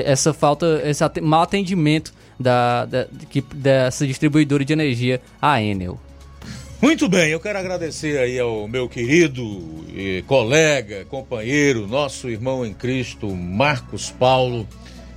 essa 0.04 0.34
falta, 0.34 0.82
esse 0.84 1.04
mau 1.22 1.44
atendimento 1.44 2.12
da, 2.40 2.86
da- 2.86 3.08
que- 3.30 3.44
dessa 3.54 4.06
distribuidora 4.06 4.64
de 4.66 4.74
energia, 4.74 5.22
a 5.42 5.62
Enel. 5.62 6.00
Muito 6.82 7.08
bem, 7.10 7.30
eu 7.32 7.40
quero 7.40 7.58
agradecer 7.58 8.18
aí 8.20 8.38
ao 8.40 8.68
meu 8.68 8.88
querido 8.88 9.44
colega, 10.28 11.06
companheiro, 11.06 11.88
nosso 11.88 12.30
irmão 12.30 12.66
em 12.66 12.74
Cristo, 12.74 13.34
Marcos 13.34 14.12
Paulo, 14.12 14.68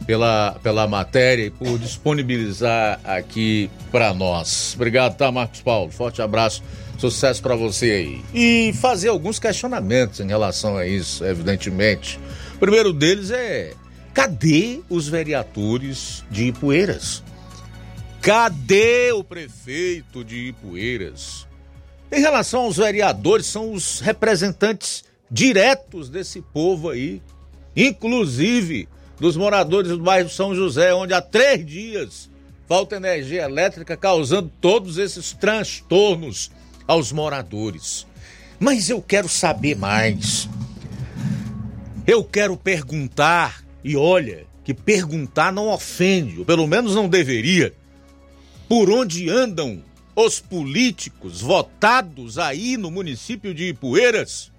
pela, 0.07 0.57
pela 0.63 0.87
matéria 0.87 1.45
e 1.47 1.51
por 1.51 1.79
disponibilizar 1.79 3.01
aqui 3.05 3.69
para 3.91 4.15
nós. 4.15 4.73
Obrigado, 4.77 5.17
tá, 5.17 5.31
Marcos 5.31 5.61
Paulo? 5.61 5.91
Forte 5.91 6.23
abraço, 6.23 6.63
sucesso 6.97 7.43
para 7.43 7.55
você 7.57 7.91
aí. 7.91 8.23
E 8.33 8.73
fazer 8.75 9.09
alguns 9.09 9.39
questionamentos 9.39 10.21
em 10.21 10.27
relação 10.29 10.77
a 10.77 10.87
isso, 10.87 11.25
evidentemente. 11.25 12.19
O 12.55 12.59
primeiro 12.59 12.93
deles 12.93 13.31
é: 13.31 13.73
cadê 14.19 14.81
os 14.91 15.07
vereadores 15.07 16.25
de 16.29 16.47
Ipueiras? 16.47 17.23
Cadê 18.21 19.13
o 19.13 19.23
prefeito 19.23 20.25
de 20.25 20.49
Ipueiras? 20.49 21.47
Em 22.11 22.19
relação 22.19 22.63
aos 22.63 22.79
vereadores, 22.79 23.47
são 23.47 23.73
os 23.73 24.01
representantes 24.01 25.05
diretos 25.31 26.11
desse 26.11 26.43
povo 26.43 26.91
aí, 26.91 27.23
inclusive 27.77 28.89
dos 29.21 29.37
moradores 29.37 29.93
do 29.93 30.01
bairro 30.01 30.29
São 30.29 30.53
José, 30.53 30.93
onde 30.93 31.15
há 31.15 31.23
três 31.23 31.65
dias 31.65 32.29
falta 32.67 32.97
energia 32.97 33.45
elétrica, 33.45 33.97
causando 33.97 34.51
todos 34.61 34.99
esses 34.99 35.33
transtornos 35.33 36.51
aos 36.89 37.13
moradores. 37.13 38.05
Mas 38.59 38.91
eu 38.91 39.01
quero 39.01 39.29
saber 39.29 39.77
mais. 39.77 40.49
Eu 42.05 42.25
quero 42.25 42.57
perguntar, 42.57 43.68
e 43.83 43.97
olha, 43.97 44.47
que 44.65 44.75
perguntar 44.75 45.53
não 45.53 45.69
ofende, 45.69 46.41
ou 46.41 46.45
pelo 46.45 46.67
menos 46.67 46.95
não 46.95 47.09
deveria. 47.09 47.73
Por 48.69 48.91
onde 48.91 49.31
andam 49.31 49.83
os 50.15 50.41
políticos 50.41 51.41
votados 51.41 52.39
aí 52.39 52.77
no 52.77 52.91
município 52.91 53.55
de 53.55 53.69
Ipueiras? 53.69 54.53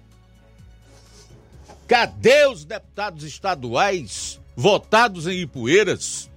Cadê 1.86 2.46
os 2.46 2.64
deputados 2.64 3.24
estaduais 3.24 4.40
votados 4.56 5.26
em 5.26 5.42
Ipueiras? 5.42 6.28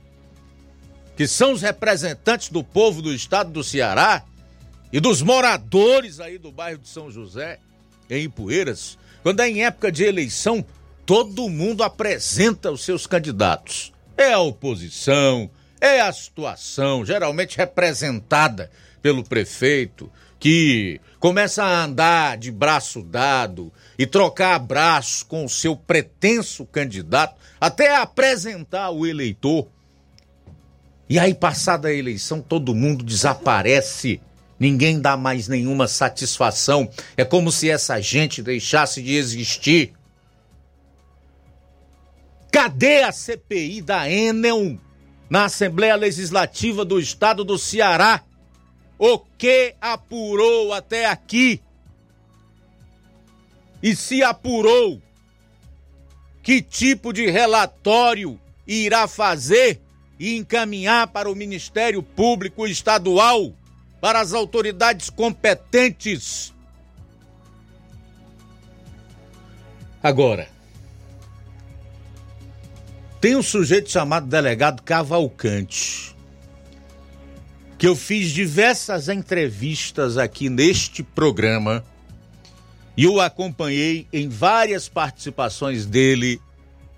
Que 1.15 1.27
são 1.27 1.53
os 1.53 1.61
representantes 1.61 2.49
do 2.49 2.63
povo 2.63 3.01
do 3.01 3.13
estado 3.13 3.51
do 3.51 3.63
Ceará 3.63 4.23
e 4.91 4.99
dos 4.99 5.21
moradores 5.21 6.19
aí 6.19 6.37
do 6.37 6.51
bairro 6.51 6.79
de 6.79 6.89
São 6.89 7.09
José, 7.09 7.59
em 8.09 8.25
Ipueiras. 8.25 8.97
Quando 9.23 9.39
é 9.39 9.49
em 9.49 9.63
época 9.63 9.91
de 9.91 10.03
eleição, 10.03 10.63
todo 11.05 11.49
mundo 11.49 11.83
apresenta 11.83 12.71
os 12.71 12.83
seus 12.83 13.05
candidatos. 13.05 13.93
É 14.17 14.33
a 14.33 14.39
oposição, 14.39 15.49
é 15.81 16.01
a 16.01 16.13
situação, 16.13 17.05
geralmente 17.05 17.57
representada 17.57 18.69
pelo 19.01 19.23
prefeito, 19.23 20.09
que 20.39 20.99
começa 21.19 21.63
a 21.63 21.83
andar 21.83 22.37
de 22.37 22.51
braço 22.51 23.01
dado 23.01 23.71
e 23.97 24.05
trocar 24.05 24.55
abraços 24.55 25.23
com 25.23 25.45
o 25.45 25.49
seu 25.49 25.75
pretenso 25.75 26.65
candidato, 26.65 27.35
até 27.59 27.95
apresentar 27.95 28.91
o 28.91 29.05
eleitor. 29.05 29.67
E 31.09 31.19
aí, 31.19 31.33
passada 31.33 31.89
a 31.89 31.93
eleição, 31.93 32.41
todo 32.41 32.75
mundo 32.75 33.03
desaparece. 33.03 34.21
Ninguém 34.59 34.99
dá 34.99 35.17
mais 35.17 35.47
nenhuma 35.47 35.87
satisfação. 35.87 36.89
É 37.17 37.25
como 37.25 37.51
se 37.51 37.69
essa 37.69 37.99
gente 38.01 38.41
deixasse 38.41 39.01
de 39.01 39.15
existir. 39.15 39.93
Cadê 42.53 43.03
a 43.03 43.11
CPI 43.11 43.81
da 43.81 44.09
Enel 44.09 44.79
na 45.29 45.45
Assembleia 45.45 45.97
Legislativa 45.97 46.85
do 46.85 46.99
Estado 46.99 47.43
do 47.43 47.57
Ceará? 47.57 48.23
o 49.05 49.19
que 49.19 49.75
apurou 49.81 50.71
até 50.71 51.07
aqui? 51.07 51.61
E 53.81 53.93
se 53.95 54.23
apurou, 54.23 55.01
que 56.41 56.61
tipo 56.61 57.11
de 57.11 57.29
relatório 57.29 58.39
irá 58.65 59.05
fazer 59.05 59.81
e 60.17 60.37
encaminhar 60.37 61.07
para 61.07 61.29
o 61.29 61.35
Ministério 61.35 62.01
Público 62.01 62.65
Estadual, 62.65 63.51
para 63.99 64.21
as 64.21 64.31
autoridades 64.31 65.09
competentes? 65.09 66.53
Agora, 70.01 70.47
tem 73.23 73.37
um 73.37 73.41
sujeito 73.41 73.89
chamado 73.89 74.27
delegado 74.27 74.83
Cavalcante 74.83 76.13
que 77.77 77.87
eu 77.87 77.95
fiz 77.95 78.31
diversas 78.31 79.07
entrevistas 79.07 80.17
aqui 80.17 80.49
neste 80.49 81.01
programa 81.03 81.85
e 82.97 83.07
o 83.07 83.21
acompanhei 83.21 84.09
em 84.11 84.27
várias 84.27 84.89
participações 84.89 85.85
dele 85.85 86.37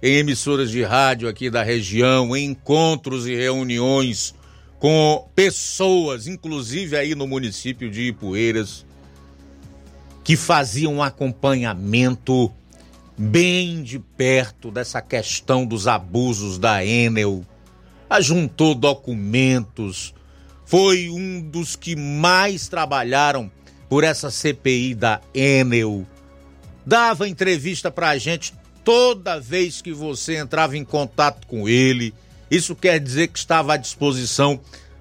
em 0.02 0.16
emissoras 0.16 0.72
de 0.72 0.82
rádio 0.82 1.30
aqui 1.30 1.48
da 1.48 1.62
região, 1.62 2.36
em 2.36 2.46
encontros 2.46 3.28
e 3.28 3.36
reuniões 3.36 4.34
com 4.80 5.30
pessoas, 5.36 6.26
inclusive 6.26 6.98
aí 6.98 7.14
no 7.14 7.28
município 7.28 7.88
de 7.92 8.02
Ipueiras, 8.02 8.84
que 10.24 10.36
faziam 10.36 11.04
acompanhamento 11.04 12.52
bem 13.18 13.82
de 13.84 14.00
perto 14.00 14.72
dessa 14.72 15.02
questão 15.02 15.66
dos 15.66 15.88
abusos 15.88 16.58
da 16.58 16.86
Enel, 16.86 17.46
ajuntou 18.10 18.76
documentos, 18.76 20.14
foi 20.66 21.10
um 21.10 21.42
dos 21.42 21.76
que 21.76 21.96
mais 21.96 22.68
trabalharam 22.68 23.52
por 23.88 24.04
essa 24.04 24.32
CPI 24.32 24.96
da 24.96 25.22
Enel. 25.34 26.06
Dava 26.86 27.28
entrevista 27.28 27.90
pra 27.90 28.18
gente 28.18 28.54
toda 28.84 29.40
vez 29.40 29.82
que 29.82 29.94
você 29.94 30.38
entrava 30.38 30.78
em 30.78 30.84
contato 30.84 31.48
com 31.48 31.68
ele. 31.68 32.14
Isso 32.50 32.76
quer 32.76 33.00
dizer 33.00 33.28
que 33.30 33.40
estava 33.40 33.74
à 33.74 33.78
disposição 33.78 34.60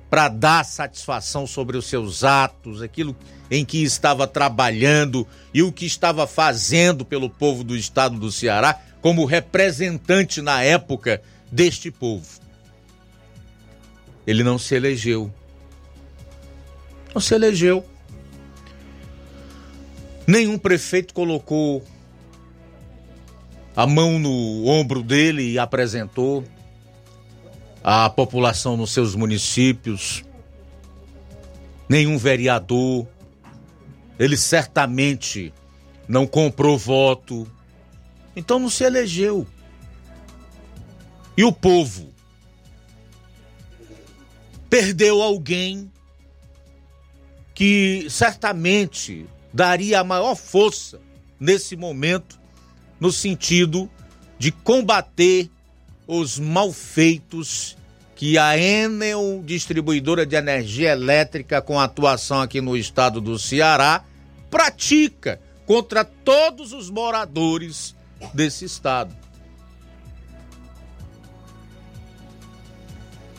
para 0.09 0.29
dar 0.29 0.65
satisfação 0.65 1.47
sobre 1.47 1.77
os 1.77 1.87
seus 1.87 2.25
atos, 2.25 2.81
aquilo 2.81 3.17
em 3.55 3.65
que 3.65 3.83
estava 3.83 4.27
trabalhando 4.27 5.27
e 5.53 5.63
o 5.63 5.71
que 5.71 5.87
estava 5.87 6.27
fazendo 6.27 7.05
pelo 7.05 7.29
povo 7.29 7.63
do 7.63 7.77
estado 7.77 8.19
do 8.19 8.33
Ceará, 8.33 8.81
como 9.01 9.25
representante 9.25 10.41
na 10.41 10.63
época 10.63 11.23
deste 11.53 11.91
povo. 11.91 12.27
Ele 14.27 14.43
não 14.43 14.59
se 14.59 14.75
elegeu 14.75 15.33
não 17.15 17.21
se 17.21 17.35
elegeu. 17.35 17.85
Nenhum 20.27 20.59
prefeito 20.59 21.15
colocou 21.15 21.85
a 23.77 23.87
mão 23.87 24.19
no 24.19 24.67
ombro 24.67 25.03
dele 25.03 25.53
e 25.53 25.59
apresentou 25.59 26.45
a 27.83 28.11
população 28.11 28.77
nos 28.77 28.91
seus 28.91 29.15
municípios. 29.15 30.25
Nenhum 31.89 32.19
vereador. 32.19 33.07
Ele 34.19 34.37
certamente 34.37 35.53
não 36.09 36.27
comprou 36.27 36.79
voto. 36.79 37.51
Então 38.37 38.59
não 38.59 38.71
se 38.71 38.85
elegeu. 38.85 39.47
E 41.37 41.45
o 41.45 41.53
povo 41.53 42.12
perdeu 44.71 45.23
alguém 45.23 45.91
que 47.55 48.07
certamente 48.11 49.27
daria 49.53 50.01
a 50.01 50.05
maior 50.05 50.35
força 50.35 51.01
nesse 51.39 51.77
momento 51.77 52.41
no 52.99 53.12
sentido 53.12 53.89
de 54.39 54.51
combater 54.51 55.49
os 56.07 56.39
malfeitos 56.39 57.77
que 58.15 58.39
a 58.39 58.57
Enel, 58.57 59.43
distribuidora 59.45 60.25
de 60.25 60.37
energia 60.37 60.93
elétrica 60.93 61.61
com 61.61 61.81
atuação 61.81 62.41
aqui 62.41 62.61
no 62.61 62.77
estado 62.77 63.21
do 63.21 63.39
Ceará, 63.39 64.05
pratica 64.51 65.41
contra 65.67 66.05
todos 66.05 66.73
os 66.73 66.91
moradores 66.91 67.95
desse 68.33 68.65
estado. 68.65 69.15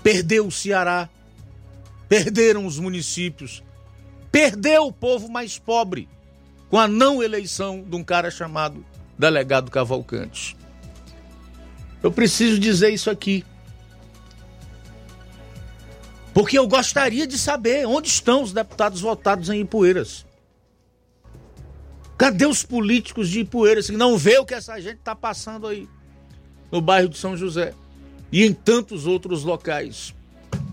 Perdeu 0.04 0.48
o 0.48 0.52
Ceará, 0.52 1.10
perderam 2.08 2.66
os 2.66 2.78
municípios, 2.78 3.64
Perdeu 4.36 4.88
o 4.88 4.92
povo 4.92 5.30
mais 5.30 5.58
pobre 5.58 6.10
com 6.70 6.78
a 6.78 6.90
não 6.90 7.24
eleição 7.24 7.82
de 7.82 7.96
um 7.96 8.04
cara 8.04 8.30
chamado 8.30 8.86
Delegado 9.18 9.72
Cavalcante. 9.72 10.58
Eu 12.04 12.12
preciso 12.12 12.60
dizer 12.60 12.90
isso 12.90 13.10
aqui. 13.10 13.46
Porque 16.36 16.60
eu 16.60 16.68
gostaria 16.68 17.26
de 17.26 17.38
saber 17.38 17.88
onde 17.88 18.10
estão 18.10 18.44
os 18.44 18.52
deputados 18.52 19.00
votados 19.00 19.50
em 19.50 19.62
Ipueiras. 19.62 20.26
Cadê 22.18 22.46
os 22.46 22.62
políticos 22.62 23.30
de 23.30 23.40
Ipueiras 23.40 23.90
que 23.90 23.96
não 23.96 24.18
vê 24.18 24.38
o 24.38 24.46
que 24.46 24.54
essa 24.54 24.78
gente 24.82 24.98
está 24.98 25.16
passando 25.16 25.66
aí 25.66 25.88
no 26.70 26.82
bairro 26.82 27.08
de 27.08 27.18
São 27.18 27.38
José 27.38 27.74
e 28.34 28.46
em 28.46 28.52
tantos 28.52 29.08
outros 29.08 29.46
locais? 29.46 30.14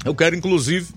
Eu 0.04 0.16
quero, 0.16 0.34
inclusive, 0.34 0.92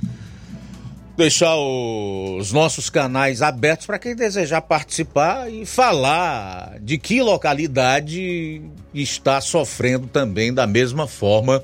deixar 1.16 1.56
os 1.58 2.52
nossos 2.52 2.90
canais 2.90 3.44
abertos 3.44 3.86
para 3.86 4.00
quem 4.00 4.16
desejar 4.16 4.62
participar 4.62 5.48
e 5.48 5.64
falar 5.64 6.80
de 6.82 6.98
que 6.98 7.22
localidade 7.22 8.64
está 8.92 9.40
sofrendo 9.40 10.08
também 10.08 10.52
da 10.52 10.66
mesma 10.66 11.06
forma 11.06 11.64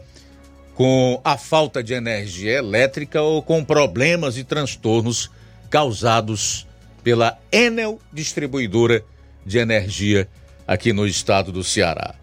com 0.76 1.20
a 1.24 1.38
falta 1.38 1.84
de 1.84 1.94
energia 1.94 2.58
elétrica 2.58 3.22
ou 3.22 3.42
com 3.42 3.64
problemas 3.64 4.38
e 4.38 4.44
transtornos 4.44 5.30
causados 5.70 6.68
pela 7.04 7.38
Enel 7.52 8.00
Distribuidora 8.12 9.04
de 9.46 9.58
Energia 9.58 10.28
aqui 10.68 10.94
no 10.94 11.06
estado 11.06 11.52
do 11.52 11.64
Ceará. 11.64 12.16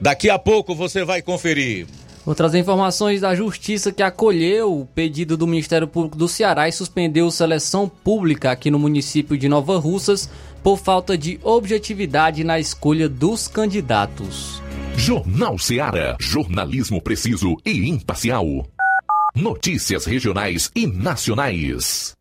Daqui 0.00 0.28
a 0.28 0.38
pouco 0.38 0.74
você 0.74 1.04
vai 1.04 1.22
conferir 1.22 1.86
Vou 2.24 2.34
trazer 2.34 2.58
informações 2.58 3.20
da 3.20 3.34
Justiça 3.34 3.92
que 3.92 4.02
acolheu 4.02 4.80
o 4.80 4.86
pedido 4.86 5.36
do 5.36 5.46
Ministério 5.46 5.86
Público 5.86 6.16
do 6.16 6.26
Ceará 6.26 6.66
e 6.66 6.72
suspendeu 6.72 7.30
seleção 7.30 7.86
pública 7.86 8.50
aqui 8.50 8.70
no 8.70 8.78
município 8.78 9.36
de 9.36 9.46
Nova 9.46 9.76
Russas 9.78 10.30
por 10.62 10.78
falta 10.78 11.18
de 11.18 11.38
objetividade 11.42 12.42
na 12.42 12.58
escolha 12.58 13.10
dos 13.10 13.46
candidatos. 13.46 14.63
Jornal 14.96 15.58
Ceará, 15.58 16.16
jornalismo 16.18 17.02
preciso 17.02 17.56
e 17.64 17.90
imparcial. 17.90 18.46
Notícias 19.34 20.06
regionais 20.06 20.70
e 20.74 20.86
nacionais. 20.86 22.14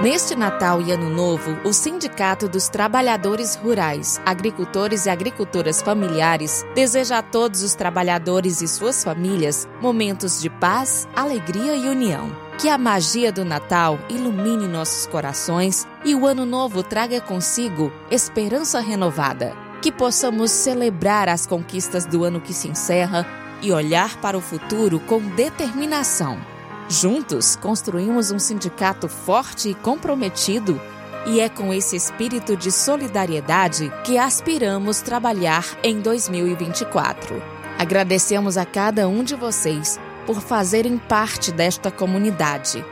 Neste 0.00 0.36
Natal 0.36 0.82
e 0.82 0.92
Ano 0.92 1.08
Novo, 1.08 1.58
o 1.64 1.72
Sindicato 1.72 2.48
dos 2.48 2.68
Trabalhadores 2.68 3.54
Rurais, 3.54 4.20
Agricultores 4.26 5.06
e 5.06 5.10
Agricultoras 5.10 5.80
Familiares 5.80 6.64
deseja 6.74 7.18
a 7.18 7.22
todos 7.22 7.62
os 7.62 7.74
trabalhadores 7.74 8.60
e 8.60 8.68
suas 8.68 9.02
famílias 9.02 9.66
momentos 9.80 10.40
de 10.40 10.50
paz, 10.50 11.08
alegria 11.16 11.74
e 11.74 11.88
união. 11.88 12.30
Que 12.60 12.68
a 12.68 12.78
magia 12.78 13.32
do 13.32 13.44
Natal 13.44 13.98
ilumine 14.08 14.68
nossos 14.68 15.06
corações 15.06 15.88
e 16.04 16.14
o 16.14 16.26
Ano 16.26 16.44
Novo 16.44 16.82
traga 16.82 17.20
consigo 17.20 17.90
esperança 18.10 18.80
renovada. 18.80 19.64
Que 19.84 19.92
possamos 19.92 20.50
celebrar 20.50 21.28
as 21.28 21.44
conquistas 21.44 22.06
do 22.06 22.24
ano 22.24 22.40
que 22.40 22.54
se 22.54 22.68
encerra 22.68 23.26
e 23.60 23.70
olhar 23.70 24.18
para 24.18 24.34
o 24.34 24.40
futuro 24.40 24.98
com 24.98 25.20
determinação. 25.20 26.40
Juntos, 26.88 27.54
construímos 27.54 28.30
um 28.30 28.38
sindicato 28.38 29.10
forte 29.10 29.68
e 29.68 29.74
comprometido, 29.74 30.80
e 31.26 31.38
é 31.38 31.50
com 31.50 31.70
esse 31.70 31.96
espírito 31.96 32.56
de 32.56 32.72
solidariedade 32.72 33.92
que 34.04 34.16
aspiramos 34.16 35.02
trabalhar 35.02 35.66
em 35.82 36.00
2024. 36.00 37.42
Agradecemos 37.78 38.56
a 38.56 38.64
cada 38.64 39.06
um 39.06 39.22
de 39.22 39.34
vocês 39.34 40.00
por 40.24 40.40
fazerem 40.40 40.96
parte 40.96 41.52
desta 41.52 41.90
comunidade. 41.90 42.82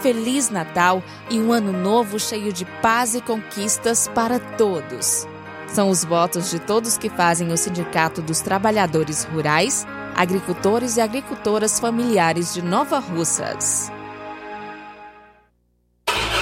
Feliz 0.00 0.50
Natal 0.50 1.00
e 1.30 1.38
um 1.38 1.52
ano 1.52 1.72
novo 1.72 2.18
cheio 2.18 2.52
de 2.52 2.64
paz 2.82 3.14
e 3.14 3.20
conquistas 3.20 4.08
para 4.08 4.40
todos. 4.40 5.29
São 5.72 5.88
os 5.88 6.04
votos 6.04 6.50
de 6.50 6.58
todos 6.58 6.98
que 6.98 7.08
fazem 7.08 7.52
o 7.52 7.56
Sindicato 7.56 8.20
dos 8.20 8.40
Trabalhadores 8.40 9.24
Rurais 9.24 9.86
agricultores 10.14 10.96
e 10.96 11.00
agricultoras 11.00 11.80
familiares 11.80 12.52
de 12.52 12.62
Nova 12.62 12.98
Russas. 12.98 13.90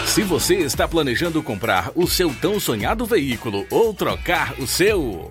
Se 0.07 0.23
você 0.23 0.57
está 0.57 0.89
planejando 0.89 1.43
comprar 1.43 1.93
o 1.95 2.07
seu 2.09 2.35
tão 2.35 2.59
sonhado 2.59 3.07
veículo 3.07 3.65
ou 3.71 3.95
trocar 3.95 4.59
o 4.59 4.67
seu. 4.67 5.31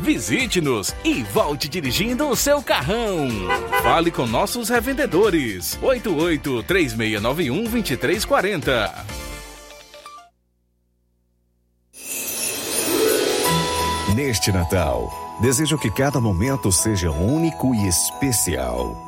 Visite-nos 0.00 0.94
e 1.04 1.22
volte 1.24 1.68
dirigindo 1.68 2.28
o 2.28 2.36
seu 2.36 2.62
carrão. 2.62 3.28
Fale 3.82 4.10
com 4.10 4.26
nossos 4.26 4.68
revendedores. 4.68 5.78
88 5.82 6.62
3691 6.62 7.64
2340. 7.64 9.06
Neste 14.14 14.50
Natal, 14.50 15.38
desejo 15.40 15.78
que 15.78 15.90
cada 15.90 16.20
momento 16.20 16.72
seja 16.72 17.10
único 17.10 17.74
e 17.74 17.86
especial. 17.86 19.07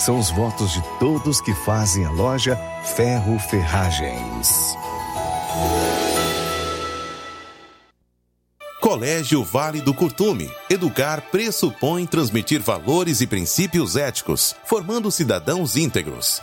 são 0.00 0.18
os 0.18 0.30
votos 0.30 0.72
de 0.72 0.82
todos 0.98 1.40
que 1.40 1.54
fazem 1.54 2.06
a 2.06 2.10
loja 2.10 2.56
Ferro 2.96 3.38
Ferragens. 3.38 4.74
Colégio 8.80 9.44
Vale 9.44 9.82
do 9.82 9.92
Curtume. 9.92 10.50
Educar 10.70 11.20
pressupõe 11.30 12.06
transmitir 12.06 12.62
valores 12.62 13.20
e 13.20 13.26
princípios 13.26 13.94
éticos, 13.94 14.56
formando 14.64 15.10
cidadãos 15.10 15.76
íntegros. 15.76 16.42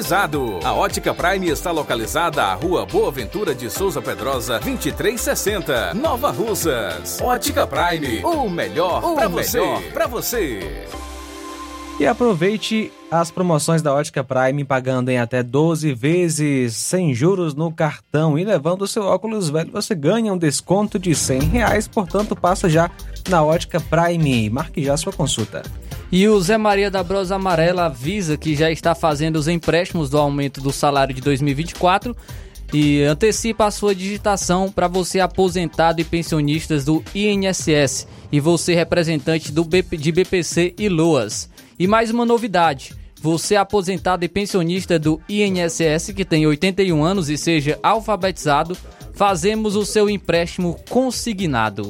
A 0.65 0.73
Ótica 0.73 1.13
Prime 1.13 1.47
está 1.49 1.69
localizada 1.69 2.43
à 2.43 2.55
Rua 2.55 2.87
Boa 2.87 3.11
Ventura 3.11 3.53
de 3.53 3.69
Souza 3.69 4.01
Pedrosa, 4.01 4.59
2360, 4.59 5.93
Nova 5.93 6.31
Russas. 6.31 7.21
Ótica 7.21 7.67
Prime, 7.67 8.23
o 8.23 8.49
melhor 8.49 9.13
para 9.13 9.27
você. 9.27 9.59
Pra 9.93 10.07
você. 10.07 10.87
E 11.99 12.07
aproveite 12.07 12.91
as 13.11 13.29
promoções 13.29 13.83
da 13.83 13.93
Ótica 13.93 14.23
Prime 14.23 14.65
pagando 14.65 15.09
em 15.09 15.19
até 15.19 15.43
12 15.43 15.93
vezes 15.93 16.75
sem 16.75 17.13
juros 17.13 17.53
no 17.53 17.71
cartão 17.71 18.39
e 18.39 18.43
levando 18.43 18.81
o 18.81 18.87
seu 18.87 19.03
óculos 19.03 19.51
velho 19.51 19.71
você 19.71 19.93
ganha 19.93 20.33
um 20.33 20.37
desconto 20.37 20.97
de 20.97 21.13
100 21.13 21.41
reais, 21.41 21.87
portanto 21.87 22.35
passa 22.35 22.67
já 22.67 22.89
na 23.29 23.43
Ótica 23.43 23.79
Prime. 23.79 24.49
Marque 24.49 24.83
já 24.83 24.97
sua 24.97 25.13
consulta. 25.13 25.61
E 26.11 26.27
o 26.27 26.41
Zé 26.41 26.57
Maria 26.57 26.91
da 26.91 27.01
Brosa 27.01 27.35
Amarela 27.35 27.85
avisa 27.85 28.35
que 28.35 28.53
já 28.53 28.69
está 28.69 28.93
fazendo 28.93 29.37
os 29.37 29.47
empréstimos 29.47 30.09
do 30.09 30.17
aumento 30.17 30.59
do 30.59 30.73
salário 30.73 31.15
de 31.15 31.21
2024 31.21 32.13
e 32.73 33.01
antecipa 33.03 33.65
a 33.65 33.71
sua 33.71 33.95
digitação 33.95 34.69
para 34.69 34.89
você 34.89 35.21
aposentado 35.21 36.01
e 36.01 36.03
pensionistas 36.03 36.83
do 36.83 37.01
INSS 37.15 38.07
e 38.29 38.41
você 38.41 38.75
representante 38.75 39.53
do 39.53 39.63
BP, 39.63 39.95
de 39.95 40.11
BPC 40.11 40.73
e 40.77 40.89
LOAS. 40.89 41.49
E 41.79 41.87
mais 41.87 42.11
uma 42.11 42.25
novidade. 42.25 42.93
Você 43.21 43.55
aposentado 43.55 44.25
e 44.25 44.27
pensionista 44.27 44.99
do 44.99 45.21
INSS 45.29 46.11
que 46.13 46.25
tem 46.25 46.45
81 46.45 47.03
anos 47.03 47.29
e 47.29 47.37
seja 47.37 47.79
alfabetizado, 47.81 48.75
fazemos 49.13 49.77
o 49.77 49.85
seu 49.85 50.09
empréstimo 50.09 50.77
consignado. 50.89 51.89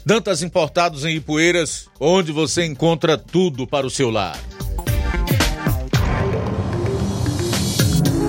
Dantas 0.06 0.42
Importados 0.42 1.06
em 1.06 1.16
Ipueiras, 1.16 1.88
onde 1.98 2.34
você 2.34 2.66
encontra 2.66 3.18
tudo 3.18 3.66
para 3.66 3.88
o 3.88 3.90
seu 3.90 4.10
lar. 4.10 4.38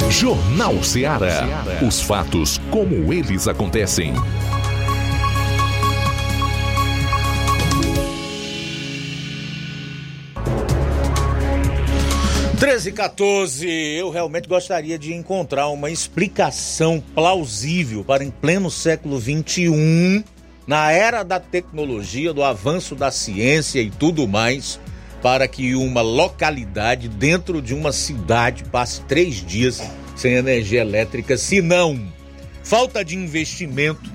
Jornal 0.09 0.81
Ceará. 0.85 1.65
Os 1.85 2.01
fatos 2.01 2.61
como 2.71 3.13
eles 3.13 3.49
acontecem. 3.49 4.15
13 12.59 12.89
e 12.89 12.93
14, 12.93 13.69
eu 13.69 14.11
realmente 14.11 14.49
gostaria 14.49 14.99
de 14.99 15.15
encontrar 15.15 15.69
uma 15.69 15.93
explicação 15.93 17.01
plausível 17.15 18.03
para 18.03 18.25
em 18.25 18.33
pleno 18.33 18.69
século 18.69 19.17
21, 19.17 20.25
na 20.67 20.91
era 20.91 21.23
da 21.23 21.39
tecnologia, 21.39 22.35
do 22.35 22.43
avanço 22.43 22.97
da 22.97 23.13
ciência 23.13 23.81
e 23.81 23.93
tudo 23.93 24.27
mais, 24.27 24.81
para 25.23 25.47
que 25.47 25.77
uma 25.77 26.03
localidade 26.03 27.09
dentro 27.09 27.63
de 27.63 27.75
uma 27.75 27.93
cidade 27.93 28.65
passe 28.65 29.03
três 29.03 29.37
dias 29.37 29.81
sem 30.17 30.33
energia 30.33 30.81
elétrica, 30.81 31.37
se 31.37 31.63
não 31.63 32.13
falta 32.65 33.05
de 33.05 33.15
investimento, 33.15 34.11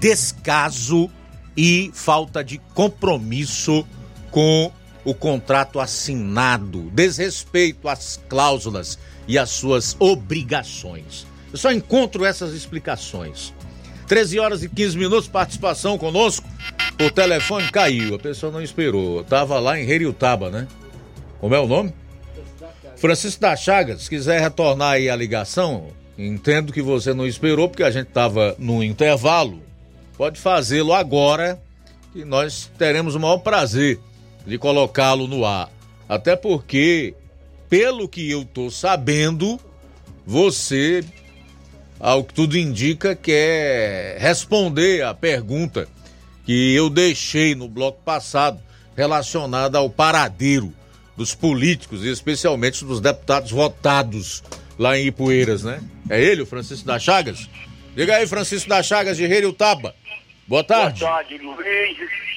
descaso 0.00 1.08
e 1.56 1.92
falta 1.94 2.42
de 2.42 2.58
compromisso 2.74 3.86
com 4.32 4.72
o 5.04 5.14
contrato 5.14 5.80
assinado, 5.80 6.90
desrespeito 6.92 7.88
às 7.88 8.20
cláusulas 8.28 8.98
e 9.26 9.38
às 9.38 9.50
suas 9.50 9.96
obrigações. 9.98 11.26
Eu 11.52 11.58
só 11.58 11.72
encontro 11.72 12.24
essas 12.24 12.52
explicações. 12.54 13.52
13 14.06 14.38
horas 14.40 14.62
e 14.62 14.68
15 14.68 14.98
minutos, 14.98 15.28
participação 15.28 15.96
conosco. 15.96 16.48
O 17.00 17.10
telefone 17.10 17.70
caiu, 17.70 18.16
a 18.16 18.18
pessoa 18.18 18.52
não 18.52 18.60
esperou. 18.60 19.22
Tava 19.24 19.58
lá 19.58 19.78
em 19.78 19.88
Heriutaba, 19.88 20.50
né? 20.50 20.66
Como 21.40 21.54
é 21.54 21.60
o 21.60 21.66
nome? 21.66 21.94
Francisco 22.96 23.40
da 23.40 23.56
Chagas, 23.56 24.02
se 24.02 24.10
quiser 24.10 24.40
retornar 24.40 24.92
aí 24.92 25.08
a 25.08 25.16
ligação, 25.16 25.88
entendo 26.18 26.72
que 26.72 26.82
você 26.82 27.14
não 27.14 27.26
esperou 27.26 27.68
porque 27.68 27.82
a 27.82 27.90
gente 27.90 28.08
estava 28.08 28.54
no 28.58 28.84
intervalo. 28.84 29.62
Pode 30.18 30.38
fazê-lo 30.38 30.92
agora, 30.92 31.58
que 32.12 32.24
nós 32.24 32.70
teremos 32.76 33.14
o 33.14 33.20
maior 33.20 33.38
prazer 33.38 33.98
de 34.46 34.58
colocá-lo 34.58 35.26
no 35.26 35.44
ar. 35.44 35.70
Até 36.08 36.34
porque, 36.34 37.14
pelo 37.68 38.08
que 38.08 38.30
eu 38.30 38.44
tô 38.44 38.70
sabendo, 38.70 39.60
você, 40.26 41.04
ao 41.98 42.24
que 42.24 42.34
tudo 42.34 42.58
indica, 42.58 43.14
quer 43.14 44.18
responder 44.18 45.04
à 45.04 45.14
pergunta 45.14 45.88
que 46.44 46.74
eu 46.74 46.90
deixei 46.90 47.54
no 47.54 47.68
bloco 47.68 48.00
passado 48.02 48.60
relacionada 48.96 49.78
ao 49.78 49.88
paradeiro 49.88 50.72
dos 51.16 51.34
políticos 51.34 52.04
e 52.04 52.08
especialmente 52.08 52.84
dos 52.84 53.00
deputados 53.00 53.50
votados 53.50 54.42
lá 54.78 54.98
em 54.98 55.06
Ipueiras, 55.06 55.62
né? 55.62 55.80
É 56.08 56.20
ele, 56.20 56.42
o 56.42 56.46
Francisco 56.46 56.86
da 56.86 56.98
Chagas? 56.98 57.48
Diga 57.94 58.16
aí, 58.16 58.26
Francisco 58.26 58.68
da 58.68 58.82
Chagas 58.82 59.16
de 59.16 59.52
Taba. 59.52 59.94
Boa 60.46 60.64
tarde. 60.64 61.00
Boa 61.00 61.12
tarde, 61.12 61.38
Luiz. 61.38 62.29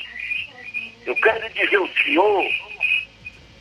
Eu 1.06 1.16
quero 1.18 1.50
dizer 1.50 1.76
ao 1.76 1.88
senhor 1.90 2.46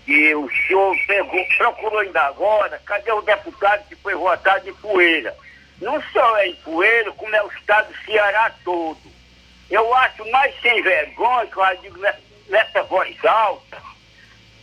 que 0.04 0.34
o 0.34 0.48
senhor 0.66 0.96
pegou, 1.06 1.44
procurou 1.56 1.98
ainda 1.98 2.22
agora, 2.22 2.80
cadê 2.84 3.10
o 3.12 3.22
deputado 3.22 3.86
que 3.88 3.96
foi 3.96 4.14
votado 4.14 4.68
em 4.68 4.74
Poeira? 4.74 5.36
Não 5.80 6.00
só 6.12 6.36
é 6.38 6.48
em 6.48 6.54
Poeira, 6.56 7.10
como 7.12 7.34
é 7.34 7.42
o 7.42 7.52
estado 7.52 7.92
do 7.92 8.04
Ceará 8.04 8.52
todo. 8.64 9.00
Eu 9.70 9.94
acho 9.94 10.30
mais 10.30 10.54
sem 10.60 10.82
vergonha, 10.82 11.46
que 11.46 11.58
eu 11.58 11.76
digo 11.82 11.98
nessa 12.48 12.82
voz 12.84 13.24
alta, 13.24 13.82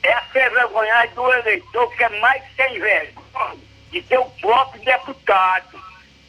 é 0.03 0.13
a 0.13 0.23
ser 0.31 0.49
vergonha 0.51 1.07
do 1.15 1.33
eleitor 1.33 1.93
que 1.95 2.03
é 2.03 2.09
mais 2.19 2.43
sem 2.55 2.79
vergonha 2.79 3.59
de 3.91 4.01
ter 4.03 4.19
o 4.19 4.29
próprio 4.41 4.83
deputado. 4.83 5.79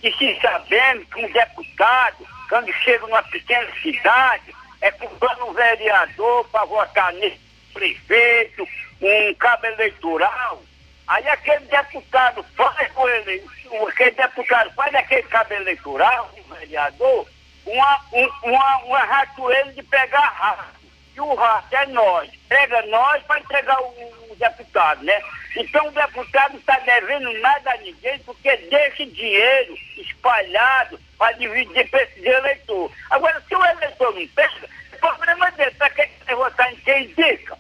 E 0.02 0.10
se 0.12 0.40
sabendo 0.40 1.04
que 1.06 1.24
um 1.24 1.30
deputado, 1.30 2.26
quando 2.48 2.72
chega 2.72 3.06
numa 3.06 3.22
pequena 3.24 3.70
cidade, 3.82 4.54
é 4.80 4.90
comprando 4.90 5.46
um 5.46 5.52
vereador 5.52 6.48
para 6.48 6.64
votar 6.64 7.12
nesse 7.14 7.40
prefeito, 7.72 8.66
um 9.00 9.34
cabo 9.34 9.66
eleitoral. 9.66 10.62
Aí 11.06 11.28
aquele 11.28 11.66
deputado 11.66 12.44
faz 12.56 12.90
com 12.92 13.08
ele, 13.08 13.44
aquele 13.88 14.10
deputado 14.12 14.72
faz 14.74 14.94
aquele 14.94 15.22
cabo 15.24 15.52
eleitoral, 15.54 16.30
um 16.36 16.54
vereador, 16.54 17.26
uma, 17.66 18.00
um, 18.12 18.30
uma, 18.44 18.76
uma 18.84 18.98
ratoeira 19.00 19.72
de 19.72 19.82
pegar 19.82 20.20
rato. 20.20 20.80
E 21.14 21.20
o 21.20 21.34
rato 21.34 21.74
é 21.74 21.86
nós. 21.86 22.30
Pega 22.48 22.82
nós 22.86 23.22
para 23.24 23.40
entregar 23.40 23.80
o, 23.82 23.86
o, 24.30 24.36
deputado, 24.36 25.04
né? 25.04 25.20
Então 25.56 25.88
o 25.88 25.90
deputado 25.90 26.52
não 26.52 26.60
está 26.60 26.78
devendo 26.78 27.32
nada 27.40 27.72
a 27.72 27.76
ninguém 27.78 28.18
porque 28.20 28.56
deixa 28.56 29.04
dinheiro 29.06 29.76
espalhado 29.98 30.98
para 31.20 31.32
dividir 31.32 31.86
para 31.90 32.02
esse 32.02 32.26
eleitor. 32.26 32.90
Agora, 33.10 33.44
se 33.46 33.54
o 33.54 33.62
eleitor 33.62 34.14
não 34.14 34.26
pega, 34.28 34.70
o 34.94 34.98
problema 34.98 35.50
dele, 35.50 35.70
para 35.72 35.90
que 35.90 36.08
vai 36.24 36.34
votar 36.34 36.72
em 36.72 36.76
quem 36.76 37.04
indica? 37.04 37.58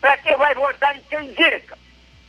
Para 0.00 0.16
que 0.16 0.34
vai 0.36 0.54
votar 0.54 0.96
em 0.96 1.00
quem 1.02 1.26
indica? 1.26 1.78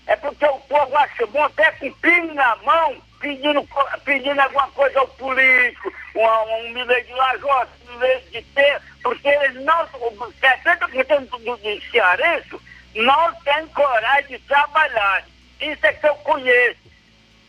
É 0.06 0.18
porque 0.18 0.46
o 0.46 0.60
povo 0.60 0.98
acha 0.98 1.26
bom 1.28 1.46
até 1.46 1.72
com 1.72 1.90
pino 1.94 2.34
na 2.34 2.58
mão 2.58 3.02
pedindo, 3.22 3.66
pedindo 4.04 4.42
alguma 4.42 4.68
coisa 4.72 5.00
ao 5.00 5.08
político, 5.08 5.94
um, 6.14 6.56
um 6.56 6.70
milhão 6.72 7.02
de 7.04 7.14
lajota, 7.14 7.72
um 7.88 7.98
milhão 7.98 8.22
de 8.30 8.42
ter, 8.42 8.82
porque 9.02 9.30
eles 9.30 9.64
não, 9.64 9.88
70% 9.88 11.30
do, 11.30 11.38
do 11.38 11.82
cearense 11.90 12.60
não 12.96 13.34
tem 13.46 13.66
coragem 13.68 14.38
de 14.38 14.40
trabalhar. 14.40 15.24
Isso 15.62 15.86
é 15.86 15.94
que 15.94 16.06
eu 16.06 16.16
conheço. 16.16 16.80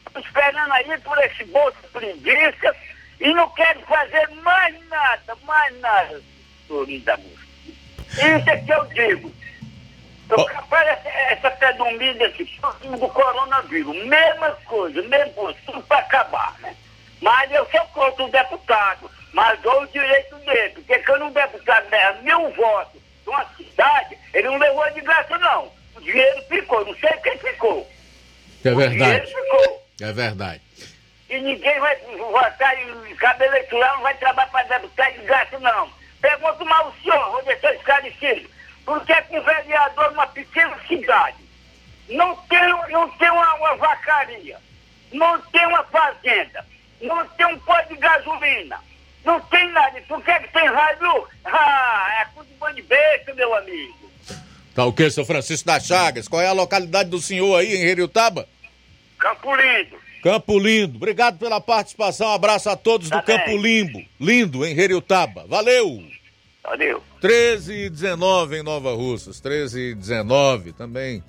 Estou 0.06 0.22
esperando 0.22 0.72
aí 0.72 0.98
por 0.98 1.18
esse 1.18 1.44
bolso 1.46 1.76
preguiça 1.92 2.76
e 3.20 3.32
não 3.34 3.48
quero 3.50 3.80
fazer 3.82 4.28
mais 4.42 4.74
nada, 4.88 5.36
mais 5.44 5.78
nada, 5.80 6.22
Florinda 6.66 7.16
Moura. 7.16 7.40
Isso 8.12 8.50
é 8.50 8.56
que 8.56 8.72
eu 8.72 8.84
digo. 8.86 9.32
Eu, 10.30 10.46
Parece 10.68 11.08
essa 11.08 11.50
predomínio 11.50 12.14
desse 12.18 12.44
próximo 12.60 12.96
do 12.98 13.08
coronavírus. 13.08 13.96
Mesma 14.06 14.50
coisa, 14.64 15.02
mesma 15.02 15.32
coisa, 15.34 15.58
tudo 15.66 15.82
para 15.82 15.98
acabar, 15.98 16.56
né? 16.60 16.74
Mas 17.20 17.50
eu 17.50 17.66
sou 17.70 17.80
contra 17.86 18.24
o 18.24 18.30
deputado, 18.30 19.10
mas 19.32 19.60
dou 19.60 19.82
o 19.82 19.86
direito 19.88 20.36
dele, 20.36 20.70
porque 20.74 20.98
quando 21.00 21.24
um 21.26 21.32
deputado 21.32 21.90
leva 21.90 22.22
mil 22.22 22.48
votos 22.54 23.00
de 23.24 23.28
uma 23.28 23.44
cidade, 23.56 24.16
ele 24.32 24.48
não 24.48 24.56
levou 24.58 24.88
de 24.92 25.00
graça, 25.00 25.36
não. 25.38 25.70
O 25.96 26.00
dinheiro 26.00 26.42
ficou, 26.48 26.84
não 26.86 26.94
sei 26.96 27.10
quem 27.24 27.36
ficou. 27.38 27.90
É 28.64 28.70
O 28.72 28.76
dinheiro 28.76 28.98
verdade. 28.98 29.26
ficou. 29.34 29.86
É 30.00 30.12
verdade. 30.12 30.62
E 31.30 31.40
ninguém 31.40 31.78
vai 31.78 31.96
votar 32.18 32.76
em 32.76 33.14
cabo 33.14 33.44
eleitoral, 33.44 33.94
não 33.94 34.02
vai 34.02 34.14
trabalhar 34.14 34.50
para 34.50 34.78
deputado 34.78 35.14
de 35.14 35.20
graça, 35.20 35.58
não. 35.60 35.88
Pergunto 36.20 36.66
mal 36.66 36.88
o 36.88 37.02
senhor, 37.02 37.30
vou 37.30 37.44
deixar 37.44 37.72
esclarecido. 37.72 38.50
Por 38.84 39.06
que 39.06 39.22
que 39.22 39.38
um 39.38 39.42
vereador 39.42 40.10
numa 40.10 40.26
pequena 40.26 40.76
cidade 40.88 41.38
não 42.08 42.34
tem, 42.48 42.68
não 42.90 43.08
tem 43.10 43.30
uma, 43.30 43.54
uma 43.54 43.76
vacaria, 43.76 44.58
não 45.12 45.40
tem 45.52 45.66
uma 45.66 45.84
fazenda, 45.84 46.66
não 47.00 47.24
tem 47.28 47.46
um 47.46 47.58
pó 47.60 47.80
de 47.82 47.94
gasolina, 47.96 48.80
não 49.24 49.40
tem 49.42 49.70
nada. 49.70 50.00
Por 50.08 50.20
que 50.24 50.40
que 50.40 50.52
tem 50.52 50.66
rádio? 50.66 51.28
Ah, 51.44 52.22
é 52.22 52.24
tudo 52.34 52.48
bando 52.58 52.74
de 52.74 52.82
besta, 52.82 53.32
meu 53.34 53.54
amigo. 53.54 54.10
Tá 54.74 54.84
o 54.84 54.92
quê, 54.92 55.08
seu 55.08 55.24
Francisco 55.24 55.66
das 55.66 55.86
Chagas? 55.86 56.26
Qual 56.26 56.42
é 56.42 56.48
a 56.48 56.52
localidade 56.52 57.08
do 57.08 57.20
senhor 57.20 57.56
aí 57.56 57.76
em 57.76 57.84
Heriutaba? 57.84 58.48
Campo 59.16 59.54
Lindo. 59.54 60.09
Campo 60.22 60.58
Lindo. 60.58 60.96
Obrigado 60.96 61.38
pela 61.38 61.60
participação. 61.60 62.28
Um 62.28 62.32
abraço 62.32 62.68
a 62.68 62.76
todos 62.76 63.08
do 63.08 63.22
Campo 63.22 63.56
Limbo. 63.56 64.02
Lindo, 64.20 64.64
em 64.64 64.78
Heriutaba. 64.78 65.44
Valeu! 65.48 66.02
Valeu. 66.62 67.02
13 67.20 67.72
e 67.72 67.90
19 67.90 68.58
em 68.58 68.62
Nova 68.62 68.94
Russas. 68.94 69.40
13 69.40 69.80
e 69.80 69.94
19 69.94 70.72
também. 70.72 71.22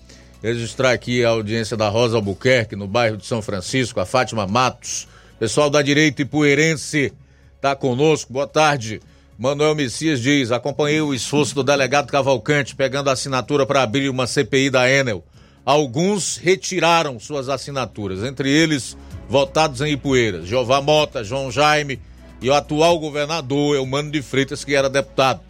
Registrar 0.43 0.91
aqui 0.91 1.23
a 1.23 1.29
audiência 1.29 1.77
da 1.77 1.87
Rosa 1.87 2.17
Albuquerque, 2.17 2.75
no 2.75 2.87
bairro 2.87 3.15
de 3.15 3.25
São 3.25 3.41
Francisco, 3.41 3.99
a 3.99 4.05
Fátima 4.05 4.45
Matos. 4.45 5.07
Pessoal 5.39 5.69
da 5.69 5.81
direita 5.81 6.21
ipuerense 6.21 7.13
tá 7.59 7.75
conosco. 7.75 8.33
Boa 8.33 8.47
tarde. 8.47 9.01
Manuel 9.37 9.73
Messias 9.73 10.21
diz: 10.21 10.51
acompanhei 10.51 11.01
o 11.01 11.13
esforço 11.13 11.55
do 11.55 11.63
delegado 11.63 12.11
Cavalcante 12.11 12.75
pegando 12.75 13.09
a 13.09 13.13
assinatura 13.13 13.65
para 13.65 13.81
abrir 13.81 14.09
uma 14.09 14.27
CPI 14.27 14.69
da 14.69 14.89
Enel. 14.89 15.23
Alguns 15.65 16.37
retiraram 16.37 17.19
suas 17.19 17.47
assinaturas, 17.47 18.23
entre 18.23 18.49
eles 18.49 18.97
votados 19.29 19.79
em 19.81 19.93
Ipueiras, 19.93 20.47
Jeová 20.47 20.81
Mota, 20.81 21.23
João 21.23 21.51
Jaime 21.51 21.99
e 22.41 22.49
o 22.49 22.53
atual 22.53 22.99
governador 22.99 23.75
Eumano 23.75 24.11
de 24.11 24.21
Freitas, 24.21 24.65
que 24.65 24.75
era 24.75 24.89
deputado. 24.89 25.41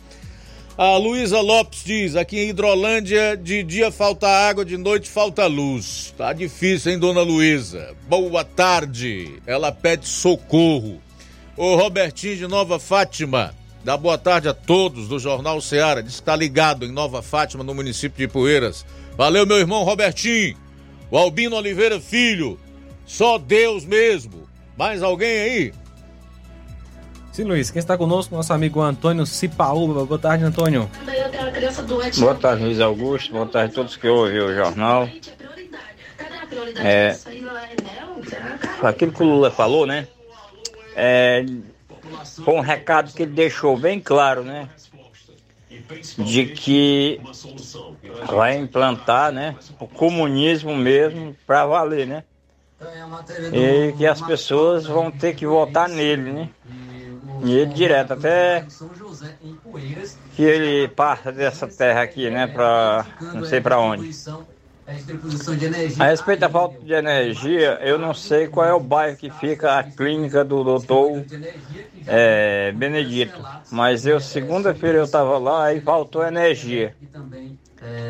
A 0.78 0.98
Luísa 0.98 1.40
Lopes 1.42 1.84
diz: 1.84 2.16
aqui 2.16 2.40
em 2.40 2.50
Hidrolândia, 2.50 3.38
de 3.38 3.64
dia 3.64 3.92
falta 3.92 4.28
água, 4.28 4.66
de 4.66 4.78
noite 4.78 5.10
falta 5.10 5.46
luz. 5.46 6.14
Tá 6.18 6.34
difícil, 6.34 6.92
hein, 6.92 7.00
dona 7.00 7.22
Luísa? 7.22 7.96
Boa 8.08 8.44
tarde. 8.44 9.40
Ela 9.46 9.72
pede 9.72 10.08
socorro. 10.08 11.02
O 11.56 11.76
Robertinho 11.76 12.38
de 12.38 12.48
Nova 12.48 12.80
Fátima, 12.80 13.54
dá 13.84 13.96
boa 13.96 14.18
tarde 14.18 14.48
a 14.48 14.54
todos 14.54 15.08
do 15.08 15.20
Jornal 15.20 15.62
Ceará. 15.62 16.02
Diz 16.02 16.20
que 16.20 16.26
tá 16.26 16.36
ligado 16.36 16.86
em 16.86 16.92
Nova 16.92 17.22
Fátima, 17.22 17.64
no 17.64 17.76
município 17.76 18.26
de 18.26 18.32
Poeiras. 18.32 18.86
Valeu, 19.18 19.46
meu 19.46 19.58
irmão 19.58 19.84
Robertinho. 19.84 20.58
O 21.10 21.18
Albino 21.18 21.56
Oliveira 21.56 22.00
Filho. 22.00 22.60
Só 23.06 23.38
Deus 23.38 23.86
mesmo. 23.86 24.48
Mais 24.78 25.04
alguém 25.04 25.42
aí? 25.42 25.74
Sim, 27.32 27.44
Luiz, 27.44 27.72
quem 27.72 27.80
está 27.80 27.98
conosco, 27.98 28.36
nosso 28.36 28.52
amigo 28.52 28.82
Antônio 28.82 29.26
Cipaúba. 29.26 30.06
Boa 30.06 30.20
tarde, 30.20 30.44
Antônio. 30.44 30.90
Boa 32.18 32.36
tarde, 32.36 32.64
Luiz 32.64 32.80
Augusto. 32.80 33.32
Boa 33.32 33.46
tarde 33.46 33.72
a 33.72 33.76
todos 33.76 33.96
que 33.96 34.08
ouvem 34.08 34.40
o 34.40 34.54
jornal. 34.54 35.08
É, 36.78 37.18
aquilo 38.82 39.12
que 39.12 39.24
o 39.24 39.26
Lula 39.26 39.50
falou, 39.50 39.86
né? 39.86 40.08
É, 40.96 41.46
foi 42.44 42.54
um 42.54 42.60
recado 42.60 43.14
que 43.14 43.24
ele 43.24 43.32
deixou 43.32 43.78
bem 43.78 44.00
claro, 44.00 44.44
né? 44.44 44.68
De 46.18 46.46
que 46.48 47.22
vai 48.28 48.58
implantar, 48.58 49.32
né? 49.32 49.58
O 49.80 49.88
comunismo 49.88 50.76
mesmo 50.76 51.36
para 51.46 51.66
valer, 51.66 52.08
né? 52.08 52.24
E 53.52 53.94
que 53.98 54.06
as 54.06 54.22
pessoas 54.22 54.86
vão 54.88 55.12
ter 55.12 55.34
que 55.36 55.46
votar 55.46 55.90
nele, 55.90 56.32
né? 56.32 56.50
E 57.44 57.66
direto, 57.66 58.14
até 58.14 58.66
que 60.36 60.42
ele 60.44 60.88
passa 60.88 61.32
dessa 61.32 61.68
terra 61.68 62.02
aqui, 62.04 62.30
né? 62.30 62.48
Pra 62.48 63.06
não 63.32 63.44
sei 63.44 63.62
pra 63.62 63.80
onde. 63.80 64.10
A 66.00 66.06
respeito 66.08 66.40
da 66.40 66.50
falta 66.50 66.84
de 66.84 66.94
energia, 66.94 67.80
eu 67.82 67.98
não 67.98 68.14
sei 68.14 68.48
qual 68.48 68.66
é 68.66 68.74
o 68.74 68.80
bairro 68.80 69.18
que 69.18 69.30
fica 69.30 69.78
a 69.78 69.84
clínica 69.84 70.44
do 70.44 70.64
doutor 70.64 71.24
é, 72.08 72.72
Benedito. 72.74 73.46
Mas 73.70 74.06
eu, 74.06 74.20
segunda-feira, 74.20 74.98
eu 74.98 75.08
tava 75.08 75.38
lá 75.38 75.74
e 75.74 75.80
faltou 75.82 76.26
energia. 76.26 76.96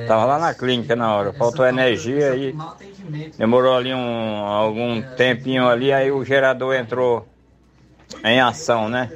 Tava 0.07 0.25
lá 0.25 0.39
na 0.39 0.53
clínica 0.53 0.95
na 0.95 1.15
hora, 1.15 1.33
faltou 1.33 1.65
energia 1.65 2.35
e 2.35 2.55
demorou 3.37 3.75
ali 3.75 3.93
um, 3.93 4.37
algum 4.45 5.01
tempinho 5.01 5.67
ali, 5.67 5.91
aí 5.91 6.11
o 6.11 6.23
gerador 6.25 6.75
entrou 6.75 7.27
em 8.23 8.39
ação, 8.41 8.89
né? 8.89 9.11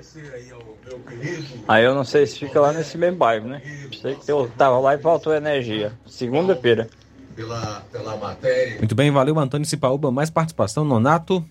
Aí 1.68 1.84
eu 1.84 1.96
não 1.96 2.04
sei 2.04 2.26
se 2.28 2.38
fica 2.40 2.60
lá 2.60 2.72
nesse 2.72 2.98
mesmo 2.98 3.18
bairro, 3.18 3.48
né? 3.48 3.62
Sei 4.02 4.16
que 4.16 4.32
eu 4.32 4.50
tava 4.56 4.80
lá 4.80 4.94
e 4.96 5.00
faltou 5.00 5.34
energia. 5.34 5.92
Segunda-feira. 6.06 6.88
Pela, 7.36 7.84
pela 7.91 8.16
matéria. 8.16 8.78
Muito 8.78 8.95
bem, 8.95 9.12
valeu, 9.12 9.38
Antônio 9.38 9.68
Cipaúba. 9.68 10.12
Mais 10.12 10.30
participação, 10.30 10.86
Nonato. 10.86 11.44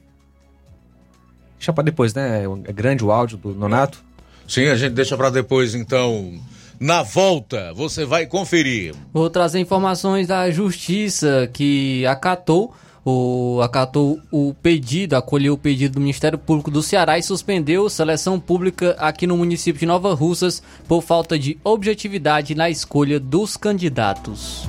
Deixa 1.59 1.73
pra 1.73 1.85
depois, 1.85 2.15
né? 2.15 2.45
É 2.65 2.73
grande 2.73 3.05
o 3.05 3.13
áudio 3.13 3.37
do 3.37 3.55
Nonato. 3.55 4.03
Sim, 4.49 4.67
a 4.69 4.77
gente 4.77 4.93
deixa 4.93 5.17
pra 5.17 5.31
depois, 5.31 5.75
então. 5.75 6.39
Na 6.81 7.03
volta, 7.03 7.73
você 7.73 8.05
vai 8.05 8.27
conferir. 8.27 8.95
Vou 9.13 9.31
trazer 9.31 9.61
informações 9.61 10.27
da 10.27 10.51
justiça 10.51 11.49
que 11.53 12.05
acatou 12.07 12.75
o, 13.05 13.61
acatou 13.63 14.19
o 14.31 14.55
pedido, 14.55 15.15
acolheu 15.15 15.55
o 15.55 15.59
pedido 15.59 15.95
do 15.95 16.01
Ministério 16.01 16.39
Público 16.39 16.71
do 16.71 16.83
Ceará 16.83 17.19
e 17.19 17.23
suspendeu 17.23 17.89
seleção 17.91 18.41
pública 18.41 18.97
aqui 18.99 19.27
no 19.27 19.37
município 19.37 19.79
de 19.79 19.87
Nova 19.87 20.15
Russas 20.15 20.63
por 20.89 21.03
falta 21.03 21.39
de 21.39 21.59
objetividade 21.63 22.55
na 22.55 22.71
escolha 22.71 23.21
dos 23.21 23.57
candidatos. 23.57 24.69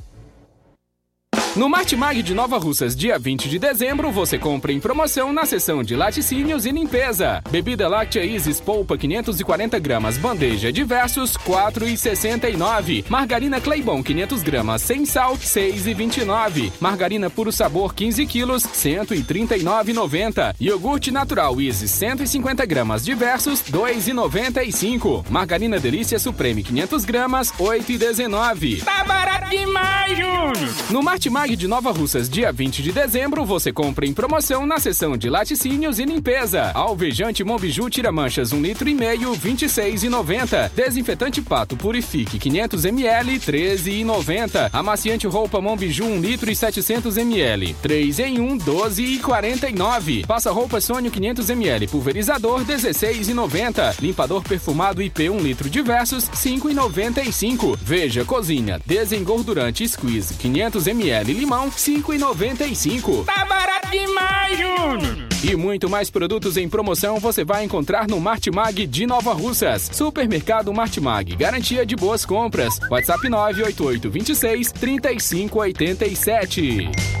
No 1.53 1.67
Martimag 1.67 2.23
de 2.23 2.33
Nova 2.33 2.57
Russas, 2.57 2.95
dia 2.95 3.19
20 3.19 3.49
de 3.49 3.59
dezembro, 3.59 4.09
você 4.09 4.39
compra 4.39 4.71
em 4.71 4.79
promoção 4.79 5.33
na 5.33 5.45
seção 5.45 5.83
de 5.83 5.97
laticínios 5.97 6.65
e 6.65 6.71
limpeza. 6.71 7.43
Bebida 7.51 7.89
láctea 7.89 8.23
Isis 8.23 8.61
Polpa 8.61 8.97
540 8.97 9.77
gramas, 9.77 10.17
bandeja 10.17 10.71
diversos, 10.71 11.35
4,69. 11.39 13.03
Margarina 13.09 13.59
Claybon 13.59 14.01
500 14.01 14.43
gramas, 14.43 14.81
sem 14.81 15.05
sal, 15.05 15.35
6,29. 15.35 16.71
Margarina 16.79 17.29
Puro 17.29 17.51
Sabor 17.51 17.93
15 17.93 18.25
quilos, 18.27 18.63
139,90. 18.63 20.55
Iogurte 20.57 21.11
natural 21.11 21.59
Isis 21.59 21.91
150 21.91 22.65
gramas, 22.65 23.03
diversos, 23.03 23.61
2,95. 23.63 25.25
Margarina 25.29 25.81
Delícia 25.81 26.17
Supreme 26.17 26.63
500 26.63 27.03
gramas, 27.03 27.51
8,19. 27.59 28.85
Tá 28.85 29.03
barato 29.03 29.49
demais, 29.49 30.17
Júnior! 30.17 30.51
No 30.89 31.03
Martimag 31.03 31.40
de 31.47 31.67
Nova 31.67 31.91
Russas, 31.91 32.29
dia 32.29 32.51
20 32.51 32.83
de 32.83 32.91
dezembro, 32.91 33.43
você 33.43 33.73
compra 33.73 34.05
em 34.05 34.13
promoção 34.13 34.63
na 34.65 34.79
seção 34.79 35.17
de 35.17 35.27
laticínios 35.27 35.97
e 35.97 36.05
limpeza. 36.05 36.71
Alvejante 36.73 37.43
Mombiju 37.43 37.89
tira 37.89 38.11
manchas 38.11 38.53
1 38.53 38.61
litro 38.61 38.87
e 38.87 38.93
meio, 38.93 39.31
26,90. 39.33 40.69
Desinfetante 40.73 41.41
Pato 41.41 41.75
Purifique 41.75 42.37
500 42.37 42.85
ml, 42.85 43.39
13,90. 43.39 44.69
Amaciante 44.71 45.25
roupa 45.25 45.59
Mombiju 45.59 46.05
1 46.05 46.21
litro 46.21 46.51
e 46.51 46.55
700 46.55 47.17
ml, 47.17 47.75
3 47.81 48.19
em 48.19 48.39
1, 48.39 48.57
12,49. 48.59 50.25
Passa 50.27 50.51
roupa 50.51 50.79
Sônio 50.79 51.09
500 51.09 51.49
ml, 51.49 51.87
pulverizador 51.87 52.63
16,90. 52.63 53.99
Limpador 53.99 54.43
perfumado 54.43 55.01
IP 55.01 55.27
1 55.27 55.39
litro 55.39 55.69
diversos, 55.69 56.29
5,95. 56.29 57.77
Veja 57.81 58.23
cozinha, 58.23 58.79
desengordurante 58.85 59.87
squeeze 59.87 60.35
500 60.35 60.87
ml 60.87 61.30
limão 61.33 61.69
5,95. 61.69 63.25
Tá 63.25 63.45
barato 63.45 63.89
demais, 63.89 64.57
Júnior! 64.57 65.27
E 65.43 65.55
muito 65.55 65.89
mais 65.89 66.09
produtos 66.09 66.55
em 66.55 66.69
promoção 66.69 67.19
você 67.19 67.43
vai 67.43 67.63
encontrar 67.63 68.07
no 68.07 68.19
Martimag 68.19 68.85
de 68.85 69.07
Nova 69.07 69.33
Russas. 69.33 69.89
Supermercado 69.91 70.71
Martimag, 70.71 71.35
garantia 71.35 71.85
de 71.85 71.95
boas 71.95 72.25
compras. 72.25 72.77
WhatsApp 72.89 73.27
988 73.27 74.09
26 74.09 74.71
3587. 74.71 77.20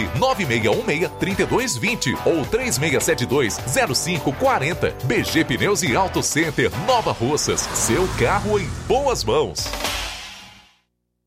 3220 1.19 2.17
ou 2.25 2.45
3672 2.45 3.57
0540. 3.57 4.95
BG 5.03 5.45
Pneus 5.45 5.83
e 5.83 5.95
Auto 5.95 6.21
Center 6.23 6.71
Nova 6.85 7.11
Russas. 7.11 7.61
Seu 7.73 8.07
carro 8.17 8.59
em 8.59 8.67
boas 8.87 9.23
mãos. 9.23 9.69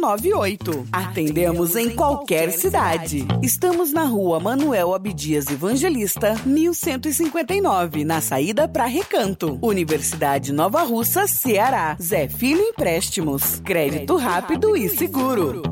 981330698. 0.00 0.86
Atendemos 0.92 1.76
em 1.76 1.90
qualquer 1.90 2.50
cidade. 2.52 3.26
Estamos 3.42 3.92
na 3.92 4.04
rua 4.04 4.40
Manuel 4.40 4.94
Abdias 4.94 5.48
Evangelista, 5.48 6.34
1159, 6.44 8.04
na 8.04 8.20
saída 8.20 8.66
para 8.66 8.86
Recanto. 8.86 9.58
Universidade 9.62 10.52
Nova 10.52 10.82
Russa, 10.82 11.26
Ceará. 11.26 11.96
Zé 12.00 12.28
Filho 12.28 12.62
Empréstimos. 12.62 13.60
Crédito 13.60 14.16
rápido 14.16 14.76
e 14.76 14.88
seguro. 14.88 15.62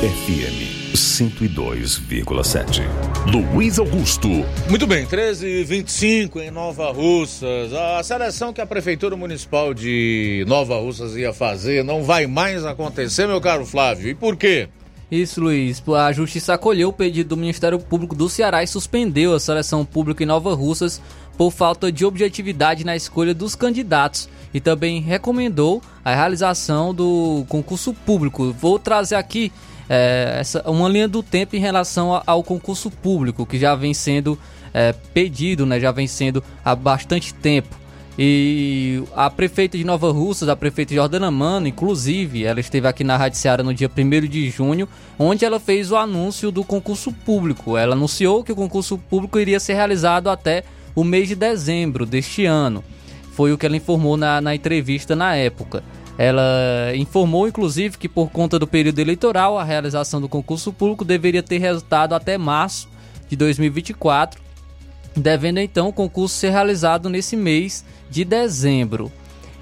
FM 0.00 0.65
102,7. 0.96 2.82
Luiz 3.30 3.78
Augusto. 3.78 4.28
Muito 4.68 4.86
bem, 4.86 5.04
13 5.04 5.46
e 5.46 5.64
25 5.64 6.40
em 6.40 6.50
Nova 6.50 6.90
Russas. 6.90 7.72
A 7.72 8.02
seleção 8.02 8.52
que 8.52 8.60
a 8.60 8.66
Prefeitura 8.66 9.14
Municipal 9.14 9.72
de 9.74 10.44
Nova 10.48 10.78
Russas 10.78 11.14
ia 11.14 11.32
fazer 11.32 11.84
não 11.84 12.02
vai 12.02 12.26
mais 12.26 12.64
acontecer, 12.64 13.26
meu 13.26 13.40
caro 13.40 13.66
Flávio. 13.66 14.08
E 14.08 14.14
por 14.14 14.36
quê? 14.36 14.68
Isso, 15.10 15.40
Luiz. 15.40 15.82
A 15.88 16.10
Justiça 16.12 16.54
acolheu 16.54 16.88
o 16.88 16.92
pedido 16.92 17.28
do 17.28 17.36
Ministério 17.36 17.78
Público 17.78 18.14
do 18.14 18.28
Ceará 18.28 18.62
e 18.62 18.66
suspendeu 18.66 19.34
a 19.34 19.40
seleção 19.40 19.84
pública 19.84 20.24
em 20.24 20.26
Nova 20.26 20.54
Russas 20.54 21.00
por 21.36 21.52
falta 21.52 21.92
de 21.92 22.04
objetividade 22.04 22.84
na 22.84 22.96
escolha 22.96 23.34
dos 23.34 23.54
candidatos 23.54 24.28
e 24.52 24.60
também 24.60 25.00
recomendou 25.00 25.82
a 26.04 26.14
realização 26.14 26.94
do 26.94 27.44
concurso 27.48 27.92
público. 27.92 28.52
Vou 28.52 28.78
trazer 28.78 29.16
aqui 29.16 29.52
é, 29.88 30.36
essa, 30.40 30.68
uma 30.68 30.88
linha 30.88 31.08
do 31.08 31.22
tempo 31.22 31.56
em 31.56 31.60
relação 31.60 32.22
ao 32.26 32.42
concurso 32.42 32.90
público 32.90 33.46
que 33.46 33.58
já 33.58 33.74
vem 33.74 33.94
sendo 33.94 34.38
é, 34.74 34.92
pedido, 34.92 35.64
né, 35.64 35.80
já 35.80 35.92
vem 35.92 36.06
sendo 36.06 36.42
há 36.64 36.74
bastante 36.74 37.32
tempo. 37.32 37.76
E 38.18 39.02
a 39.14 39.28
prefeita 39.28 39.76
de 39.76 39.84
Nova 39.84 40.10
Russas, 40.10 40.48
a 40.48 40.56
prefeita 40.56 40.94
Jordana 40.94 41.30
Mano, 41.30 41.68
inclusive, 41.68 42.44
ela 42.44 42.60
esteve 42.60 42.88
aqui 42.88 43.04
na 43.04 43.16
Rádio 43.16 43.38
Ceará 43.38 43.62
no 43.62 43.74
dia 43.74 43.90
1 43.94 44.26
de 44.26 44.48
junho, 44.48 44.88
onde 45.18 45.44
ela 45.44 45.60
fez 45.60 45.92
o 45.92 45.96
anúncio 45.96 46.50
do 46.50 46.64
concurso 46.64 47.12
público. 47.12 47.76
Ela 47.76 47.94
anunciou 47.94 48.42
que 48.42 48.52
o 48.52 48.56
concurso 48.56 48.96
público 48.96 49.38
iria 49.38 49.60
ser 49.60 49.74
realizado 49.74 50.30
até 50.30 50.64
o 50.94 51.04
mês 51.04 51.28
de 51.28 51.34
dezembro 51.34 52.06
deste 52.06 52.46
ano. 52.46 52.82
Foi 53.32 53.52
o 53.52 53.58
que 53.58 53.66
ela 53.66 53.76
informou 53.76 54.16
na, 54.16 54.40
na 54.40 54.54
entrevista 54.54 55.14
na 55.14 55.36
época. 55.36 55.84
Ela 56.18 56.92
informou, 56.94 57.46
inclusive, 57.46 57.98
que 57.98 58.08
por 58.08 58.30
conta 58.30 58.58
do 58.58 58.66
período 58.66 58.98
eleitoral, 58.98 59.58
a 59.58 59.64
realização 59.64 60.20
do 60.20 60.28
concurso 60.28 60.72
público 60.72 61.04
deveria 61.04 61.42
ter 61.42 61.58
resultado 61.58 62.14
até 62.14 62.38
março 62.38 62.88
de 63.28 63.36
2024, 63.36 64.40
devendo 65.14 65.58
então 65.58 65.88
o 65.88 65.92
concurso 65.92 66.34
ser 66.34 66.50
realizado 66.50 67.10
nesse 67.10 67.36
mês 67.36 67.84
de 68.08 68.24
dezembro. 68.24 69.12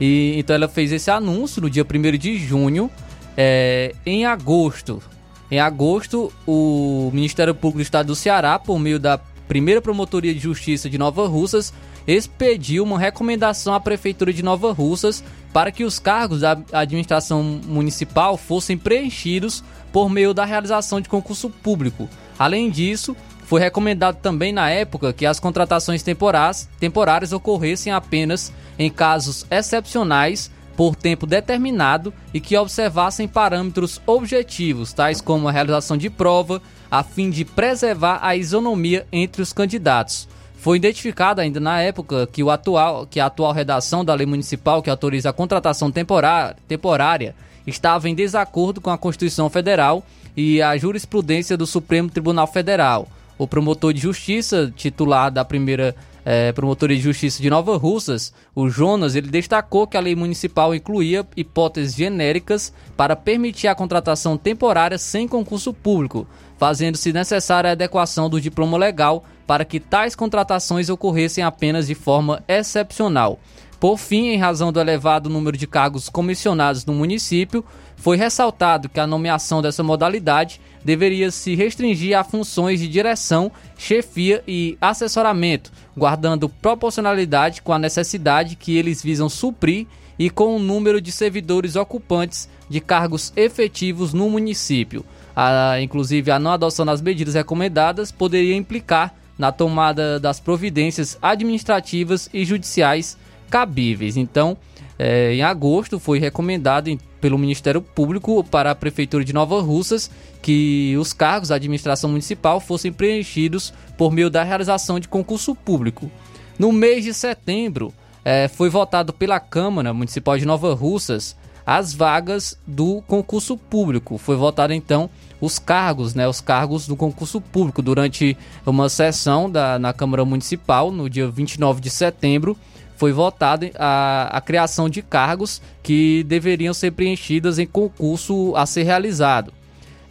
E 0.01 0.35
então 0.39 0.55
ela 0.55 0.69
fez 0.69 0.93
esse 0.93 1.11
anúncio 1.11 1.63
no 1.63 1.71
dia 1.71 1.85
1 1.85 2.19
de 2.19 2.37
junho. 2.37 2.91
É, 3.37 3.93
em 4.07 4.25
agosto, 4.25 5.03
Em 5.51 5.59
agosto, 5.59 6.33
o 6.47 7.11
Ministério 7.13 7.55
Público 7.55 7.79
do 7.79 7.83
Estado 7.83 8.07
do 8.07 8.15
Ceará, 8.15 8.59
por 8.59 8.79
meio 8.79 8.99
da 8.99 9.19
primeira 9.47 9.81
Promotoria 9.81 10.33
de 10.33 10.41
Justiça 10.41 10.89
de 10.89 10.97
Nova 10.99 11.27
Russas, 11.27 11.73
expediu 12.07 12.85
uma 12.85 12.99
recomendação 12.99 13.75
à 13.75 13.81
Prefeitura 13.81 14.33
de 14.33 14.43
Nova 14.43 14.73
Russas 14.73 15.25
para 15.53 15.71
que 15.71 15.85
os 15.85 15.99
cargos 15.99 16.41
da 16.41 16.59
administração 16.73 17.43
municipal 17.43 18.37
fossem 18.37 18.77
preenchidos 18.77 19.63
por 19.93 20.11
meio 20.11 20.35
da 20.35 20.45
realização 20.45 21.01
de 21.01 21.09
concurso 21.09 21.49
público. 21.49 22.09
Além 22.39 22.71
disso, 22.71 23.17
foi 23.45 23.61
recomendado 23.61 24.17
também 24.17 24.53
na 24.53 24.71
época 24.71 25.13
que 25.13 25.27
as 25.27 25.39
contratações 25.39 26.03
temporárias, 26.03 26.69
temporárias 26.81 27.33
ocorressem 27.33 27.93
apenas 27.93 28.53
em 28.79 28.91
casos 28.91 29.47
excepcionais 29.51 30.51
por 30.77 30.97
tempo 30.97 31.27
determinado 31.27 32.13
e 32.33 32.41
que 32.41 32.57
observassem 32.57 33.29
parâmetros 33.29 34.01
objetivos, 34.07 34.93
tais 34.93 35.21
como 35.21 35.49
a 35.49 35.53
realização 35.53 35.97
de 35.97 36.11
prova, 36.11 36.61
a 36.91 37.03
fim 37.03 37.31
de 37.31 37.45
preservar 37.45 38.19
a 38.23 38.35
isonomia 38.35 39.07
entre 39.13 39.41
os 39.41 39.53
candidatos. 39.53 40.29
Foi 40.65 40.79
identificado 40.79 41.43
ainda 41.43 41.61
na 41.61 41.83
época 41.83 42.27
que, 42.27 42.43
o 42.43 42.51
atual, 42.51 43.07
que 43.07 43.21
a 43.21 43.27
atual 43.27 43.53
redação 43.53 44.03
da 44.03 44.15
lei 44.15 44.25
municipal 44.25 44.83
que 44.83 44.89
autoriza 44.89 45.29
a 45.29 45.33
contratação 45.35 45.93
temporária, 45.93 46.57
temporária 46.67 47.35
estava 47.67 48.09
em 48.09 48.15
desacordo 48.15 48.81
com 48.81 48.89
a 48.89 48.97
Constituição 48.97 49.51
Federal 49.51 50.03
e 50.35 50.63
a 50.63 50.75
jurisprudência 50.79 51.55
do 51.55 51.67
Supremo 51.67 52.09
Tribunal 52.09 52.47
Federal. 52.47 53.07
O 53.37 53.47
promotor 53.47 53.93
de 53.93 54.01
justiça, 54.01 54.73
titular 54.75 55.31
da 55.31 55.45
primeira 55.45 55.95
é, 56.25 56.51
Promotoria 56.53 56.97
de 56.97 57.03
Justiça 57.03 57.43
de 57.43 57.51
Nova 57.51 57.77
Russas, 57.77 58.33
o 58.55 58.71
Jonas, 58.71 59.15
ele 59.15 59.29
destacou 59.29 59.87
que 59.87 59.99
a 59.99 60.01
lei 60.01 60.17
municipal 60.17 60.75
incluía 60.75 61.27
hipóteses 61.37 61.95
genéricas 61.95 62.73
para 62.97 63.15
permitir 63.15 63.69
a 63.69 63.75
contratação 63.75 64.39
temporária 64.39 64.97
sem 64.97 65.29
concurso 65.29 65.75
público, 65.75 66.27
fazendo-se 66.59 67.13
necessária 67.13 67.71
a 67.71 67.73
adequação 67.73 68.29
do 68.29 68.41
diploma 68.41 68.79
legal 68.79 69.25
para 69.47 69.65
que 69.65 69.81
tais 69.81 70.15
contratações 70.15 70.89
ocorressem 70.89 71.45
apenas 71.45 71.87
de 71.87 71.95
forma 71.95 72.43
excepcional. 72.49 73.39
Por 73.81 73.99
fim, 73.99 74.29
em 74.29 74.39
razão 74.39 74.73
do 74.73 74.81
elevado 74.81 75.29
número 75.29 75.57
de 75.59 75.67
cargos 75.67 76.09
comissionados 76.09 76.87
no 76.87 76.95
município, 76.95 77.63
foi 77.97 78.17
ressaltado 78.17 78.89
que 78.89 78.99
a 78.99 79.07
nomeação 79.07 79.61
dessa 79.61 79.83
modalidade 79.83 80.61
deveria 80.83 81.31
se 81.31 81.55
restringir 81.55 82.17
a 82.17 82.25
funções 82.25 82.81
de 82.81 82.89
direção, 82.89 83.53
chefia 83.77 84.43
e 84.49 84.79
assessoramento, 84.81 85.71
guardando 85.97 86.49
proporcionalidade 86.49 87.63
com 87.63 87.73
a 87.73 87.79
necessidade 87.79 88.57
que 88.57 88.77
eles 88.77 89.03
visam 89.03 89.29
suprir 89.29 89.87
e 90.19 90.31
com 90.31 90.57
o 90.57 90.59
número 90.59 91.01
de 91.01 91.13
servidores 91.13 91.77
ocupantes 91.77 92.49
de 92.69 92.81
cargos 92.81 93.33
efetivos 93.37 94.13
no 94.13 94.31
município. 94.31 95.05
A, 95.35 95.81
inclusive, 95.81 96.31
a 96.31 96.39
não 96.39 96.53
adoção 96.53 96.87
das 96.87 97.01
medidas 97.01 97.35
recomendadas 97.35 98.13
poderia 98.13 98.55
implicar 98.55 99.15
na 99.37 99.51
tomada 99.51 100.21
das 100.21 100.39
providências 100.39 101.19
administrativas 101.21 102.29
e 102.33 102.45
judiciais 102.45 103.19
cabíveis. 103.51 104.17
Então, 104.17 104.57
é, 104.99 105.35
em 105.35 105.43
agosto, 105.43 105.99
foi 105.99 106.19
recomendado 106.19 106.89
em, 106.89 106.99
pelo 107.21 107.39
Ministério 107.39 107.83
Público 107.83 108.45
para 108.45 108.71
a 108.71 108.75
Prefeitura 108.75 109.25
de 109.25 109.33
Nova 109.33 109.61
Russas 109.61 110.11
que 110.41 110.97
os 110.99 111.13
cargos 111.13 111.49
da 111.49 111.57
administração 111.57 112.11
municipal 112.11 112.61
fossem 112.61 112.93
preenchidos 112.93 113.73
por 113.97 114.13
meio 114.13 114.31
da 114.31 114.45
realização 114.45 115.01
de 115.01 115.09
concurso 115.09 115.55
público. 115.55 116.11
No 116.59 116.71
mês 116.71 117.03
de 117.03 117.13
setembro, 117.13 117.93
é, 118.25 118.47
foi 118.47 118.69
votado 118.69 119.13
pela 119.13 119.41
Câmara 119.41 119.93
Municipal 119.93 120.39
de 120.39 120.47
Nova 120.47 120.75
Russas 120.75 121.37
as 121.67 121.95
vagas 121.95 122.59
do 122.67 123.03
concurso 123.07 123.57
público. 123.57 124.19
Foi 124.19 124.37
votado 124.37 124.73
então 124.73 125.09
os 125.41 125.59
cargos, 125.59 126.15
né, 126.15 126.29
os 126.29 126.41
cargos 126.41 126.87
do 126.87 126.97
concurso 126.97 127.41
público 127.41 127.83
durante 127.83 128.37
uma 128.65 128.89
sessão 128.89 129.51
da, 129.51 129.79
na 129.79 129.93
Câmara 129.93 130.25
Municipal 130.25 130.91
no 130.91 131.09
dia 131.09 131.29
29 131.29 131.81
de 131.81 131.91
setembro 131.91 132.57
foi 132.97 133.13
votada 133.13 133.71
a, 133.77 134.29
a 134.37 134.41
criação 134.41 134.89
de 134.89 135.03
cargos 135.03 135.61
que 135.83 136.25
deveriam 136.25 136.73
ser 136.73 136.93
preenchidas 136.93 137.59
em 137.59 137.67
concurso 137.67 138.55
a 138.57 138.67
ser 138.67 138.85
realizado. 138.85 139.53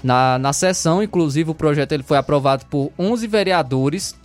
Na, 0.03 0.37
na 0.37 0.51
sessão, 0.51 1.01
inclusive, 1.01 1.49
o 1.49 1.55
projeto 1.55 1.93
ele 1.93 2.03
foi 2.03 2.17
aprovado 2.17 2.65
por 2.65 2.91
11 2.99 3.25
vereadores, 3.25 4.15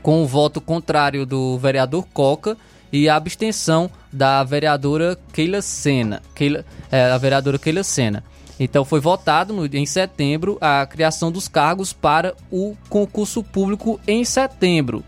com 0.00 0.22
o 0.22 0.26
voto 0.26 0.60
contrário 0.60 1.26
do 1.26 1.58
vereador 1.58 2.06
Coca 2.14 2.56
e 2.92 3.08
a 3.08 3.16
abstenção 3.16 3.90
da 4.12 4.42
vereadora 4.44 5.18
Keila 5.32 5.62
Sena. 5.62 6.22
Keila, 6.34 6.64
é, 6.90 7.10
a 7.10 7.18
vereadora 7.18 7.58
Keila 7.58 7.82
Sena. 7.82 8.24
Então 8.58 8.84
foi 8.84 9.00
votado 9.00 9.52
no, 9.52 9.66
em 9.66 9.86
setembro 9.86 10.58
a 10.60 10.84
criação 10.86 11.30
dos 11.30 11.46
cargos 11.46 11.92
para 11.92 12.34
o 12.50 12.76
concurso 12.88 13.42
público 13.42 14.00
em 14.06 14.24
setembro. 14.24 15.04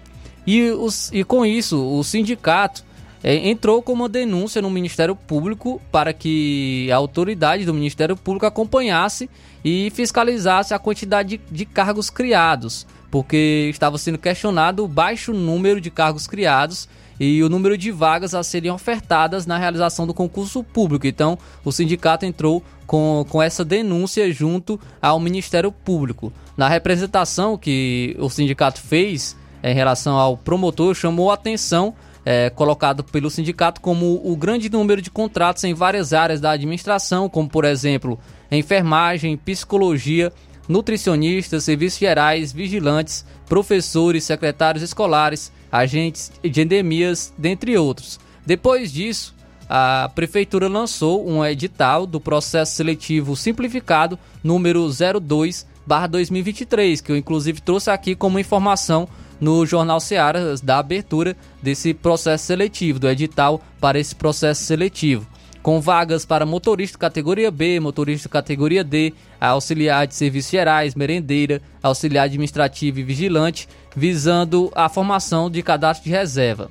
E, 0.46 0.70
os, 0.70 1.10
e 1.12 1.24
com 1.24 1.44
isso, 1.44 1.82
o 1.84 2.02
sindicato 2.04 2.84
é, 3.22 3.48
entrou 3.48 3.82
com 3.82 3.92
uma 3.92 4.08
denúncia 4.08 4.62
no 4.62 4.70
Ministério 4.70 5.14
Público 5.14 5.80
para 5.92 6.12
que 6.12 6.88
a 6.90 6.96
autoridade 6.96 7.64
do 7.64 7.74
Ministério 7.74 8.16
Público 8.16 8.46
acompanhasse 8.46 9.28
e 9.64 9.90
fiscalizasse 9.90 10.72
a 10.72 10.78
quantidade 10.78 11.36
de, 11.36 11.40
de 11.50 11.66
cargos 11.66 12.08
criados, 12.08 12.86
porque 13.10 13.68
estava 13.70 13.98
sendo 13.98 14.16
questionado 14.16 14.84
o 14.84 14.88
baixo 14.88 15.32
número 15.32 15.80
de 15.80 15.90
cargos 15.90 16.26
criados 16.26 16.88
e 17.20 17.44
o 17.44 17.50
número 17.50 17.76
de 17.76 17.90
vagas 17.90 18.34
a 18.34 18.42
serem 18.42 18.70
ofertadas 18.70 19.44
na 19.44 19.58
realização 19.58 20.06
do 20.06 20.14
concurso 20.14 20.64
público. 20.64 21.06
Então, 21.06 21.38
o 21.62 21.70
sindicato 21.70 22.24
entrou 22.24 22.64
com, 22.86 23.26
com 23.28 23.42
essa 23.42 23.62
denúncia 23.62 24.32
junto 24.32 24.80
ao 25.02 25.20
Ministério 25.20 25.70
Público. 25.70 26.32
Na 26.56 26.66
representação 26.66 27.58
que 27.58 28.16
o 28.18 28.30
sindicato 28.30 28.80
fez 28.80 29.36
em 29.62 29.74
relação 29.74 30.16
ao 30.16 30.34
promotor, 30.34 30.94
chamou 30.94 31.30
a 31.30 31.34
atenção 31.34 31.94
é, 32.24 32.48
colocado 32.48 33.04
pelo 33.04 33.30
sindicato 33.30 33.80
como 33.82 34.20
o 34.24 34.34
grande 34.34 34.70
número 34.70 35.02
de 35.02 35.10
contratos 35.10 35.64
em 35.64 35.74
várias 35.74 36.14
áreas 36.14 36.40
da 36.40 36.52
administração, 36.52 37.28
como 37.28 37.48
por 37.48 37.66
exemplo 37.66 38.18
enfermagem, 38.50 39.36
psicologia, 39.36 40.32
nutricionistas, 40.68 41.64
serviços 41.64 41.98
gerais, 41.98 42.52
vigilantes, 42.52 43.24
professores, 43.46 44.24
secretários 44.24 44.82
escolares, 44.82 45.52
agentes 45.70 46.32
de 46.42 46.62
endemias, 46.62 47.32
dentre 47.36 47.76
outros. 47.78 48.18
Depois 48.44 48.92
disso, 48.92 49.34
a 49.68 50.10
prefeitura 50.14 50.68
lançou 50.68 51.28
um 51.28 51.44
edital 51.44 52.06
do 52.06 52.20
processo 52.20 52.74
seletivo 52.74 53.36
simplificado 53.36 54.18
número 54.42 54.88
02/2023, 54.88 57.00
que 57.00 57.12
eu 57.12 57.16
inclusive 57.16 57.60
trouxe 57.60 57.90
aqui 57.90 58.16
como 58.16 58.38
informação 58.38 59.08
no 59.40 59.64
Jornal 59.64 60.00
Seara 60.00 60.56
da 60.62 60.78
abertura 60.78 61.36
desse 61.62 61.94
processo 61.94 62.46
seletivo, 62.46 62.98
do 62.98 63.08
edital 63.08 63.62
para 63.80 63.98
esse 63.98 64.14
processo 64.14 64.64
seletivo. 64.64 65.26
Com 65.62 65.80
vagas 65.80 66.24
para 66.24 66.46
motorista 66.46 66.96
categoria 66.96 67.50
B, 67.50 67.78
motorista 67.80 68.28
categoria 68.28 68.82
D, 68.82 69.12
auxiliar 69.38 70.06
de 70.06 70.14
serviços 70.14 70.50
gerais, 70.50 70.94
merendeira, 70.94 71.60
auxiliar 71.82 72.24
administrativo 72.24 72.98
e 72.98 73.02
vigilante, 73.02 73.68
visando 73.94 74.70
a 74.74 74.88
formação 74.88 75.50
de 75.50 75.62
cadastro 75.62 76.04
de 76.04 76.10
reserva. 76.10 76.70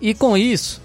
E 0.00 0.14
com 0.14 0.36
isso, 0.36 0.80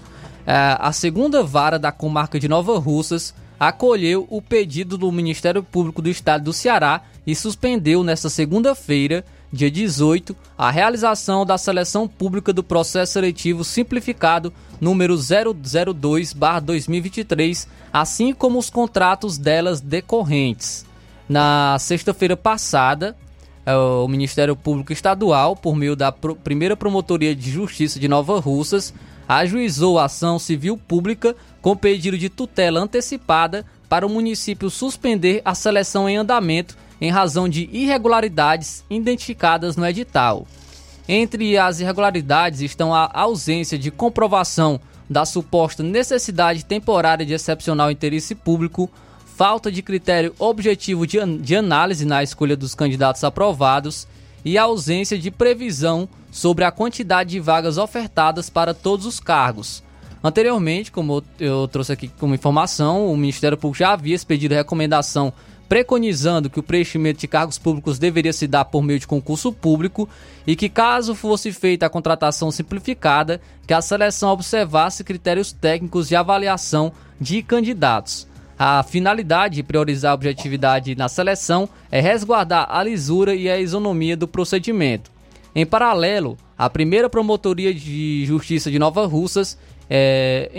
é, 0.46 0.76
a 0.78 0.92
segunda 0.92 1.42
vara 1.42 1.78
da 1.78 1.92
comarca 1.92 2.40
de 2.40 2.48
Nova 2.48 2.78
Russas 2.78 3.34
acolheu 3.58 4.26
o 4.28 4.42
pedido 4.42 4.98
do 4.98 5.12
Ministério 5.12 5.62
Público 5.62 6.02
do 6.02 6.08
Estado 6.10 6.44
do 6.44 6.52
Ceará 6.52 7.02
e 7.24 7.34
suspendeu 7.34 8.02
nesta 8.02 8.28
segunda-feira 8.28 9.24
dia 9.52 9.70
18, 9.70 10.34
a 10.56 10.70
realização 10.70 11.44
da 11.44 11.58
seleção 11.58 12.08
pública 12.08 12.50
do 12.52 12.62
processo 12.62 13.12
seletivo 13.12 13.62
simplificado 13.62 14.50
número 14.80 15.14
002/2023, 15.16 17.68
assim 17.92 18.32
como 18.32 18.58
os 18.58 18.70
contratos 18.70 19.36
delas 19.36 19.78
decorrentes. 19.80 20.86
Na 21.28 21.76
sexta-feira 21.78 22.34
passada, 22.36 23.16
é, 23.64 23.76
o 23.76 24.08
Ministério 24.08 24.56
Público 24.56 24.92
Estadual, 24.92 25.54
por 25.54 25.76
meio 25.76 25.94
da 25.94 26.10
primeira 26.10 26.76
Promotoria 26.76 27.36
de 27.36 27.50
Justiça 27.50 28.00
de 28.00 28.08
Nova 28.08 28.40
Russas, 28.40 28.92
ajuizou 29.28 29.98
a 29.98 30.06
ação 30.06 30.38
civil 30.38 30.76
pública 30.76 31.36
com 31.60 31.76
pedido 31.76 32.16
de 32.18 32.28
tutela 32.28 32.80
antecipada 32.80 33.64
para 33.88 34.06
o 34.06 34.10
município 34.10 34.70
suspender 34.70 35.40
a 35.44 35.54
seleção 35.54 36.08
em 36.08 36.16
andamento 36.16 36.76
em 37.02 37.10
razão 37.10 37.48
de 37.48 37.68
irregularidades 37.72 38.84
identificadas 38.88 39.74
no 39.74 39.84
edital. 39.84 40.46
Entre 41.08 41.58
as 41.58 41.80
irregularidades 41.80 42.60
estão 42.60 42.94
a 42.94 43.10
ausência 43.12 43.76
de 43.76 43.90
comprovação 43.90 44.80
da 45.10 45.24
suposta 45.24 45.82
necessidade 45.82 46.64
temporária 46.64 47.26
de 47.26 47.34
excepcional 47.34 47.90
interesse 47.90 48.36
público, 48.36 48.88
falta 49.34 49.70
de 49.70 49.82
critério 49.82 50.32
objetivo 50.38 51.04
de, 51.04 51.18
de 51.38 51.56
análise 51.56 52.04
na 52.04 52.22
escolha 52.22 52.56
dos 52.56 52.72
candidatos 52.72 53.24
aprovados 53.24 54.06
e 54.44 54.56
ausência 54.56 55.18
de 55.18 55.28
previsão 55.28 56.08
sobre 56.30 56.64
a 56.64 56.70
quantidade 56.70 57.30
de 57.30 57.40
vagas 57.40 57.78
ofertadas 57.78 58.48
para 58.48 58.72
todos 58.72 59.06
os 59.06 59.18
cargos. 59.18 59.82
Anteriormente, 60.22 60.92
como 60.92 61.24
eu 61.40 61.66
trouxe 61.66 61.92
aqui 61.92 62.06
como 62.06 62.32
informação, 62.32 63.12
o 63.12 63.16
Ministério 63.16 63.58
Público 63.58 63.80
já 63.80 63.92
havia 63.92 64.14
expedido 64.14 64.54
recomendação 64.54 65.32
preconizando 65.72 66.50
que 66.50 66.60
o 66.60 66.62
preenchimento 66.62 67.20
de 67.20 67.26
cargos 67.26 67.56
públicos 67.56 67.98
deveria 67.98 68.34
se 68.34 68.46
dar 68.46 68.66
por 68.66 68.82
meio 68.82 68.98
de 68.98 69.06
concurso 69.06 69.50
público 69.50 70.06
e 70.46 70.54
que, 70.54 70.68
caso 70.68 71.14
fosse 71.14 71.50
feita 71.50 71.86
a 71.86 71.88
contratação 71.88 72.50
simplificada, 72.50 73.40
que 73.66 73.72
a 73.72 73.80
seleção 73.80 74.28
observasse 74.28 75.02
critérios 75.02 75.50
técnicos 75.50 76.08
de 76.08 76.14
avaliação 76.14 76.92
de 77.18 77.42
candidatos. 77.42 78.28
A 78.58 78.82
finalidade 78.82 79.54
de 79.54 79.62
priorizar 79.62 80.10
a 80.10 80.14
objetividade 80.14 80.94
na 80.94 81.08
seleção 81.08 81.66
é 81.90 82.02
resguardar 82.02 82.66
a 82.68 82.82
lisura 82.82 83.34
e 83.34 83.48
a 83.48 83.58
isonomia 83.58 84.14
do 84.14 84.28
procedimento. 84.28 85.10
Em 85.54 85.64
paralelo, 85.64 86.36
a 86.58 86.68
primeira 86.68 87.08
promotoria 87.08 87.72
de 87.72 88.26
justiça 88.26 88.70
de 88.70 88.78
Nova 88.78 89.06
Russas, 89.06 89.56
é, 89.88 90.50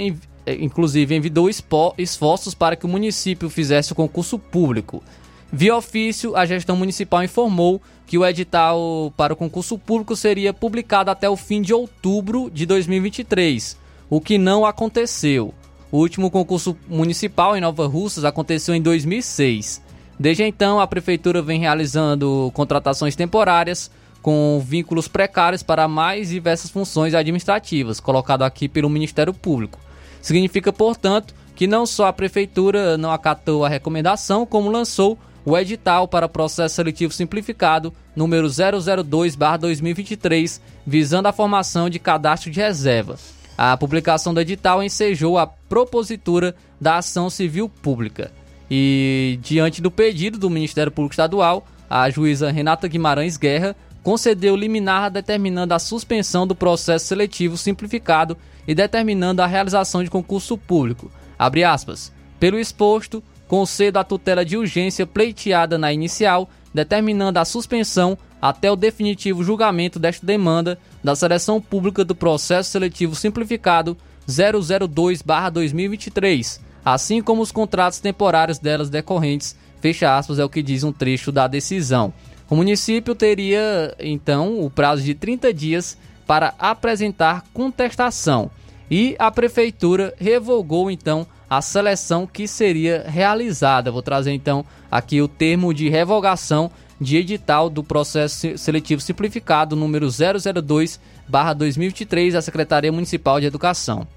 inclusive, 0.48 1.16
envidou 1.16 1.50
esforços 1.50 2.54
para 2.54 2.76
que 2.76 2.86
o 2.86 2.90
município 2.90 3.50
fizesse 3.50 3.92
o 3.92 3.96
concurso 3.96 4.38
público. 4.38 5.04
Via 5.52 5.76
ofício, 5.76 6.36
a 6.36 6.46
gestão 6.46 6.76
municipal 6.76 7.24
informou 7.24 7.80
que 8.08 8.18
o 8.18 8.26
edital 8.26 9.14
para 9.16 9.34
o 9.34 9.36
concurso 9.36 9.78
público 9.78 10.16
seria 10.16 10.52
publicado 10.52 11.12
até 11.12 11.30
o 11.30 11.38
fim 11.38 11.62
de 11.62 11.74
outubro 11.74 12.50
de 12.52 12.66
2023, 12.66 13.78
o 14.10 14.20
que 14.20 14.38
não 14.38 14.66
aconteceu. 14.66 15.54
O 15.92 16.00
último 16.00 16.32
concurso 16.32 16.76
municipal 16.88 17.56
em 17.56 17.62
Nova 17.62 17.86
Russas 17.86 18.26
aconteceu 18.26 18.74
em 18.74 18.82
2006. 18.82 19.80
Desde 20.20 20.44
então, 20.44 20.80
a 20.80 20.88
prefeitura 20.88 21.40
vem 21.40 21.60
realizando 21.60 22.52
contratações 22.56 23.16
temporárias 23.16 23.92
com 24.24 24.60
vínculos 24.66 25.08
precários 25.08 25.62
para 25.62 25.88
mais 25.88 26.30
diversas 26.30 26.72
funções 26.72 27.14
administrativas, 27.14 28.00
colocado 28.00 28.42
aqui 28.44 28.68
pelo 28.68 28.90
Ministério 28.90 29.34
Público. 29.34 29.78
Significa, 30.24 30.74
portanto, 30.74 31.36
que 31.54 31.68
não 31.68 31.86
só 31.86 32.08
a 32.08 32.14
prefeitura 32.14 32.98
não 32.98 33.12
acatou 33.12 33.64
a 33.64 33.70
recomendação, 33.70 34.44
como 34.46 34.72
lançou 34.72 35.20
o 35.46 35.58
edital 35.58 36.08
para 36.08 36.30
processo 36.30 36.76
seletivo 36.76 37.14
simplificado 37.14 37.94
número 38.16 38.48
002/2023, 38.48 40.62
visando 40.88 41.28
a 41.28 41.34
formação 41.34 41.90
de 41.90 42.00
cadastro 42.00 42.50
de 42.50 42.62
reserva. 42.62 43.18
A 43.58 43.76
publicação 43.76 44.34
do 44.34 44.40
edital 44.40 44.82
ensejou 44.82 45.38
a 45.38 45.46
propositura 45.46 46.56
da 46.80 46.96
ação 46.98 47.30
civil 47.30 47.68
pública. 47.68 48.32
E, 48.72 49.38
diante 49.44 49.82
do 49.82 49.92
pedido 49.92 50.40
do 50.40 50.50
Ministério 50.50 50.92
Público 50.92 51.14
Estadual, 51.14 51.68
a 51.90 52.10
juíza 52.10 52.50
Renata 52.50 52.88
Guimarães 52.88 53.36
Guerra 53.36 53.76
concedeu 54.04 54.56
liminar 54.56 55.10
determinando 55.10 55.74
a 55.74 55.80
suspensão 55.80 56.46
do 56.46 56.54
processo 56.54 57.08
seletivo 57.08 57.58
simplificado 57.58 58.38
e 58.68 58.76
determinando 58.76 59.42
a 59.42 59.48
realização 59.48 60.04
de 60.04 60.10
concurso 60.10 60.58
público. 60.58 61.10
Abre 61.40 61.64
aspas. 61.64 62.12
Pelo 62.40 62.60
exposto, 62.60 63.24
concedo 63.48 63.98
a 63.98 64.04
tutela 64.04 64.44
de 64.44 64.58
urgência 64.58 65.08
pleiteada 65.08 65.78
na 65.78 65.94
inicial, 65.94 66.50
determinando 66.74 67.40
a 67.40 67.46
suspensão 67.46 68.18
até 68.42 68.70
o 68.70 68.76
definitivo 68.76 69.42
julgamento 69.44 69.98
desta 69.98 70.26
demanda 70.26 70.78
da 71.02 71.16
seleção 71.16 71.62
pública 71.62 72.04
do 72.04 72.14
processo 72.14 72.72
seletivo 72.72 73.16
simplificado 73.16 73.96
002/2023, 74.28 76.60
assim 76.84 77.22
como 77.22 77.42
os 77.42 77.54
contratos 77.54 78.00
temporários 78.00 78.60
delas 78.60 78.90
decorrentes. 78.90 79.56
Fecha 79.80 80.18
aspas 80.18 80.40
é 80.40 80.46
o 80.46 80.50
que 80.50 80.62
diz 80.62 80.84
um 80.84 80.92
trecho 80.92 81.32
da 81.32 81.48
decisão. 81.48 82.14
O 82.54 82.56
município 82.56 83.16
teria 83.16 83.96
então 84.00 84.64
o 84.64 84.70
prazo 84.70 85.02
de 85.02 85.16
30 85.16 85.52
dias 85.52 85.98
para 86.28 86.54
apresentar 86.60 87.44
contestação 87.52 88.52
e 88.92 89.16
a 89.18 89.32
prefeitura 89.32 90.14
revogou 90.20 90.92
então 90.92 91.26
a 91.50 91.64
seleção 91.64 92.28
que 92.28 92.48
seria 92.48 93.06
realizada. 93.08 93.92
Vou 93.92 94.04
trazer 94.04 94.34
então 94.34 94.64
aqui 94.92 95.20
o 95.20 95.28
termo 95.28 95.74
de 95.74 95.90
revogação 95.90 96.70
de 97.02 97.18
edital 97.18 97.72
do 97.72 97.84
processo 97.84 98.56
seletivo 98.56 99.02
simplificado 99.02 99.76
número 99.76 100.06
002/2023 100.10 102.34
da 102.34 102.42
Secretaria 102.44 102.92
Municipal 102.92 103.40
de 103.40 103.48
Educação, 103.48 104.08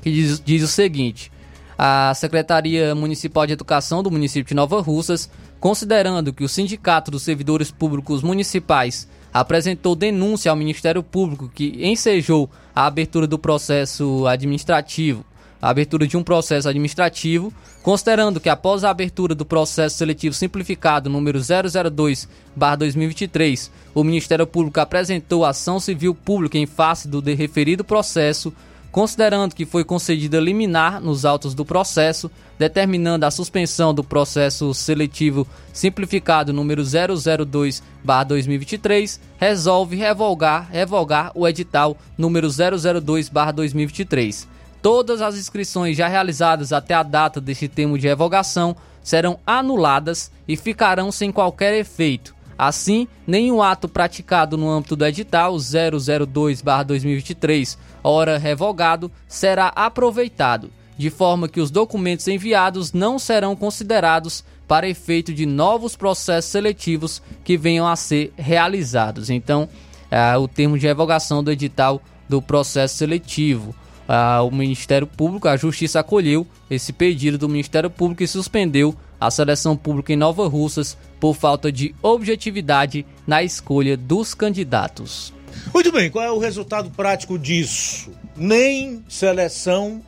que 0.00 0.12
diz, 0.12 0.38
diz 0.38 0.62
o 0.62 0.68
seguinte: 0.68 1.32
a 1.76 2.14
Secretaria 2.14 2.94
Municipal 2.94 3.48
de 3.48 3.52
Educação 3.52 4.00
do 4.00 4.12
município 4.12 4.48
de 4.48 4.54
Nova 4.54 4.80
Russas, 4.80 5.28
considerando 5.64 6.30
que 6.30 6.44
o 6.44 6.48
Sindicato 6.48 7.10
dos 7.10 7.22
Servidores 7.22 7.70
Públicos 7.70 8.22
Municipais 8.22 9.08
apresentou 9.32 9.96
denúncia 9.96 10.50
ao 10.50 10.56
Ministério 10.58 11.02
Público 11.02 11.48
que 11.48 11.78
ensejou 11.80 12.50
a 12.76 12.84
abertura 12.84 13.26
do 13.26 13.38
processo 13.38 14.26
administrativo 14.26 15.24
a 15.62 15.70
abertura 15.70 16.06
de 16.06 16.14
um 16.14 16.22
processo 16.22 16.68
administrativo, 16.68 17.50
considerando 17.82 18.38
que 18.38 18.50
após 18.50 18.84
a 18.84 18.90
abertura 18.90 19.34
do 19.34 19.46
processo 19.46 19.96
seletivo 19.96 20.34
simplificado 20.34 21.08
número 21.08 21.38
002/2023, 21.38 23.70
o 23.94 24.04
Ministério 24.04 24.46
Público 24.46 24.80
apresentou 24.80 25.42
ação 25.42 25.80
civil 25.80 26.14
pública 26.14 26.58
em 26.58 26.66
face 26.66 27.08
do 27.08 27.20
referido 27.20 27.82
processo, 27.82 28.52
considerando 28.94 29.54
que 29.56 29.66
foi 29.66 29.82
concedida 29.82 30.38
liminar 30.38 31.00
nos 31.00 31.24
autos 31.24 31.52
do 31.52 31.64
processo, 31.64 32.30
determinando 32.56 33.26
a 33.26 33.30
suspensão 33.30 33.92
do 33.92 34.04
processo 34.04 34.72
seletivo 34.72 35.44
simplificado 35.72 36.52
número 36.52 36.84
002/2023, 36.84 39.18
resolve 39.36 39.96
revogar, 39.96 40.70
revogar 40.70 41.32
o 41.34 41.48
edital 41.48 41.96
número 42.16 42.46
002/2023 42.46 44.46
Todas 44.80 45.20
as 45.20 45.36
inscrições 45.36 45.96
já 45.96 46.06
realizadas 46.06 46.72
até 46.72 46.94
a 46.94 47.02
data 47.02 47.40
deste 47.40 47.66
termo 47.66 47.98
de 47.98 48.06
revogação 48.06 48.76
serão 49.02 49.40
anuladas 49.44 50.30
e 50.46 50.56
ficarão 50.56 51.10
sem 51.10 51.32
qualquer 51.32 51.74
efeito. 51.74 52.32
Assim, 52.56 53.08
nenhum 53.26 53.60
ato 53.60 53.88
praticado 53.88 54.56
no 54.56 54.70
âmbito 54.70 54.94
do 54.94 55.04
edital 55.04 55.56
002/2023, 55.56 57.76
hora 58.04 58.38
revogado, 58.38 59.10
será 59.26 59.68
aproveitado, 59.68 60.70
de 60.96 61.10
forma 61.10 61.48
que 61.48 61.60
os 61.60 61.70
documentos 61.70 62.28
enviados 62.28 62.92
não 62.92 63.18
serão 63.18 63.56
considerados 63.56 64.44
para 64.68 64.88
efeito 64.88 65.32
de 65.32 65.46
novos 65.46 65.96
processos 65.96 66.50
seletivos 66.50 67.22
que 67.42 67.56
venham 67.56 67.86
a 67.86 67.96
ser 67.96 68.32
realizados. 68.36 69.30
Então, 69.30 69.68
é, 70.10 70.36
o 70.36 70.46
termo 70.46 70.78
de 70.78 70.86
revogação 70.86 71.42
do 71.42 71.50
edital 71.50 72.00
do 72.28 72.40
processo 72.40 72.96
seletivo 72.96 73.74
ah, 74.08 74.42
o 74.42 74.50
Ministério 74.50 75.06
Público, 75.06 75.48
a 75.48 75.56
Justiça 75.56 76.00
acolheu 76.00 76.46
esse 76.70 76.92
pedido 76.92 77.38
do 77.38 77.48
Ministério 77.48 77.90
Público 77.90 78.22
e 78.22 78.28
suspendeu 78.28 78.94
a 79.20 79.30
seleção 79.30 79.76
pública 79.76 80.12
em 80.12 80.16
Nova 80.16 80.46
Russas 80.46 80.96
por 81.18 81.34
falta 81.34 81.72
de 81.72 81.94
objetividade 82.02 83.06
na 83.26 83.42
escolha 83.42 83.96
dos 83.96 84.34
candidatos. 84.34 85.33
Muito 85.72 85.92
bem, 85.92 86.10
qual 86.10 86.24
é 86.24 86.30
o 86.30 86.38
resultado 86.38 86.90
prático 86.90 87.38
disso? 87.38 88.10
Nem 88.36 89.04
seleção, 89.08 90.02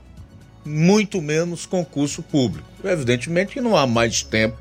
muito 0.64 1.20
menos 1.20 1.66
concurso 1.66 2.22
público. 2.22 2.68
Evidentemente 2.84 3.54
que 3.54 3.60
não 3.60 3.76
há 3.76 3.86
mais 3.86 4.22
tempo 4.22 4.58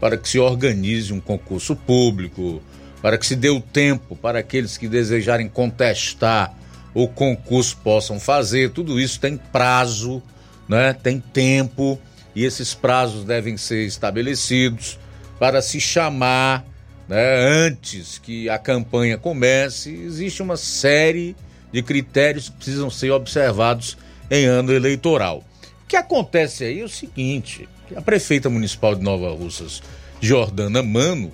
para 0.00 0.16
que 0.16 0.28
se 0.28 0.38
organize 0.38 1.12
um 1.12 1.20
concurso 1.20 1.76
público, 1.76 2.60
para 3.00 3.16
que 3.16 3.26
se 3.26 3.36
dê 3.36 3.50
o 3.50 3.60
tempo 3.60 4.16
para 4.16 4.40
aqueles 4.40 4.76
que 4.76 4.88
desejarem 4.88 5.48
contestar 5.48 6.56
o 6.94 7.08
concurso 7.08 7.76
possam 7.78 8.20
fazer. 8.20 8.70
Tudo 8.70 9.00
isso 9.00 9.18
tem 9.20 9.36
prazo, 9.36 10.22
né? 10.68 10.92
tem 10.92 11.20
tempo, 11.20 11.98
e 12.34 12.44
esses 12.44 12.74
prazos 12.74 13.24
devem 13.24 13.56
ser 13.56 13.86
estabelecidos 13.86 14.98
para 15.38 15.60
se 15.62 15.80
chamar 15.80 16.64
né, 17.12 17.66
antes 17.66 18.16
que 18.16 18.48
a 18.48 18.58
campanha 18.58 19.18
comece. 19.18 19.90
Existe 19.90 20.42
uma 20.42 20.56
série 20.56 21.36
de 21.70 21.82
critérios 21.82 22.48
que 22.48 22.56
precisam 22.56 22.88
ser 22.88 23.10
observados 23.10 23.98
em 24.30 24.46
ano 24.46 24.72
eleitoral. 24.72 25.44
O 25.84 25.86
que 25.86 25.94
acontece 25.94 26.64
aí 26.64 26.80
é 26.80 26.84
o 26.84 26.88
seguinte: 26.88 27.68
a 27.94 28.00
prefeita 28.00 28.48
municipal 28.48 28.94
de 28.94 29.02
Nova 29.02 29.30
Russas, 29.30 29.82
Jordana 30.22 30.82
Mano, 30.82 31.30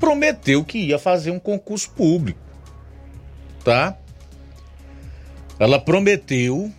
prometeu 0.00 0.64
que 0.64 0.78
ia 0.78 0.98
fazer 0.98 1.30
um 1.30 1.38
concurso 1.38 1.90
público. 1.90 2.40
Tá? 3.64 3.96
Ela 5.60 5.78
prometeu. 5.78 6.72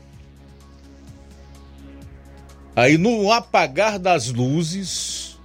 Aí 2.75 2.97
no 2.97 3.31
apagar 3.31 3.97
das 3.97 4.29
luzes, 4.29 5.37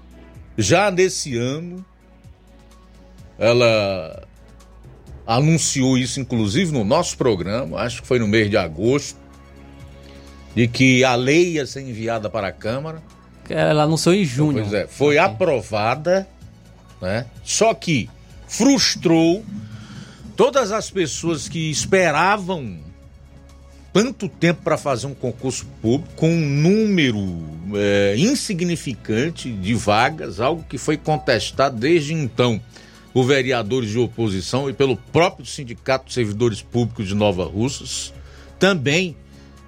já 0.58 0.90
nesse 0.90 1.36
ano, 1.36 1.84
ela 3.38 4.22
anunciou 5.26 5.98
isso 5.98 6.20
inclusive 6.20 6.72
no 6.72 6.84
nosso 6.84 7.16
programa, 7.16 7.78
acho 7.80 8.02
que 8.02 8.08
foi 8.08 8.18
no 8.18 8.28
mês 8.28 8.48
de 8.48 8.56
agosto, 8.56 9.18
de 10.54 10.66
que 10.68 11.04
a 11.04 11.14
lei 11.14 11.52
ia 11.52 11.66
ser 11.66 11.82
enviada 11.82 12.30
para 12.30 12.48
a 12.48 12.52
Câmara. 12.52 13.02
Ela 13.48 13.82
anunciou 13.82 14.14
em 14.14 14.24
junho. 14.24 14.60
Pois 14.60 14.72
é, 14.72 14.86
foi 14.86 15.18
aprovada, 15.18 16.26
né? 17.00 17.26
Só 17.44 17.74
que 17.74 18.08
frustrou 18.48 19.44
todas 20.36 20.72
as 20.72 20.90
pessoas 20.90 21.48
que 21.48 21.70
esperavam 21.70 22.78
tanto 23.92 24.28
tempo 24.28 24.60
para 24.62 24.76
fazer 24.76 25.06
um 25.06 25.14
concurso 25.14 25.66
público 25.80 26.12
com 26.16 26.28
um 26.28 26.46
número 26.46 27.18
é, 27.74 28.14
insignificante 28.18 29.50
de 29.50 29.74
vagas, 29.74 30.38
algo 30.38 30.62
que 30.68 30.76
foi 30.76 30.98
contestado 30.98 31.76
desde 31.76 32.12
então 32.12 32.60
por 33.16 33.24
vereadores 33.24 33.88
de 33.88 33.98
oposição 33.98 34.68
e 34.68 34.74
pelo 34.74 34.94
próprio 34.94 35.46
Sindicato 35.46 36.04
de 36.04 36.12
Servidores 36.12 36.60
Públicos 36.60 37.08
de 37.08 37.14
Nova 37.14 37.46
Russas, 37.46 38.12
também 38.58 39.16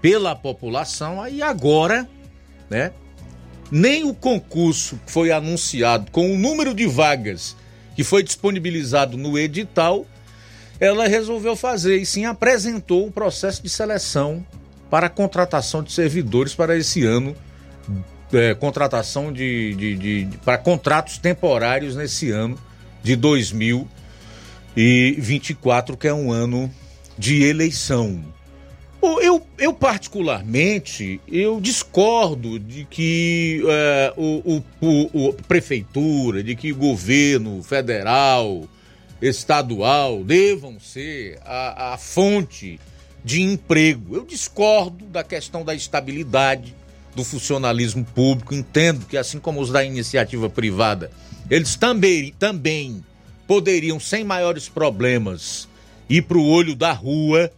pela 0.02 0.36
população, 0.36 1.22
aí 1.22 1.40
agora, 1.40 2.06
né? 2.68 2.92
Nem 3.70 4.04
o 4.04 4.12
concurso 4.12 5.00
que 5.06 5.10
foi 5.10 5.32
anunciado 5.32 6.10
com 6.10 6.30
o 6.30 6.36
número 6.36 6.74
de 6.74 6.86
vagas 6.86 7.56
que 7.96 8.04
foi 8.04 8.22
disponibilizado 8.22 9.16
no 9.16 9.38
edital, 9.38 10.04
ela 10.78 11.08
resolveu 11.08 11.56
fazer 11.56 11.96
e 11.96 12.04
sim 12.04 12.26
apresentou 12.26 13.06
um 13.06 13.10
processo 13.10 13.62
de 13.62 13.70
seleção 13.70 14.44
para 14.90 15.06
a 15.06 15.10
contratação 15.10 15.82
de 15.82 15.90
servidores 15.90 16.54
para 16.54 16.76
esse 16.76 17.02
ano, 17.02 17.34
é, 18.30 18.52
contratação 18.52 19.32
de, 19.32 19.74
de, 19.74 19.96
de, 19.96 20.24
de, 20.26 20.36
para 20.36 20.58
contratos 20.58 21.16
temporários 21.16 21.96
nesse 21.96 22.30
ano 22.30 22.67
de 23.08 23.16
2024, 23.16 25.96
que 25.96 26.06
é 26.06 26.12
um 26.12 26.30
ano 26.30 26.70
de 27.16 27.42
eleição. 27.42 28.22
Eu, 29.00 29.46
eu 29.58 29.72
particularmente, 29.72 31.18
eu 31.26 31.58
discordo 31.58 32.58
de 32.58 32.84
que 32.84 33.62
é, 33.66 34.12
o, 34.14 34.62
o, 34.82 35.28
o, 35.28 35.32
prefeitura, 35.32 36.42
de 36.42 36.54
que 36.54 36.70
o 36.70 36.76
governo 36.76 37.62
federal, 37.62 38.68
estadual 39.22 40.22
devam 40.22 40.78
ser 40.78 41.38
a, 41.46 41.94
a 41.94 41.96
fonte 41.96 42.78
de 43.24 43.40
emprego. 43.40 44.16
Eu 44.16 44.26
discordo 44.26 45.06
da 45.06 45.24
questão 45.24 45.64
da 45.64 45.74
estabilidade 45.74 46.76
do 47.16 47.24
funcionalismo 47.24 48.04
público. 48.04 48.54
Entendo 48.54 49.06
que, 49.06 49.16
assim 49.16 49.38
como 49.38 49.62
os 49.62 49.70
da 49.70 49.82
iniciativa 49.82 50.50
privada, 50.50 51.10
eles 51.50 51.76
também, 51.76 52.32
também 52.38 53.04
poderiam, 53.46 53.98
sem 53.98 54.24
maiores 54.24 54.68
problemas, 54.68 55.68
ir 56.08 56.22
para 56.22 56.38
o 56.38 56.46
olho 56.46 56.74
da 56.74 56.92
rua, 56.92 57.50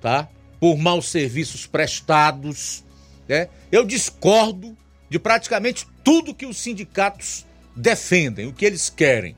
tá? 0.00 0.28
Por 0.60 0.76
maus 0.76 1.08
serviços 1.08 1.66
prestados. 1.66 2.84
Né? 3.28 3.48
Eu 3.72 3.84
discordo 3.84 4.76
de 5.08 5.18
praticamente 5.18 5.86
tudo 6.04 6.34
que 6.34 6.46
os 6.46 6.58
sindicatos 6.58 7.46
defendem, 7.74 8.46
o 8.46 8.52
que 8.52 8.64
eles 8.64 8.90
querem 8.90 9.36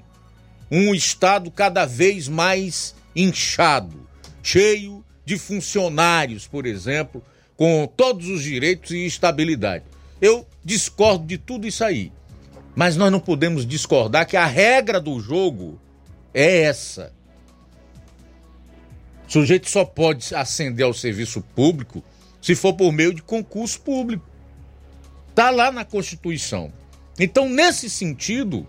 um 0.70 0.94
Estado 0.94 1.50
cada 1.50 1.84
vez 1.84 2.28
mais 2.28 2.94
inchado, 3.14 4.08
cheio 4.42 5.04
de 5.24 5.36
funcionários, 5.36 6.46
por 6.46 6.64
exemplo, 6.64 7.22
com 7.56 7.86
todos 7.96 8.28
os 8.28 8.42
direitos 8.42 8.92
e 8.92 9.04
estabilidade. 9.04 9.84
Eu 10.20 10.46
discordo 10.64 11.26
de 11.26 11.38
tudo 11.38 11.66
isso 11.66 11.84
aí. 11.84 12.12
Mas 12.80 12.96
nós 12.96 13.12
não 13.12 13.20
podemos 13.20 13.66
discordar 13.66 14.26
que 14.26 14.38
a 14.38 14.46
regra 14.46 14.98
do 14.98 15.20
jogo 15.20 15.78
é 16.32 16.62
essa. 16.62 17.12
O 19.28 19.30
sujeito 19.30 19.68
só 19.68 19.84
pode 19.84 20.34
ascender 20.34 20.86
ao 20.86 20.94
serviço 20.94 21.42
público 21.54 22.02
se 22.40 22.54
for 22.54 22.72
por 22.72 22.90
meio 22.90 23.12
de 23.12 23.20
concurso 23.20 23.82
público. 23.82 24.24
Está 25.28 25.50
lá 25.50 25.70
na 25.70 25.84
Constituição. 25.84 26.72
Então, 27.18 27.50
nesse 27.50 27.90
sentido, 27.90 28.66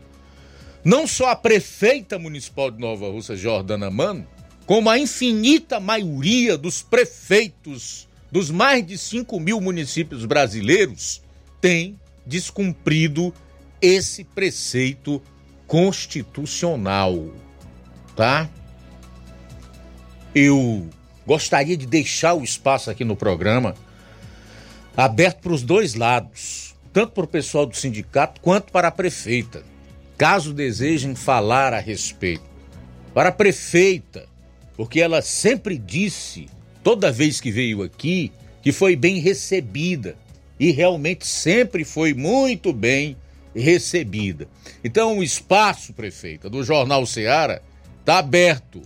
não 0.83 1.07
só 1.07 1.29
a 1.29 1.35
prefeita 1.37 2.19
municipal 2.19 2.69
de 2.69 2.81
Nova 2.81 3.09
Russa, 3.09 3.37
Jordana 3.37 3.89
Mano, 3.89 4.27
como 4.65 4.89
a 4.89 4.99
infinita 4.99 5.79
maioria 5.79 6.57
dos 6.57 6.81
prefeitos 6.81 8.09
dos 8.29 8.51
mais 8.51 8.85
de 8.85 8.97
5 8.97 9.39
mil 9.39 9.61
municípios 9.61 10.25
brasileiros 10.25 11.21
tem 11.61 11.97
descumprido 12.27 13.33
esse 13.81 14.23
preceito 14.23 15.21
constitucional, 15.67 17.33
tá? 18.15 18.49
Eu 20.33 20.89
gostaria 21.25 21.75
de 21.75 21.85
deixar 21.85 22.33
o 22.33 22.43
espaço 22.43 22.89
aqui 22.89 23.03
no 23.03 23.15
programa 23.15 23.75
aberto 24.95 25.41
para 25.41 25.53
os 25.53 25.63
dois 25.63 25.95
lados, 25.95 26.75
tanto 26.93 27.13
para 27.13 27.23
o 27.23 27.27
pessoal 27.27 27.65
do 27.65 27.75
sindicato 27.75 28.39
quanto 28.41 28.71
para 28.71 28.89
a 28.89 28.91
prefeita 28.91 29.63
caso 30.21 30.53
desejem 30.53 31.15
falar 31.15 31.73
a 31.73 31.79
respeito. 31.79 32.43
Para 33.11 33.29
a 33.29 33.31
prefeita, 33.31 34.27
porque 34.77 35.01
ela 35.01 35.19
sempre 35.19 35.79
disse, 35.79 36.47
toda 36.83 37.11
vez 37.11 37.41
que 37.41 37.49
veio 37.49 37.81
aqui, 37.81 38.31
que 38.61 38.71
foi 38.71 38.95
bem 38.95 39.17
recebida 39.17 40.15
e 40.59 40.69
realmente 40.69 41.25
sempre 41.25 41.83
foi 41.83 42.13
muito 42.13 42.71
bem 42.71 43.07
recebida. 43.07 43.30
Então, 44.83 45.17
o 45.17 45.23
espaço, 45.23 45.93
prefeita, 45.93 46.49
do 46.49 46.63
Jornal 46.63 47.05
Ceará 47.05 47.61
está 47.99 48.19
aberto 48.19 48.81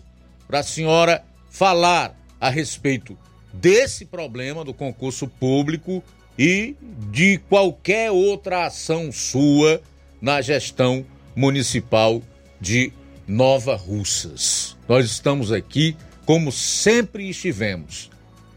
para 0.48 0.60
a 0.60 0.64
senhora 0.64 1.24
falar 1.50 2.16
a 2.40 2.50
respeito 2.50 3.18
desse 3.54 4.06
problema 4.06 4.66
do 4.66 4.74
concurso 4.74 5.28
público 5.28 6.04
e 6.38 6.76
de 7.12 7.38
qualquer 7.50 8.12
outra 8.12 8.66
ação 8.66 9.12
sua 9.12 9.82
na 10.22 10.42
gestão 10.42 11.06
Municipal 11.36 12.22
de 12.60 12.92
Nova 13.28 13.76
Russas. 13.76 14.76
Nós 14.88 15.06
estamos 15.06 15.52
aqui, 15.52 15.96
como 16.26 16.52
sempre 16.52 17.30
estivemos, 17.30 18.10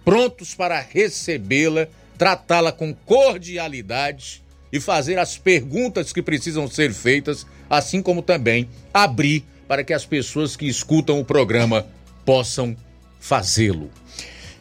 prontos 0.04 0.54
para 0.54 0.80
recebê-la, 0.80 1.88
tratá-la 2.16 2.72
com 2.72 2.94
cordialidade 2.94 4.42
e 4.72 4.80
fazer 4.80 5.18
as 5.18 5.36
perguntas 5.36 6.12
que 6.12 6.22
precisam 6.22 6.68
ser 6.68 6.92
feitas, 6.92 7.46
assim 7.68 8.02
como 8.02 8.22
também 8.22 8.68
abrir 8.92 9.44
para 9.66 9.84
que 9.84 9.92
as 9.92 10.04
pessoas 10.04 10.56
que 10.56 10.66
escutam 10.66 11.20
o 11.20 11.24
programa 11.24 11.86
possam 12.24 12.76
fazê-lo. 13.20 13.90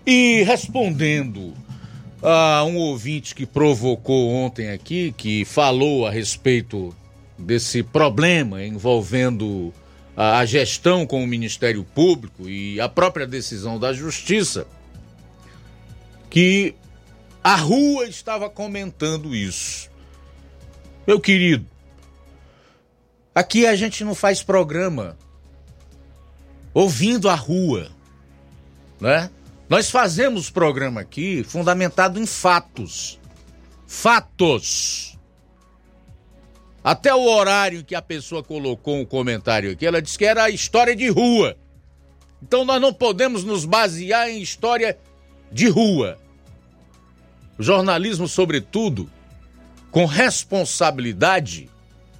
E 0.05 0.43
respondendo 0.43 1.53
a 2.21 2.63
um 2.63 2.77
ouvinte 2.77 3.35
que 3.35 3.45
provocou 3.45 4.29
ontem 4.29 4.69
aqui, 4.69 5.13
que 5.15 5.45
falou 5.45 6.05
a 6.07 6.11
respeito 6.11 6.95
desse 7.37 7.83
problema 7.83 8.63
envolvendo 8.63 9.73
a, 10.15 10.43
gestão 10.45 11.05
com 11.05 11.23
o 11.23 11.27
Ministério 11.27 11.83
Público 11.83 12.49
e 12.49 12.81
a 12.81 12.89
própria 12.89 13.27
decisão 13.27 13.77
da 13.79 13.93
Justiça, 13.93 14.65
que 16.29 16.73
a 17.43 17.55
rua 17.55 18.05
estava 18.07 18.49
comentando 18.49 19.35
isso. 19.35 19.89
Meu 21.07 21.21
querido, 21.21 21.65
aqui 23.33 23.65
a 23.65 23.77
gente 23.77 24.03
não 24.03 24.13
faz 24.13 24.43
programa 24.43 25.17
ouvindo 26.73 27.29
a 27.29 27.33
rua, 27.33 27.89
né? 28.99 29.31
Nós 29.69 29.89
fazemos 29.89 30.49
programa 30.49 30.99
aqui 30.99 31.45
fundamentado 31.45 32.19
em 32.19 32.25
fatos. 32.25 33.17
Fatos. 33.87 35.17
Até 36.83 37.15
o 37.15 37.23
horário 37.23 37.85
que 37.85 37.95
a 37.95 38.01
pessoa 38.01 38.43
colocou 38.43 38.97
um 38.97 39.05
comentário 39.05 39.71
aqui, 39.71 39.85
ela 39.85 40.01
disse 40.01 40.17
que 40.17 40.25
era 40.25 40.49
história 40.49 40.93
de 40.93 41.07
rua. 41.07 41.55
Então 42.43 42.65
nós 42.65 42.81
não 42.81 42.93
podemos 42.93 43.45
nos 43.45 43.63
basear 43.63 44.29
em 44.29 44.41
história 44.41 44.99
de 45.53 45.69
rua. 45.69 46.19
O 47.57 47.63
jornalismo, 47.63 48.27
sobretudo, 48.27 49.09
com 49.97 50.05
responsabilidade, 50.05 51.71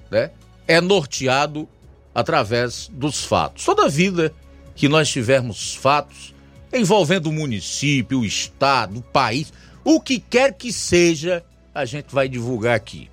né, 0.10 0.32
é 0.68 0.82
norteado 0.82 1.70
através 2.12 2.90
dos 2.92 3.24
fatos. 3.24 3.66
Toda 3.66 3.88
vida 3.88 4.34
que 4.74 4.90
nós 4.90 5.08
tivermos 5.08 5.76
fatos 5.76 6.34
envolvendo 6.74 7.28
o 7.28 7.32
município, 7.32 8.22
o 8.22 8.26
estado, 8.26 8.98
o 8.98 9.04
país, 9.04 9.54
o 9.84 10.02
que 10.02 10.20
quer 10.20 10.56
que 10.56 10.74
seja, 10.74 11.46
a 11.72 11.86
gente 11.86 12.08
vai 12.16 12.28
divulgar 12.28 12.76
aqui. 12.76 13.12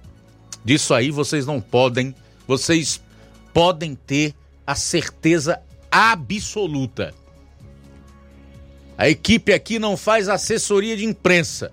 Disso 0.65 0.95
aí 0.95 1.11
vocês 1.11 1.45
não 1.45 1.61
podem, 1.61 2.15
vocês 2.47 3.03
podem 3.53 3.95
ter 3.95 4.35
a 4.67 4.75
certeza 4.75 5.61
absoluta. 5.91 7.13
A 8.97 9.11
equipe 9.11 9.53
aqui 9.53 9.79
não 9.79 9.95
faz 9.95 10.27
assessoria 10.27 10.97
de 10.97 11.05
imprensa. 11.05 11.71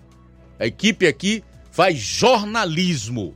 A 0.60 0.66
equipe 0.66 1.08
aqui 1.08 1.42
faz 1.82 1.98
jornalismo. 1.98 3.34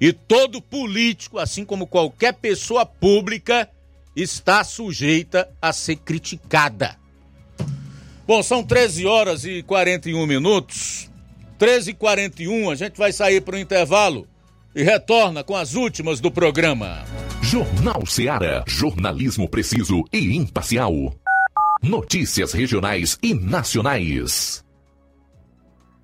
E 0.00 0.12
todo 0.12 0.62
político, 0.62 1.40
assim 1.40 1.64
como 1.64 1.84
qualquer 1.84 2.34
pessoa 2.34 2.86
pública, 2.86 3.68
está 4.14 4.62
sujeita 4.62 5.50
a 5.60 5.72
ser 5.72 5.96
criticada. 5.96 6.96
Bom, 8.28 8.44
são 8.44 8.62
13 8.62 9.06
horas 9.06 9.44
e 9.44 9.60
41 9.64 10.24
minutos. 10.24 11.10
13h41, 11.58 12.70
a 12.70 12.76
gente 12.76 12.96
vai 12.96 13.12
sair 13.12 13.40
para 13.40 13.56
o 13.56 13.58
intervalo 13.58 14.28
e 14.72 14.84
retorna 14.84 15.42
com 15.42 15.56
as 15.56 15.74
últimas 15.74 16.20
do 16.20 16.30
programa. 16.30 17.04
Jornal 17.42 18.06
Seara. 18.06 18.62
Jornalismo 18.68 19.48
preciso 19.48 20.04
e 20.12 20.36
imparcial. 20.36 21.12
Notícias 21.82 22.52
regionais 22.52 23.18
e 23.20 23.34
nacionais. 23.34 24.64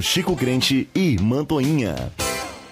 Chico 0.00 0.36
Crente 0.36 0.88
e 0.94 1.20
Mantoinha. 1.20 2.12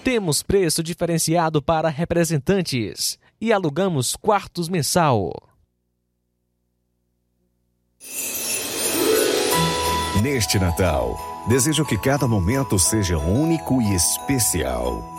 Temos 0.03 0.41
preço 0.41 0.81
diferenciado 0.81 1.61
para 1.61 1.89
representantes 1.89 3.19
e 3.39 3.51
alugamos 3.51 4.15
quartos 4.15 4.69
mensal. 4.69 5.31
Neste 10.21 10.57
Natal, 10.59 11.17
desejo 11.47 11.85
que 11.85 11.97
cada 11.97 12.27
momento 12.27 12.79
seja 12.79 13.17
único 13.17 13.81
e 13.81 13.93
especial. 13.93 15.18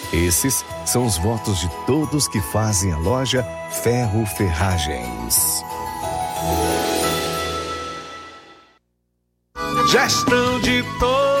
Esses 0.13 0.65
são 0.85 1.05
os 1.05 1.17
votos 1.17 1.59
de 1.59 1.69
todos 1.85 2.27
que 2.27 2.41
fazem 2.41 2.91
a 2.91 2.97
loja 2.97 3.43
Ferro 3.81 4.25
Ferragens. 4.25 5.63
Gestão 9.89 10.59
de 10.59 10.83
todos 10.99 11.40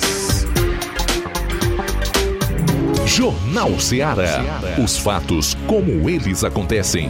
Jornal 3.06 3.78
Ceará. 3.82 4.62
Os 4.82 4.98
fatos 4.98 5.58
como 5.68 6.10
eles 6.10 6.46
acontecem. 6.46 7.10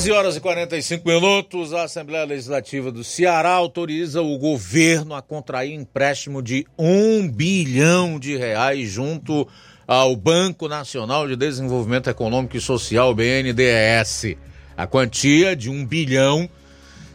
13 0.00 0.12
horas 0.12 0.36
e 0.36 0.40
45 0.40 1.06
minutos, 1.06 1.74
a 1.74 1.82
Assembleia 1.82 2.24
Legislativa 2.24 2.90
do 2.90 3.04
Ceará 3.04 3.50
autoriza 3.50 4.22
o 4.22 4.38
governo 4.38 5.14
a 5.14 5.20
contrair 5.20 5.74
empréstimo 5.74 6.40
de 6.42 6.66
um 6.78 7.28
bilhão 7.28 8.18
de 8.18 8.34
reais 8.34 8.88
junto 8.88 9.46
ao 9.86 10.16
Banco 10.16 10.68
Nacional 10.68 11.28
de 11.28 11.36
Desenvolvimento 11.36 12.08
Econômico 12.08 12.56
e 12.56 12.60
Social, 12.62 13.14
BNDES. 13.14 14.36
A 14.74 14.86
quantia 14.86 15.54
de 15.54 15.68
um 15.68 15.84
bilhão 15.84 16.48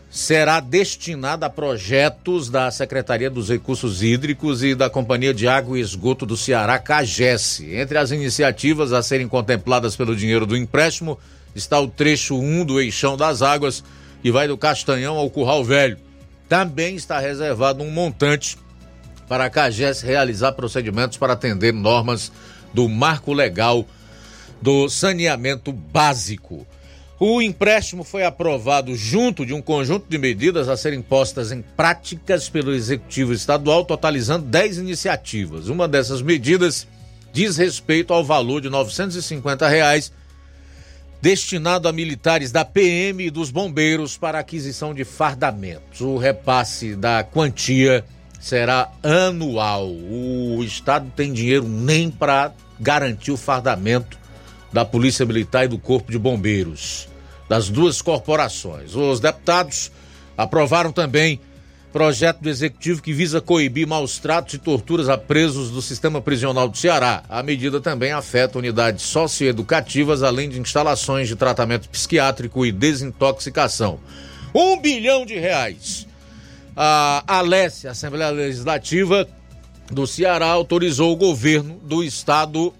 será 0.07 0.59
destinada 0.59 1.47
a 1.47 1.49
projetos 1.49 2.51
da 2.51 2.69
Secretaria 2.69 3.31
dos 3.31 3.49
Recursos 3.49 4.03
Hídricos 4.03 4.63
e 4.63 4.75
da 4.75 4.91
Companhia 4.91 5.33
de 5.33 5.47
Água 5.47 5.79
e 5.79 5.81
Esgoto 5.81 6.23
do 6.23 6.37
Ceará, 6.37 6.77
CAGES. 6.77 7.61
Entre 7.61 7.97
as 7.97 8.11
iniciativas 8.11 8.93
a 8.93 9.01
serem 9.01 9.27
contempladas 9.27 9.95
pelo 9.95 10.15
dinheiro 10.15 10.45
do 10.45 10.55
empréstimo, 10.55 11.17
está 11.55 11.79
o 11.79 11.87
trecho 11.87 12.37
1 12.37 12.65
do 12.65 12.79
Eixão 12.79 13.15
das 13.15 13.41
Águas, 13.41 13.83
que 14.21 14.31
vai 14.31 14.47
do 14.47 14.57
Castanhão 14.57 15.15
ao 15.15 15.29
Curral 15.29 15.63
Velho. 15.63 15.97
Também 16.49 16.95
está 16.95 17.17
reservado 17.17 17.81
um 17.81 17.89
montante 17.89 18.57
para 19.27 19.45
a 19.45 19.49
CAGES 19.49 20.01
realizar 20.01 20.51
procedimentos 20.51 21.17
para 21.17 21.33
atender 21.33 21.73
normas 21.73 22.31
do 22.73 22.87
marco 22.87 23.33
legal 23.33 23.85
do 24.61 24.89
saneamento 24.89 25.71
básico. 25.71 26.67
O 27.17 27.41
empréstimo 27.41 28.03
foi 28.03 28.25
aprovado 28.25 28.95
junto 28.95 29.45
de 29.45 29.53
um 29.53 29.61
conjunto 29.61 30.05
de 30.09 30.17
medidas 30.17 30.67
a 30.67 30.75
serem 30.75 31.01
postas 31.01 31.51
em 31.51 31.61
práticas 31.61 32.49
pelo 32.49 32.73
Executivo 32.73 33.31
Estadual, 33.31 33.85
totalizando 33.85 34.45
10 34.45 34.79
iniciativas. 34.79 35.69
Uma 35.69 35.87
dessas 35.87 36.21
medidas 36.21 36.85
diz 37.31 37.55
respeito 37.55 38.13
ao 38.13 38.23
valor 38.23 38.59
de 38.61 38.69
950 38.69 39.67
reais 39.67 40.11
destinado 41.25 41.87
a 41.87 41.91
militares 41.91 42.51
da 42.51 42.63
PM 42.63 43.25
e 43.25 43.31
dos 43.31 43.49
bombeiros 43.49 44.15
para 44.15 44.37
aquisição 44.37 44.93
de 44.93 45.03
fardamentos. 45.03 45.99
O 46.01 46.17
repasse 46.17 46.95
da 46.95 47.23
quantia 47.23 48.05
será 48.39 48.91
anual. 49.01 49.87
O 49.87 50.63
Estado 50.63 51.11
tem 51.15 51.33
dinheiro 51.33 51.67
nem 51.67 52.11
para 52.11 52.53
garantir 52.79 53.31
o 53.31 53.37
fardamento 53.37 54.19
da 54.71 54.85
Polícia 54.85 55.25
Militar 55.25 55.65
e 55.65 55.69
do 55.69 55.79
Corpo 55.79 56.11
de 56.11 56.19
Bombeiros, 56.19 57.07
das 57.49 57.69
duas 57.69 58.03
corporações. 58.03 58.93
Os 58.93 59.19
deputados 59.19 59.91
aprovaram 60.37 60.91
também 60.91 61.39
projeto 61.95 62.41
do 62.41 62.49
executivo 62.49 63.01
que 63.01 63.13
visa 63.13 63.39
coibir 63.39 63.87
maus 63.87 64.19
tratos 64.19 64.55
e 64.55 64.57
torturas 64.57 65.07
a 65.07 65.17
presos 65.17 65.71
do 65.71 65.81
sistema 65.81 66.19
prisional 66.19 66.67
do 66.67 66.77
Ceará. 66.77 67.23
A 67.29 67.41
medida 67.41 67.79
também 67.79 68.11
afeta 68.11 68.59
unidades 68.59 69.05
socioeducativas, 69.05 70.21
além 70.21 70.49
de 70.49 70.59
instalações 70.59 71.29
de 71.29 71.37
tratamento 71.37 71.87
psiquiátrico 71.87 72.65
e 72.65 72.71
desintoxicação. 72.73 73.97
Um 74.53 74.81
bilhão 74.81 75.25
de 75.25 75.39
reais. 75.39 76.05
A 76.75 77.23
Alessia, 77.25 77.91
Assembleia 77.91 78.29
Legislativa 78.29 79.25
do 79.89 80.05
Ceará, 80.05 80.47
autorizou 80.47 81.13
o 81.13 81.15
governo 81.15 81.79
do 81.81 82.03
estado 82.03 82.73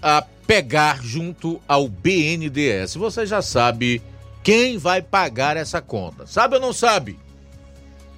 a 0.00 0.24
pegar 0.46 1.02
junto 1.02 1.60
ao 1.66 1.88
BNDES. 1.88 2.94
Você 2.94 3.26
já 3.26 3.42
sabe 3.42 4.00
quem 4.40 4.78
vai 4.78 5.02
pagar 5.02 5.56
essa 5.56 5.82
conta. 5.82 6.28
Sabe 6.28 6.54
ou 6.54 6.60
não 6.60 6.72
sabe? 6.72 7.18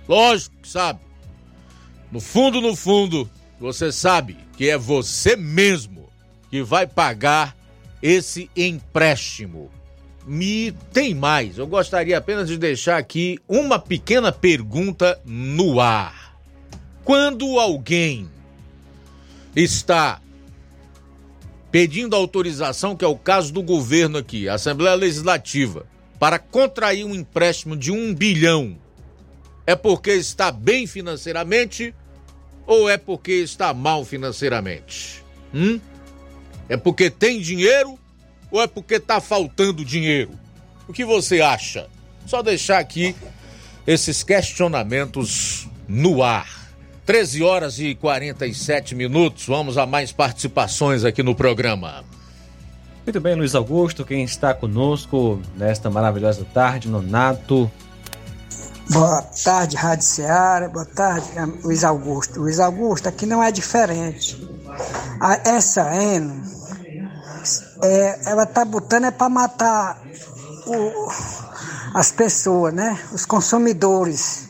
Lógico 0.09 0.57
que 0.63 0.69
sabe. 0.69 1.01
No 2.11 2.21
fundo, 2.21 2.61
no 2.61 2.77
fundo, 2.77 3.29
você 3.59 3.91
sabe 3.91 4.37
que 4.57 4.69
é 4.69 4.79
você 4.79 5.37
mesmo 5.37 6.09
que 6.51 6.63
vai 6.63 6.87
pagar 6.87 7.57
esse 8.03 8.51
empréstimo. 8.57 9.71
Me 10.27 10.73
tem 10.93 11.15
mais. 11.15 11.59
Eu 11.59 11.67
gostaria 11.67 12.17
apenas 12.17 12.49
de 12.49 12.57
deixar 12.57 12.97
aqui 12.97 13.39
uma 13.49 13.79
pequena 13.79 14.31
pergunta 14.31 15.21
no 15.25 15.81
ar. 15.81 16.37
Quando 17.05 17.59
alguém 17.59 18.31
está 19.57 20.21
pedindo 21.71 22.15
autorização, 22.15 22.95
que 22.95 23.05
é 23.05 23.09
o 23.09 23.17
caso 23.17 23.53
do 23.53 23.63
governo 23.63 24.19
aqui, 24.19 24.49
a 24.49 24.55
Assembleia 24.55 24.95
Legislativa, 24.95 25.87
para 26.19 26.39
contrair 26.39 27.05
um 27.05 27.15
empréstimo 27.15 27.77
de 27.77 27.91
um 27.91 28.15
bilhão 28.15 28.79
é 29.67 29.75
porque 29.75 30.13
está 30.13 30.51
bem 30.51 30.87
financeiramente 30.87 31.95
ou 32.67 32.89
é 32.89 32.97
porque 32.97 33.33
está 33.33 33.73
mal 33.73 34.05
financeiramente? 34.05 35.25
Hum? 35.53 35.81
É 36.69 36.77
porque 36.77 37.11
tem 37.11 37.41
dinheiro 37.41 37.99
ou 38.51 38.63
é 38.63 38.67
porque 38.67 38.95
está 38.95 39.21
faltando 39.21 39.85
dinheiro? 39.85 40.31
O 40.89 40.93
que 40.93 41.05
você 41.05 41.41
acha? 41.41 41.89
Só 42.27 42.43
deixar 42.43 42.79
aqui 42.79 43.15
esses 43.87 44.23
questionamentos 44.23 45.69
no 45.87 46.23
ar. 46.23 46.65
13 47.05 47.43
horas 47.43 47.79
e 47.79 47.95
47 47.95 48.95
minutos. 48.95 49.47
Vamos 49.47 49.77
a 49.77 49.85
mais 49.85 50.11
participações 50.11 51.05
aqui 51.05 51.23
no 51.23 51.35
programa. 51.35 52.03
Muito 53.05 53.21
bem, 53.21 53.35
Luiz 53.35 53.55
Augusto, 53.55 54.03
quem 54.03 54.25
está 54.25 54.55
conosco 54.55 55.43
nesta 55.59 55.91
maravilhosa 55.91 56.47
tarde, 56.55 56.89
Nonato, 56.89 57.71
Boa 58.91 59.23
tarde, 59.23 59.77
Rádio 59.77 60.05
Ceará. 60.05 60.69
Boa 60.69 60.85
tarde, 60.85 61.27
Luiz 61.63 61.83
Augusto. 61.85 62.39
Luiz 62.39 62.61
Augusto, 62.61 63.09
aqui 63.09 63.25
não 63.25 63.43
é 63.43 63.51
diferente. 63.51 64.47
A, 65.19 65.37
essa 65.49 65.95
Eno, 65.95 66.43
é, 67.83 68.31
ela 68.31 68.45
tá 68.45 68.65
botando 68.65 69.07
é 69.07 69.11
para 69.11 69.29
matar 69.29 70.03
o, 70.67 71.09
as 71.95 72.13
pessoas, 72.13 72.75
né? 72.75 72.99
Os 73.11 73.25
consumidores. 73.25 74.49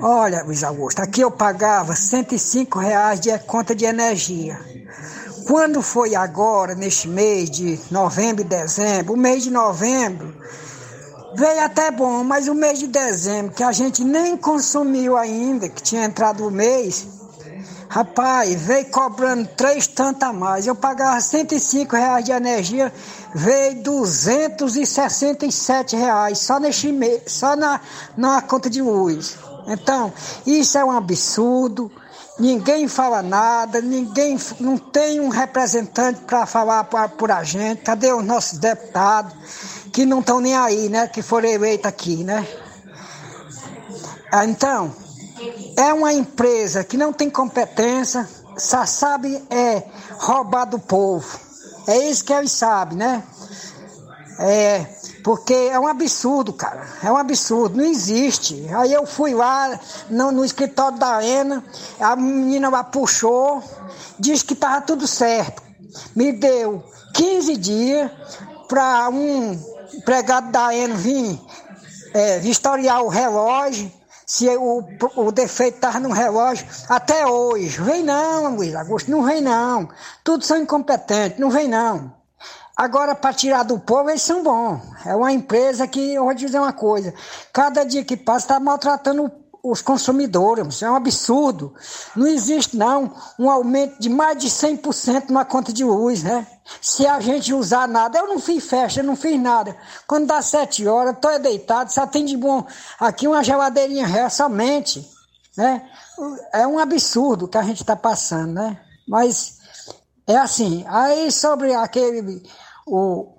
Olha, 0.00 0.42
Luiz 0.44 0.64
Augusto, 0.64 1.00
aqui 1.00 1.20
eu 1.20 1.30
pagava 1.30 1.94
105 1.94 2.78
reais 2.78 3.20
de 3.20 3.38
conta 3.40 3.74
de 3.74 3.84
energia. 3.84 4.58
Quando 5.46 5.82
foi 5.82 6.14
agora, 6.14 6.74
neste 6.74 7.06
mês 7.06 7.50
de 7.50 7.78
novembro 7.90 8.42
e 8.42 8.48
dezembro, 8.48 9.12
o 9.12 9.16
mês 9.16 9.42
de 9.42 9.50
novembro, 9.50 10.34
Veio 11.34 11.64
até 11.64 11.90
bom, 11.90 12.22
mas 12.22 12.46
o 12.48 12.54
mês 12.54 12.78
de 12.78 12.86
dezembro, 12.86 13.52
que 13.52 13.62
a 13.62 13.72
gente 13.72 14.04
nem 14.04 14.36
consumiu 14.36 15.16
ainda, 15.16 15.66
que 15.68 15.82
tinha 15.82 16.04
entrado 16.04 16.46
o 16.46 16.50
mês, 16.50 17.06
rapaz, 17.88 18.60
veio 18.62 18.84
cobrando 18.86 19.48
três 19.56 19.86
tanto 19.86 20.22
a 20.24 20.32
mais. 20.32 20.66
Eu 20.66 20.74
pagava 20.74 21.20
105 21.20 21.96
reais 21.96 22.24
de 22.24 22.32
energia, 22.32 22.92
veio 23.34 23.82
267 23.82 25.96
reais 25.96 26.38
só 26.38 26.60
neste 26.60 26.92
mês, 26.92 27.22
só 27.26 27.56
na, 27.56 27.80
na 28.16 28.42
conta 28.42 28.68
de 28.68 28.82
luz. 28.82 29.38
Então, 29.66 30.12
isso 30.46 30.76
é 30.76 30.84
um 30.84 30.90
absurdo. 30.90 31.90
Ninguém 32.38 32.88
fala 32.88 33.22
nada, 33.22 33.80
ninguém 33.80 34.38
não 34.58 34.78
tem 34.78 35.20
um 35.20 35.28
representante 35.28 36.20
para 36.22 36.46
falar 36.46 36.84
por 36.84 37.30
a 37.30 37.44
gente. 37.44 37.82
Cadê 37.82 38.12
os 38.12 38.24
nossos 38.24 38.58
deputados? 38.58 39.32
Que 39.92 40.06
não 40.06 40.20
estão 40.20 40.40
nem 40.40 40.56
aí, 40.56 40.88
né? 40.88 41.06
Que 41.06 41.22
foram 41.22 41.48
eleitos 41.48 41.86
aqui, 41.86 42.24
né? 42.24 42.46
Então, 44.44 44.94
é 45.76 45.92
uma 45.92 46.12
empresa 46.12 46.82
que 46.82 46.96
não 46.96 47.12
tem 47.12 47.28
competência, 47.28 48.26
só 48.56 48.86
sabe 48.86 49.42
é 49.50 49.82
roubar 50.18 50.64
do 50.64 50.78
povo. 50.78 51.38
É 51.86 51.98
isso 52.08 52.24
que 52.24 52.32
eles 52.32 52.52
sabem, 52.52 52.96
né? 52.96 53.22
É, 54.38 54.86
porque 55.22 55.52
é 55.52 55.78
um 55.78 55.86
absurdo, 55.86 56.52
cara. 56.52 56.86
É 57.02 57.12
um 57.12 57.16
absurdo, 57.16 57.76
não 57.76 57.84
existe. 57.84 58.66
Aí 58.74 58.92
eu 58.92 59.06
fui 59.06 59.34
lá 59.34 59.78
no, 60.08 60.32
no 60.32 60.44
escritório 60.44 60.98
da 60.98 61.22
ENA, 61.22 61.62
a 62.00 62.16
menina 62.16 62.70
lá 62.70 62.82
puxou, 62.82 63.62
disse 64.18 64.44
que 64.44 64.54
estava 64.54 64.80
tudo 64.80 65.06
certo. 65.06 65.62
Me 66.16 66.32
deu 66.32 66.82
15 67.12 67.56
dias 67.56 68.10
para 68.66 69.08
um 69.10 69.71
empregado 69.94 70.50
da 70.50 70.74
ENO 70.74 70.96
vir 70.96 71.40
é, 72.14 72.38
vistoriar 72.38 73.02
o 73.02 73.08
relógio, 73.08 73.90
se 74.26 74.48
o, 74.56 74.84
o 75.16 75.32
defeito 75.32 75.76
estava 75.76 76.00
no 76.00 76.10
relógio, 76.10 76.66
até 76.88 77.26
hoje. 77.26 77.80
Vem 77.80 78.02
não, 78.02 78.56
Luiz 78.56 78.74
Augusto, 78.74 79.10
não 79.10 79.22
vem 79.22 79.40
não. 79.40 79.88
Tudo 80.24 80.44
são 80.44 80.56
incompetentes, 80.56 81.38
não 81.38 81.50
vem 81.50 81.68
não. 81.68 82.12
Agora, 82.76 83.14
para 83.14 83.34
tirar 83.34 83.62
do 83.62 83.78
povo, 83.78 84.08
eles 84.08 84.22
são 84.22 84.42
bons. 84.42 84.80
É 85.04 85.14
uma 85.14 85.32
empresa 85.32 85.86
que, 85.86 86.14
eu 86.14 86.24
vou 86.24 86.34
dizer 86.34 86.58
uma 86.58 86.72
coisa, 86.72 87.12
cada 87.52 87.84
dia 87.84 88.04
que 88.04 88.16
passa 88.16 88.46
está 88.46 88.60
maltratando 88.60 89.30
os 89.62 89.82
consumidores. 89.82 90.82
É 90.82 90.90
um 90.90 90.96
absurdo. 90.96 91.74
Não 92.16 92.26
existe, 92.26 92.76
não, 92.76 93.12
um 93.38 93.50
aumento 93.50 94.00
de 94.00 94.08
mais 94.08 94.38
de 94.38 94.48
100% 94.48 95.28
na 95.28 95.44
conta 95.44 95.72
de 95.72 95.84
luz, 95.84 96.22
né? 96.22 96.46
Se 96.80 97.06
a 97.06 97.20
gente 97.20 97.52
usar 97.52 97.88
nada, 97.88 98.18
eu 98.18 98.28
não 98.28 98.38
fiz 98.38 98.64
festa, 98.64 99.00
eu 99.00 99.04
não 99.04 99.16
fiz 99.16 99.40
nada. 99.40 99.76
Quando 100.06 100.26
dá 100.26 100.40
sete 100.40 100.86
horas, 100.86 101.14
estou 101.14 101.38
deitado, 101.38 101.92
só 101.92 102.06
tem 102.06 102.24
de 102.24 102.36
bom 102.36 102.64
aqui 102.98 103.26
uma 103.26 103.42
geladeirinha 103.42 104.06
ré 104.06 104.28
somente, 104.28 105.08
né? 105.56 105.88
É 106.52 106.66
um 106.66 106.78
absurdo 106.78 107.48
que 107.48 107.58
a 107.58 107.62
gente 107.62 107.82
está 107.82 107.96
passando, 107.96 108.54
né? 108.54 108.80
Mas 109.06 109.58
é 110.26 110.36
assim. 110.36 110.84
Aí 110.88 111.30
sobre 111.32 111.74
aquele 111.74 112.42
o, 112.86 113.38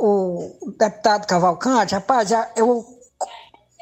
o 0.00 0.72
deputado 0.78 1.26
Cavalcante, 1.26 1.94
rapaz, 1.94 2.30
eu 2.56 2.84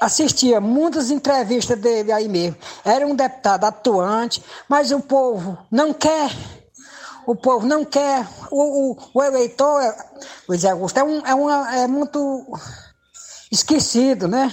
assistia 0.01 0.61
muitas 0.61 1.11
entrevistas 1.11 1.79
dele 1.79 2.13
aí 2.13 2.29
mesmo. 2.29 2.57
Era 2.85 3.07
um 3.07 3.15
deputado 3.15 3.65
atuante, 3.65 4.43
mas 4.69 4.93
o 4.93 5.01
povo 5.01 5.59
não 5.71 5.93
quer. 5.93 6.31
O 7.27 7.35
povo 7.35 7.67
não 7.67 7.85
quer. 7.85 8.27
O, 8.51 8.93
o, 8.93 8.99
o 9.15 9.23
eleitor, 9.23 9.83
Luiz 10.49 10.65
Augusto, 10.65 10.99
é, 10.99 11.05
um, 11.05 11.27
é, 11.27 11.35
uma, 11.35 11.77
é 11.77 11.87
muito 11.87 12.47
esquecido, 13.51 14.29
né? 14.29 14.53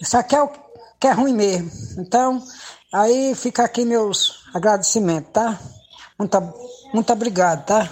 Isso 0.00 0.16
aqui 0.16 0.36
é 0.36 0.42
o 0.42 0.50
que 1.00 1.08
é 1.08 1.12
ruim 1.12 1.34
mesmo. 1.34 1.70
Então, 1.98 2.42
aí 2.92 3.34
fica 3.34 3.64
aqui 3.64 3.84
meus 3.84 4.44
agradecimentos, 4.54 5.32
tá? 5.32 5.58
Muito, 6.18 6.54
muito 6.94 7.12
obrigado, 7.12 7.66
tá? 7.66 7.88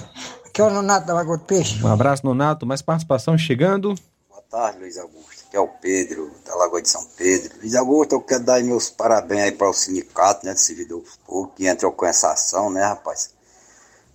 Aqui 0.46 0.60
é 0.60 0.64
o 0.64 0.70
Nonato 0.70 1.06
da 1.06 1.14
Lagoa 1.14 1.38
do 1.38 1.44
Peixe. 1.44 1.82
Um 1.82 1.92
abraço, 1.92 2.24
Nonato. 2.24 2.64
Mais 2.64 2.82
participação 2.82 3.36
chegando. 3.36 3.94
Boa 4.28 4.42
tarde, 4.48 4.78
Luiz 4.78 4.98
Augusto 4.98 5.30
que 5.50 5.56
é 5.56 5.60
o 5.60 5.66
Pedro, 5.66 6.30
da 6.46 6.54
Lagoa 6.54 6.80
de 6.80 6.88
São 6.88 7.04
Pedro. 7.16 7.58
Luiz 7.58 7.74
Augusto, 7.74 8.14
eu 8.14 8.20
quero 8.20 8.44
dar 8.44 8.62
meus 8.62 8.88
parabéns 8.88 9.42
aí 9.42 9.52
para 9.52 9.68
o 9.68 9.72
sindicato, 9.72 10.46
né, 10.46 10.54
de 10.54 10.60
servidor 10.60 11.02
público, 11.26 11.56
que 11.56 11.66
entrou 11.66 11.90
com 11.90 12.06
essa 12.06 12.30
ação, 12.30 12.70
né, 12.70 12.84
rapaz? 12.84 13.30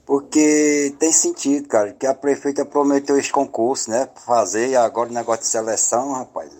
Porque 0.05 0.95
tem 0.99 1.11
sentido, 1.11 1.67
cara, 1.67 1.91
que 1.91 2.05
a 2.05 2.13
prefeita 2.13 2.63
prometeu 2.63 3.17
esse 3.17 3.31
concurso, 3.31 3.89
né, 3.89 4.05
pra 4.05 4.21
fazer, 4.21 4.69
e 4.69 4.75
agora 4.75 5.09
o 5.09 5.13
negócio 5.13 5.41
de 5.41 5.47
seleção, 5.47 6.13
rapaz, 6.13 6.51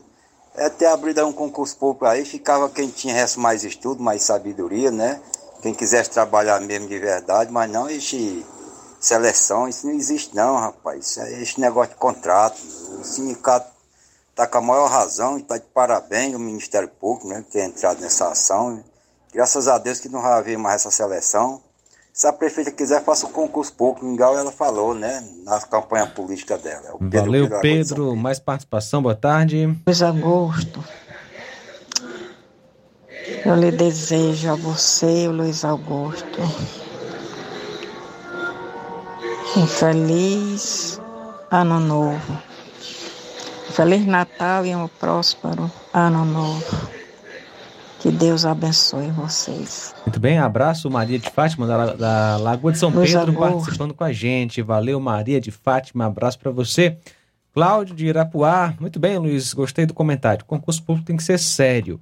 é 0.56 0.70
ter 0.70 0.88
abrido 0.88 1.26
um 1.28 1.34
concurso 1.34 1.78
público 1.78 2.06
aí, 2.06 2.26
ficava 2.26 2.70
quem 2.70 2.90
tinha 2.90 3.26
mais 3.38 3.64
estudo, 3.64 4.02
mais 4.02 4.24
sabedoria, 4.24 4.90
né, 4.90 5.22
quem 5.62 5.76
quisesse 5.76 6.10
trabalhar 6.10 6.60
mesmo 6.60 6.88
de 6.88 6.98
verdade, 6.98 7.52
mas 7.52 7.70
não 7.70 7.88
esse 7.88 8.44
seleção, 9.00 9.68
isso 9.68 9.86
não 9.86 9.94
existe 9.94 10.36
não, 10.36 10.56
rapaz, 10.58 11.18
é 11.20 11.42
esse 11.42 11.60
negócio 11.60 11.94
de 11.94 12.00
contrato, 12.00 12.60
o 13.00 13.04
sindicato 13.04 13.70
está 14.32 14.48
com 14.48 14.58
a 14.58 14.62
maior 14.62 14.90
razão 14.90 15.38
e 15.38 15.42
está 15.42 15.58
de 15.58 15.66
parabéns 15.68 16.34
o 16.34 16.40
Ministério 16.40 16.90
Público, 16.90 17.28
né, 17.28 17.44
que 17.44 17.52
tem 17.52 17.66
entrado 17.66 18.02
nessa 18.02 18.28
ação. 18.30 18.84
Graças 19.32 19.68
a 19.68 19.78
Deus 19.78 20.00
que 20.00 20.10
não 20.10 20.22
vai 20.22 20.34
haver 20.34 20.58
mais 20.58 20.82
essa 20.82 20.92
seleção. 20.92 21.62
Se 22.16 22.28
a 22.28 22.32
prefeita 22.32 22.72
quiser, 22.72 23.04
faça 23.04 23.28
um 23.28 23.32
concurso 23.34 23.74
público, 23.74 24.10
igual 24.10 24.38
ela 24.38 24.50
falou, 24.50 24.94
né, 24.96 25.22
na 25.44 25.60
campanha 25.60 26.08
política 26.08 26.58
dela. 26.58 26.88
É 26.88 26.98
Pedro 26.98 27.20
Valeu, 27.20 27.50
Pedro. 27.50 27.62
Pedro. 27.62 28.16
Mais 28.16 28.40
participação, 28.40 29.02
boa 29.02 29.14
tarde. 29.14 29.78
Luiz 29.86 30.02
Augusto. 30.02 30.82
Eu 33.46 33.56
lhe 33.56 33.70
desejo 33.70 34.50
a 34.50 34.56
você, 34.56 35.28
Luiz 35.28 35.66
Augusto, 35.66 36.40
um 39.58 39.68
feliz 39.68 41.02
ano 41.52 41.82
novo. 41.82 42.42
Feliz 43.72 44.06
Natal 44.06 44.66
e 44.66 44.74
um 44.74 44.88
próspero 44.88 45.70
ano 45.94 46.24
novo. 46.24 46.95
Que 48.06 48.12
Deus 48.12 48.46
abençoe 48.46 49.08
vocês. 49.08 49.96
Muito 50.06 50.20
bem, 50.20 50.38
abraço 50.38 50.92
Maria 50.92 51.18
de 51.18 51.28
Fátima 51.28 51.66
da, 51.66 51.94
da 51.96 52.38
Lagoa 52.38 52.72
de 52.72 52.78
São 52.78 52.92
Pedro 52.92 53.20
Augusto. 53.20 53.40
participando 53.40 53.96
com 53.96 54.04
a 54.04 54.14
gente. 54.14 54.62
Valeu 54.62 55.00
Maria 55.00 55.42
de 55.42 55.50
Fátima, 55.50 56.06
abraço 56.06 56.38
para 56.38 56.52
você. 56.52 57.00
Cláudio 57.52 57.96
de 57.96 58.06
Irapuá, 58.06 58.76
muito 58.80 59.00
bem 59.00 59.18
Luiz, 59.18 59.56
gostei 59.56 59.88
do 59.88 59.94
comentário. 59.96 60.46
concurso 60.46 60.84
público 60.84 61.08
tem 61.08 61.18
que 61.18 61.24
ser 61.24 61.40
sério. 61.40 62.00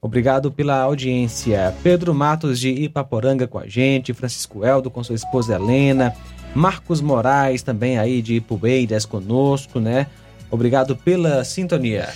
Obrigado 0.00 0.50
pela 0.50 0.80
audiência. 0.80 1.74
Pedro 1.82 2.14
Matos 2.14 2.58
de 2.58 2.70
Ipaporanga 2.70 3.46
com 3.46 3.58
a 3.58 3.66
gente, 3.66 4.14
Francisco 4.14 4.64
Eldo 4.64 4.90
com 4.90 5.04
sua 5.04 5.14
esposa 5.14 5.56
Helena, 5.56 6.16
Marcos 6.54 7.02
Moraes 7.02 7.62
também 7.62 7.98
aí 7.98 8.22
de 8.22 8.36
Ipueiras 8.36 9.04
conosco, 9.04 9.78
né? 9.78 10.06
Obrigado 10.50 10.96
pela 10.96 11.44
sintonia. 11.44 12.08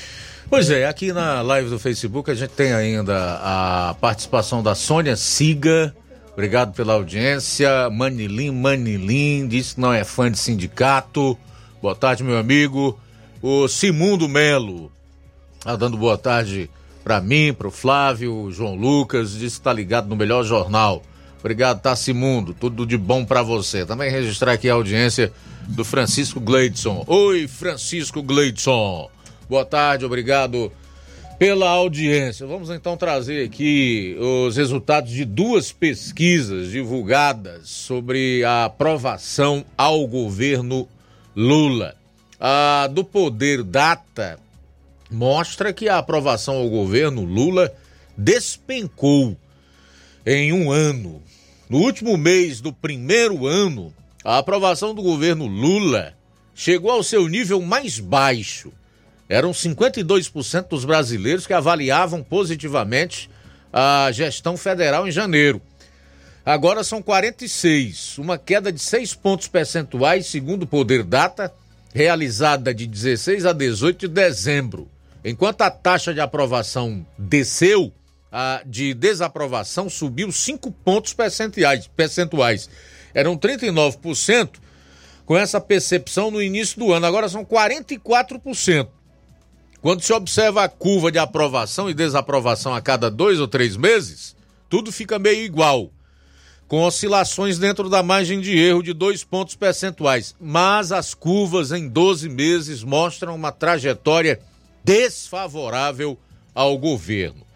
Pois 0.51 0.71
é, 0.71 0.87
aqui 0.87 1.13
na 1.13 1.43
live 1.43 1.69
do 1.69 1.79
Facebook 1.79 2.31
a 2.31 2.35
gente 2.35 2.51
tem 2.51 2.73
ainda 2.73 3.39
a 3.43 3.95
participação 4.01 4.63
da 4.63 4.75
Sônia 4.75 5.15
Siga. 5.15 5.95
Obrigado 6.33 6.73
pela 6.73 6.95
audiência. 6.95 7.91
Manilim, 7.91 8.51
Manilim, 8.51 9.47
disse 9.47 9.75
que 9.75 9.81
não 9.81 9.93
é 9.93 10.05
fã 10.05 10.31
de 10.31 10.39
sindicato. 10.39 11.37
Boa 11.83 11.95
tarde, 11.95 12.25
meu 12.25 12.39
amigo. 12.39 12.99
O 13.43 13.69
Simundo 13.69 14.27
Melo, 14.27 14.91
tá 15.61 15.77
dando 15.77 15.99
boa 15.99 16.17
tarde 16.17 16.71
para 17.05 17.21
mim, 17.21 17.55
Flávio, 17.71 18.35
o 18.35 18.51
João 18.51 18.75
Lucas, 18.75 19.33
disse 19.33 19.57
que 19.57 19.63
tá 19.63 19.73
ligado 19.73 20.09
no 20.09 20.17
melhor 20.17 20.45
jornal. 20.45 21.03
Obrigado, 21.41 21.83
Tassimundo. 21.83 22.55
Tudo 22.55 22.87
de 22.87 22.97
bom 22.97 23.23
para 23.23 23.43
você. 23.43 23.85
Também 23.85 24.11
registrar 24.11 24.53
aqui 24.53 24.71
a 24.71 24.75
audiência 24.75 25.31
do 25.69 25.85
Francisco 25.85 26.41
Gleidson. 26.41 27.05
Oi, 27.07 27.47
Francisco 27.47 28.23
Gleidson. 28.23 29.11
Boa 29.49 29.65
tarde, 29.65 30.05
obrigado 30.05 30.71
pela 31.39 31.71
audiência. 31.71 32.47
Vamos 32.47 32.69
então 32.69 32.99
trazer 32.99 33.47
aqui 33.47 34.15
os 34.21 34.59
resultados 34.59 35.11
de 35.11 35.25
duas 35.25 35.73
pesquisas 35.73 36.71
divulgadas 36.71 37.67
sobre 37.71 38.45
a 38.45 38.67
aprovação 38.67 39.65
ao 39.75 40.07
governo 40.07 40.87
Lula. 41.35 41.97
A 42.39 42.91
do 42.93 43.03
Poder 43.03 43.63
Data 43.63 44.39
mostra 45.11 45.73
que 45.73 45.89
a 45.89 45.97
aprovação 45.97 46.57
ao 46.57 46.69
governo 46.69 47.25
Lula 47.25 47.73
despencou 48.19 49.35
em 50.27 50.53
um 50.53 50.71
ano. 50.71 51.23
No 51.71 51.79
último 51.79 52.19
mês 52.19 52.61
do 52.61 52.71
primeiro 52.71 53.47
ano, 53.47 53.95
a 54.23 54.37
aprovação 54.37 54.95
do 54.95 55.01
governo 55.01 55.47
Lula 55.47 56.13
chegou 56.55 56.91
ao 56.91 57.03
seu 57.03 57.27
nível 57.27 57.63
mais 57.63 57.99
baixo. 57.99 58.71
Eram 59.29 59.51
52% 59.51 60.69
dos 60.69 60.85
brasileiros 60.85 61.47
que 61.47 61.53
avaliavam 61.53 62.23
positivamente 62.23 63.29
a 63.73 64.11
gestão 64.11 64.57
federal 64.57 65.07
em 65.07 65.11
janeiro. 65.11 65.61
Agora 66.45 66.83
são 66.83 67.03
46, 67.03 68.17
uma 68.17 68.39
queda 68.39 68.73
de 68.73 68.81
6 68.81 69.13
pontos 69.15 69.49
percentuais, 69.49 70.27
segundo 70.27 70.63
o 70.63 70.67
Poder 70.67 71.05
Data, 71.05 71.53
realizada 71.93 72.73
de 72.73 72.87
16 72.87 73.45
a 73.45 73.53
18 73.53 74.09
de 74.09 74.09
dezembro. 74.09 74.89
Enquanto 75.23 75.61
a 75.61 75.71
taxa 75.71 76.15
de 76.15 76.21
aprovação 76.21 77.07
desceu, 77.19 77.93
a 78.33 78.63
de 78.65 78.95
desaprovação 78.95 79.91
subiu 79.91 80.33
5 80.33 80.71
pontos 80.71 81.13
percentuais. 81.13 81.87
percentuais. 81.87 82.71
Eram 83.13 83.37
39% 83.37 84.53
com 85.27 85.37
essa 85.37 85.61
percepção 85.61 86.31
no 86.31 86.41
início 86.41 86.79
do 86.79 86.93
ano, 86.95 87.05
agora 87.05 87.29
são 87.29 87.45
44%. 87.45 88.89
Quando 89.81 90.03
se 90.03 90.13
observa 90.13 90.65
a 90.65 90.69
curva 90.69 91.13
de 91.13 91.19
aprovação 91.19 91.89
e 91.89 91.95
desaprovação 91.95 92.75
a 92.75 92.81
cada 92.81 93.09
dois 93.11 93.39
ou 93.39 93.47
três 93.47 93.77
meses, 93.77 94.35
tudo 94.69 94.91
fica 94.91 95.19
meio 95.21 95.45
igual, 95.45 95.91
com 96.67 96.83
oscilações 96.83 97.59
dentro 97.59 97.89
da 97.89 98.03
margem 98.03 98.41
de 98.41 98.59
erro 98.59 98.83
de 98.83 98.93
dois 98.93 99.23
pontos 99.23 99.55
percentuais. 99.55 100.35
Mas 100.41 100.91
as 100.91 101.15
curvas 101.15 101.71
em 101.71 101.89
12 101.89 102.29
meses 102.29 102.83
mostram 102.83 103.37
uma 103.37 103.53
trajetória 103.53 104.41
desfavorável 104.83 106.19
ao 106.53 106.77
governo. 106.77 107.47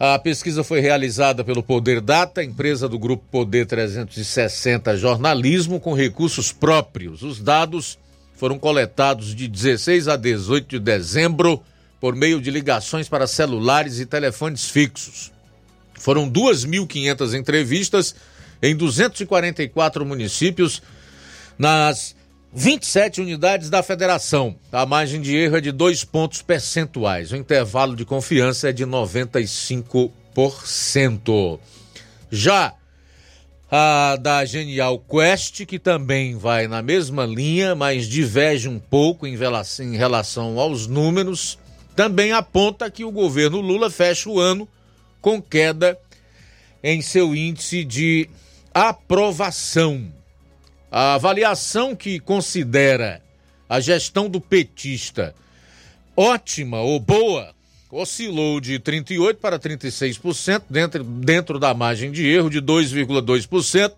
A 0.00 0.18
pesquisa 0.18 0.64
foi 0.64 0.80
realizada 0.80 1.44
pelo 1.44 1.62
Poder 1.62 2.00
Data, 2.00 2.42
empresa 2.42 2.88
do 2.88 2.98
Grupo 2.98 3.24
Poder 3.30 3.66
360 3.66 4.96
Jornalismo, 4.96 5.80
com 5.80 5.92
recursos 5.92 6.50
próprios. 6.50 7.22
Os 7.22 7.40
dados 7.40 7.98
foram 8.38 8.58
coletados 8.58 9.34
de 9.34 9.48
16 9.48 10.06
a 10.06 10.16
18 10.16 10.68
de 10.68 10.78
dezembro 10.78 11.60
por 12.00 12.14
meio 12.14 12.40
de 12.40 12.52
ligações 12.52 13.08
para 13.08 13.26
celulares 13.26 13.98
e 13.98 14.06
telefones 14.06 14.70
fixos. 14.70 15.32
Foram 15.94 16.30
2.500 16.30 17.36
entrevistas 17.36 18.14
em 18.62 18.76
244 18.76 20.06
municípios 20.06 20.80
nas 21.58 22.14
27 22.54 23.20
unidades 23.20 23.70
da 23.70 23.82
federação. 23.82 24.54
A 24.70 24.86
margem 24.86 25.20
de 25.20 25.34
erro 25.34 25.56
é 25.56 25.60
de 25.60 25.72
dois 25.72 26.04
pontos 26.04 26.40
percentuais. 26.40 27.32
O 27.32 27.36
intervalo 27.36 27.96
de 27.96 28.04
confiança 28.04 28.68
é 28.68 28.72
de 28.72 28.86
95%. 28.86 31.58
Já 32.30 32.72
a 33.70 34.16
da 34.16 34.44
Genial 34.44 34.98
Quest, 34.98 35.66
que 35.66 35.78
também 35.78 36.36
vai 36.36 36.66
na 36.66 36.80
mesma 36.80 37.26
linha, 37.26 37.74
mas 37.74 38.08
diverge 38.08 38.68
um 38.68 38.78
pouco 38.78 39.26
em 39.26 39.36
relação, 39.36 40.58
aos 40.58 40.86
números, 40.86 41.58
também 41.94 42.32
aponta 42.32 42.90
que 42.90 43.04
o 43.04 43.12
governo 43.12 43.60
Lula 43.60 43.90
fecha 43.90 44.30
o 44.30 44.40
ano 44.40 44.66
com 45.20 45.42
queda 45.42 45.98
em 46.82 47.02
seu 47.02 47.34
índice 47.34 47.84
de 47.84 48.30
aprovação. 48.72 50.10
A 50.90 51.14
avaliação 51.14 51.94
que 51.94 52.18
considera 52.18 53.20
a 53.68 53.80
gestão 53.80 54.28
do 54.28 54.40
petista 54.40 55.34
ótima 56.16 56.80
ou 56.80 56.98
boa 56.98 57.54
oscilou 57.90 58.60
de 58.60 58.78
38% 58.78 59.36
para 59.36 59.58
36% 59.58 60.62
dentro, 60.68 61.04
dentro 61.04 61.58
da 61.58 61.72
margem 61.72 62.12
de 62.12 62.26
erro 62.26 62.50
de 62.50 62.60
2,2%, 62.60 63.92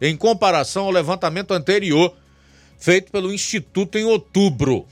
em 0.00 0.16
comparação 0.16 0.84
ao 0.84 0.90
levantamento 0.90 1.52
anterior 1.52 2.14
feito 2.78 3.12
pelo 3.12 3.32
Instituto 3.32 3.96
em 3.96 4.04
outubro. 4.04 4.86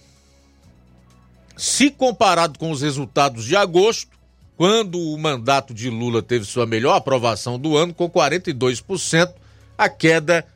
Se 1.56 1.90
comparado 1.90 2.58
com 2.58 2.70
os 2.70 2.82
resultados 2.82 3.44
de 3.44 3.56
agosto, 3.56 4.16
quando 4.56 4.98
o 4.98 5.18
mandato 5.18 5.74
de 5.74 5.90
Lula 5.90 6.22
teve 6.22 6.44
sua 6.44 6.66
melhor 6.66 6.94
aprovação 6.94 7.58
do 7.58 7.76
ano, 7.76 7.92
com 7.92 8.08
42%, 8.08 9.32
a 9.76 9.88
queda 9.88 10.46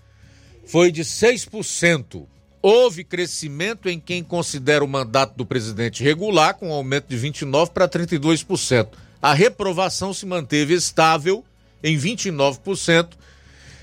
foi 0.66 0.93
de 0.93 1.03
6%. 1.03 2.27
Houve 2.66 3.05
crescimento 3.05 3.91
em 3.91 4.01
quem 4.01 4.24
considera 4.24 4.82
o 4.82 4.89
mandato 4.89 5.36
do 5.36 5.45
presidente 5.45 6.03
regular, 6.03 6.55
com 6.55 6.70
um 6.70 6.73
aumento 6.73 7.09
de 7.09 7.19
29% 7.19 7.69
para 7.69 7.86
32%. 7.86 8.89
A 9.20 9.35
reprovação 9.35 10.15
se 10.15 10.24
manteve 10.24 10.73
estável 10.73 11.45
em 11.82 11.95
29%, 11.99 13.11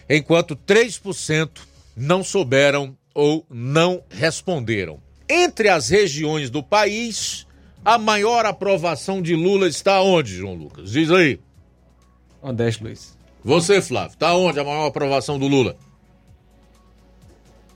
enquanto 0.10 0.56
3% 0.56 1.60
não 1.96 2.24
souberam 2.24 2.98
ou 3.14 3.46
não 3.52 4.02
responderam. 4.10 5.00
Entre 5.30 5.70
as 5.70 5.90
regiões 5.90 6.50
do 6.50 6.64
país, 6.64 7.46
a 7.86 8.00
maior 8.00 8.48
aprovação 8.48 9.22
de 9.22 9.36
Lula 9.36 9.68
está 9.68 10.02
onde, 10.02 10.38
João 10.38 10.56
Lucas? 10.56 10.90
Diz 10.90 11.12
aí. 11.12 11.40
Nordeste, 12.42 12.84
Luiz. 12.84 13.16
Você, 13.44 13.80
Flávio, 13.80 14.14
está 14.14 14.36
onde 14.36 14.60
a 14.60 14.64
maior 14.64 14.88
aprovação 14.88 15.38
do 15.38 15.48
Lula? 15.48 15.78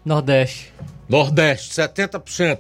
Nordeste. 0.03 0.73
Nordeste, 1.07 1.73
70%. 1.73 2.59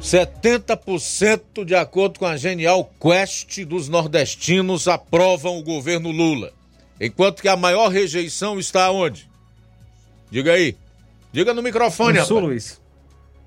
70% 0.00 1.64
de 1.64 1.76
acordo 1.76 2.18
com 2.18 2.26
a 2.26 2.36
Genial 2.36 2.90
Quest 3.00 3.60
dos 3.64 3.88
nordestinos 3.88 4.88
aprovam 4.88 5.58
o 5.58 5.62
governo 5.62 6.10
Lula. 6.10 6.52
Enquanto 7.00 7.40
que 7.40 7.48
a 7.48 7.56
maior 7.56 7.88
rejeição 7.88 8.58
está 8.58 8.90
onde? 8.90 9.30
Diga 10.30 10.52
aí. 10.52 10.76
Diga 11.32 11.54
no 11.54 11.62
microfone, 11.62 12.18
No 12.18 12.24
sul, 12.26 12.36
rapaz. 12.38 12.50
Luiz. 12.50 12.80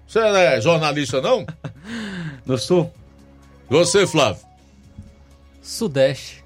Você 0.08 0.20
não 0.20 0.36
é 0.36 0.62
jornalista, 0.62 1.22
não? 1.22 1.46
No 2.46 2.58
sul. 2.58 2.94
Você, 3.70 4.06
Flávio. 4.06 4.42
Sudeste. 5.64 6.45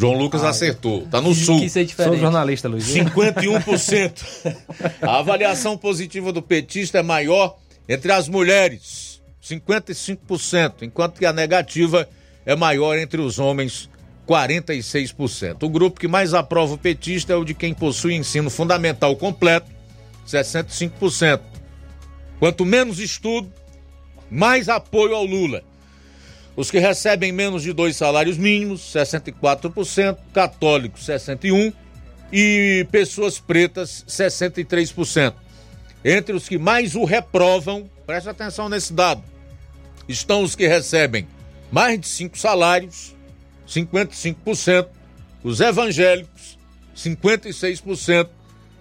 João 0.00 0.14
Lucas 0.14 0.42
acertou. 0.42 1.06
Tá 1.10 1.20
no 1.20 1.34
sul. 1.34 1.60
diferente. 1.60 1.94
Sou 1.94 2.16
jornalista, 2.16 2.66
Luiz. 2.68 2.86
51%. 2.86 4.56
A 5.02 5.18
avaliação 5.18 5.76
positiva 5.76 6.32
do 6.32 6.40
petista 6.40 7.00
é 7.00 7.02
maior 7.02 7.58
entre 7.86 8.10
as 8.10 8.26
mulheres, 8.26 9.20
55%, 9.44 10.82
enquanto 10.82 11.18
que 11.18 11.26
a 11.26 11.32
negativa 11.32 12.08
é 12.46 12.56
maior 12.56 12.96
entre 12.96 13.20
os 13.20 13.38
homens, 13.38 13.90
46%. 14.26 15.64
O 15.64 15.68
grupo 15.68 16.00
que 16.00 16.08
mais 16.08 16.32
aprova 16.32 16.74
o 16.74 16.78
petista 16.78 17.34
é 17.34 17.36
o 17.36 17.44
de 17.44 17.52
quem 17.52 17.74
possui 17.74 18.14
ensino 18.14 18.48
fundamental 18.48 19.14
completo, 19.16 19.70
65%. 20.26 21.40
Quanto 22.38 22.64
menos 22.64 23.00
estudo, 23.00 23.52
mais 24.30 24.68
apoio 24.68 25.14
ao 25.14 25.26
Lula. 25.26 25.62
Os 26.56 26.70
que 26.70 26.78
recebem 26.78 27.32
menos 27.32 27.62
de 27.62 27.72
dois 27.72 27.96
salários 27.96 28.36
mínimos, 28.36 28.80
64%, 28.92 30.18
católicos, 30.32 31.06
61%, 31.06 31.72
e 32.32 32.86
pessoas 32.90 33.38
pretas, 33.38 34.04
63%. 34.08 35.34
Entre 36.04 36.34
os 36.34 36.48
que 36.48 36.58
mais 36.58 36.94
o 36.94 37.04
reprovam, 37.04 37.90
preste 38.06 38.28
atenção 38.28 38.68
nesse 38.68 38.92
dado, 38.92 39.22
estão 40.08 40.42
os 40.42 40.54
que 40.54 40.66
recebem 40.66 41.26
mais 41.70 42.00
de 42.00 42.06
cinco 42.06 42.38
salários, 42.38 43.14
55%, 43.68 44.88
os 45.42 45.60
evangélicos, 45.60 46.58
56%, 46.96 48.28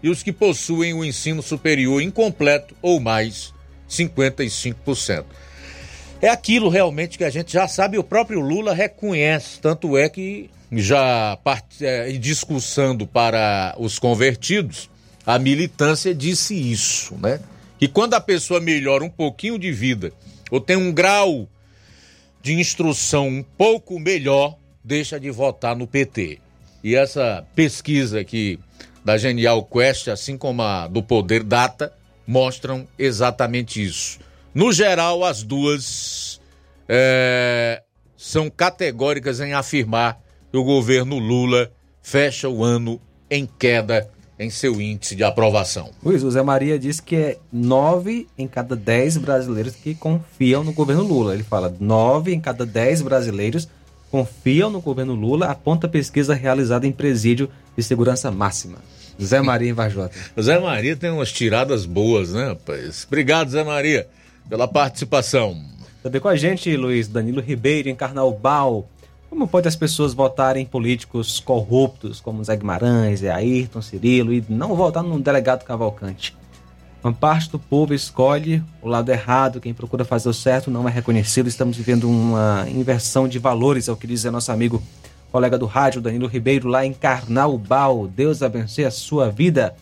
e 0.01 0.09
os 0.09 0.23
que 0.23 0.31
possuem 0.31 0.93
o 0.93 1.03
ensino 1.03 1.41
superior 1.41 2.01
incompleto 2.01 2.75
ou 2.81 2.99
mais, 2.99 3.53
55%. 3.89 5.25
É 6.21 6.27
aquilo 6.29 6.67
realmente 6.67 7.17
que 7.17 7.23
a 7.23 7.29
gente 7.29 7.53
já 7.53 7.67
sabe, 7.67 7.97
o 7.97 8.03
próprio 8.03 8.41
Lula 8.41 8.73
reconhece, 8.73 9.59
tanto 9.61 9.97
é 9.97 10.09
que 10.09 10.49
já 10.71 11.37
é, 11.79 12.11
discussando 12.11 13.07
para 13.07 13.73
os 13.79 13.97
convertidos, 13.97 14.89
a 15.25 15.39
militância 15.39 16.13
disse 16.13 16.53
isso, 16.53 17.15
né? 17.15 17.39
Que 17.77 17.87
quando 17.87 18.15
a 18.15 18.21
pessoa 18.21 18.59
melhora 18.59 19.03
um 19.03 19.09
pouquinho 19.09 19.57
de 19.57 19.71
vida 19.71 20.11
ou 20.51 20.59
tem 20.59 20.75
um 20.75 20.91
grau 20.91 21.47
de 22.41 22.53
instrução 22.53 23.27
um 23.27 23.43
pouco 23.43 23.97
melhor, 23.99 24.57
deixa 24.83 25.19
de 25.19 25.29
votar 25.29 25.75
no 25.75 25.87
PT. 25.87 26.39
E 26.83 26.95
essa 26.95 27.45
pesquisa 27.55 28.19
aqui 28.19 28.59
da 29.03 29.17
Genial 29.17 29.63
Quest, 29.63 30.09
assim 30.09 30.37
como 30.37 30.61
a 30.61 30.87
do 30.87 31.01
Poder 31.01 31.43
Data, 31.43 31.93
mostram 32.27 32.87
exatamente 32.97 33.83
isso. 33.83 34.19
No 34.53 34.71
geral, 34.71 35.23
as 35.23 35.43
duas 35.43 36.41
é, 36.87 37.83
são 38.17 38.49
categóricas 38.49 39.39
em 39.39 39.53
afirmar 39.53 40.19
que 40.51 40.57
o 40.57 40.63
governo 40.63 41.17
Lula 41.19 41.71
fecha 42.01 42.49
o 42.49 42.63
ano 42.63 42.99
em 43.29 43.45
queda 43.45 44.09
em 44.39 44.49
seu 44.49 44.79
índice 44.79 45.15
de 45.15 45.23
aprovação. 45.23 45.91
Luiz, 46.01 46.23
o 46.23 46.31
Zé 46.31 46.41
Maria 46.41 46.79
disse 46.79 47.01
que 47.01 47.15
é 47.15 47.37
nove 47.51 48.27
em 48.37 48.47
cada 48.47 48.75
dez 48.75 49.17
brasileiros 49.17 49.75
que 49.75 49.93
confiam 49.93 50.63
no 50.63 50.71
governo 50.71 51.03
Lula. 51.03 51.33
Ele 51.33 51.43
fala 51.43 51.75
nove 51.79 52.33
em 52.33 52.39
cada 52.39 52.65
dez 52.65 53.01
brasileiros 53.01 53.67
confiam 54.09 54.69
no 54.69 54.81
governo 54.81 55.13
Lula, 55.13 55.47
aponta 55.47 55.87
a 55.87 55.89
pesquisa 55.89 56.33
realizada 56.33 56.87
em 56.87 56.91
presídio 56.91 57.49
de 57.77 57.83
segurança 57.83 58.31
máxima. 58.31 58.79
Zé 59.21 59.41
Maria 59.41 59.69
em 59.69 59.73
Vajota. 59.73 60.15
O 60.35 60.41
Zé 60.41 60.57
Maria 60.59 60.95
tem 60.95 61.09
umas 61.09 61.31
tiradas 61.31 61.85
boas, 61.85 62.33
né, 62.33 62.47
rapaz? 62.47 63.05
Obrigado, 63.05 63.51
Zé 63.51 63.63
Maria, 63.63 64.07
pela 64.49 64.67
participação. 64.67 65.63
Também 66.01 66.19
com 66.19 66.27
a 66.27 66.35
gente, 66.35 66.75
Luiz 66.75 67.07
Danilo 67.07 67.39
Ribeiro, 67.39 67.87
em 67.87 67.95
Carnaubal. 67.95 68.89
Como 69.29 69.47
pode 69.47 69.67
as 69.67 69.75
pessoas 69.75 70.13
votarem 70.13 70.63
em 70.63 70.65
políticos 70.65 71.39
corruptos 71.39 72.19
como 72.19 72.43
Zé 72.43 72.55
Guimarães, 72.55 73.19
Zé 73.19 73.29
Ayrton, 73.29 73.81
Cirilo 73.81 74.33
e 74.33 74.43
não 74.49 74.75
votar 74.75 75.03
no 75.03 75.19
delegado 75.19 75.63
Cavalcante? 75.63 76.35
Uma 77.03 77.13
parte 77.13 77.49
do 77.51 77.59
povo 77.59 77.93
escolhe 77.93 78.63
o 78.81 78.89
lado 78.89 79.09
errado, 79.09 79.61
quem 79.61 79.73
procura 79.73 80.03
fazer 80.03 80.27
o 80.27 80.33
certo 80.33 80.71
não 80.71 80.89
é 80.89 80.91
reconhecido. 80.91 81.47
Estamos 81.47 81.77
vivendo 81.77 82.09
uma 82.09 82.65
inversão 82.67 83.27
de 83.27 83.37
valores, 83.37 83.87
é 83.87 83.91
o 83.91 83.95
que 83.95 84.07
diz 84.07 84.23
nosso 84.25 84.51
amigo 84.51 84.81
colega 85.31 85.57
do 85.57 85.67
rádio, 85.67 86.01
Danilo 86.01 86.27
Ribeiro, 86.27 86.67
lá 86.67 86.83
em 86.85 86.91
Carnaubal. 86.91 88.07
Deus 88.07 88.41
abençoe 88.41 88.83
a 88.83 88.91
sua 88.91 89.29
vida. 89.29 89.75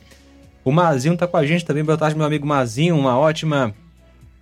O 0.63 0.71
Mazinho 0.71 1.13
está 1.13 1.25
com 1.25 1.37
a 1.37 1.45
gente 1.45 1.63
também. 1.63 1.83
Boa 1.83 1.97
tarde, 1.97 2.17
meu 2.17 2.25
amigo 2.25 2.45
Mazinho. 2.45 2.97
Uma 2.97 3.17
ótima 3.17 3.73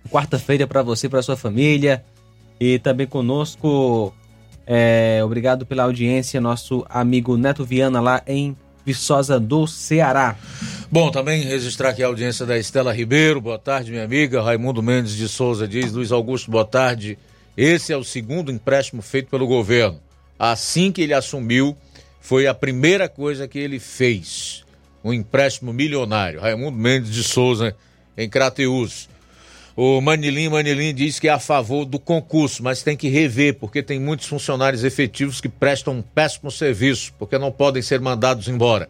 quarta-feira 0.06 0.66
para 0.66 0.82
você 0.82 1.08
para 1.08 1.22
sua 1.22 1.36
família. 1.36 2.04
E 2.58 2.78
também 2.78 3.06
conosco 3.06 4.14
é, 4.66 5.20
obrigado 5.24 5.64
pela 5.64 5.84
audiência, 5.84 6.40
nosso 6.40 6.84
amigo 6.88 7.36
Neto 7.36 7.64
Viana, 7.64 8.00
lá 8.00 8.22
em 8.26 8.56
Viçosa 8.84 9.38
do 9.40 9.66
Ceará. 9.66 10.36
Bom, 10.90 11.10
também 11.10 11.42
registrar 11.42 11.90
aqui 11.90 12.02
a 12.02 12.06
audiência 12.06 12.46
da 12.46 12.56
Estela 12.56 12.92
Ribeiro. 12.92 13.40
Boa 13.40 13.58
tarde, 13.58 13.90
minha 13.90 14.04
amiga. 14.04 14.40
Raimundo 14.40 14.82
Mendes 14.82 15.16
de 15.16 15.28
Souza 15.28 15.66
diz. 15.66 15.92
Luiz 15.92 16.12
Augusto, 16.12 16.50
boa 16.50 16.64
tarde. 16.64 17.18
Esse 17.56 17.92
é 17.92 17.96
o 17.96 18.04
segundo 18.04 18.52
empréstimo 18.52 19.02
feito 19.02 19.28
pelo 19.28 19.46
governo. 19.46 20.00
Assim 20.38 20.92
que 20.92 21.02
ele 21.02 21.14
assumiu, 21.14 21.76
foi 22.20 22.46
a 22.46 22.54
primeira 22.54 23.08
coisa 23.08 23.48
que 23.48 23.58
ele 23.58 23.80
fez. 23.80 24.64
Um 25.02 25.12
empréstimo 25.12 25.72
milionário. 25.72 26.40
Raimundo 26.40 26.76
Mendes 26.76 27.12
de 27.12 27.24
Souza, 27.24 27.74
em 28.16 28.28
Crateus. 28.28 29.08
O 29.76 30.00
Manilim 30.00 30.48
Manilim 30.48 30.94
diz 30.94 31.20
que 31.20 31.28
é 31.28 31.30
a 31.30 31.38
favor 31.38 31.84
do 31.84 31.98
concurso, 31.98 32.62
mas 32.62 32.82
tem 32.82 32.96
que 32.96 33.10
rever, 33.10 33.56
porque 33.56 33.82
tem 33.82 34.00
muitos 34.00 34.26
funcionários 34.26 34.82
efetivos 34.82 35.38
que 35.38 35.50
prestam 35.50 35.98
um 35.98 36.02
péssimo 36.02 36.50
serviço, 36.50 37.12
porque 37.18 37.36
não 37.36 37.52
podem 37.52 37.82
ser 37.82 38.00
mandados 38.00 38.48
embora. 38.48 38.88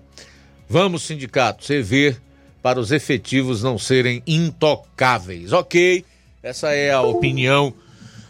Vamos, 0.68 1.02
sindicatos, 1.02 1.66
rever 1.66 2.16
para 2.62 2.78
os 2.78 2.92
efetivos 2.92 3.64
não 3.64 3.76
serem 3.76 4.22
intocáveis. 4.28 5.52
Ok, 5.52 6.04
essa 6.40 6.72
é 6.72 6.92
a 6.92 7.02
opinião 7.02 7.74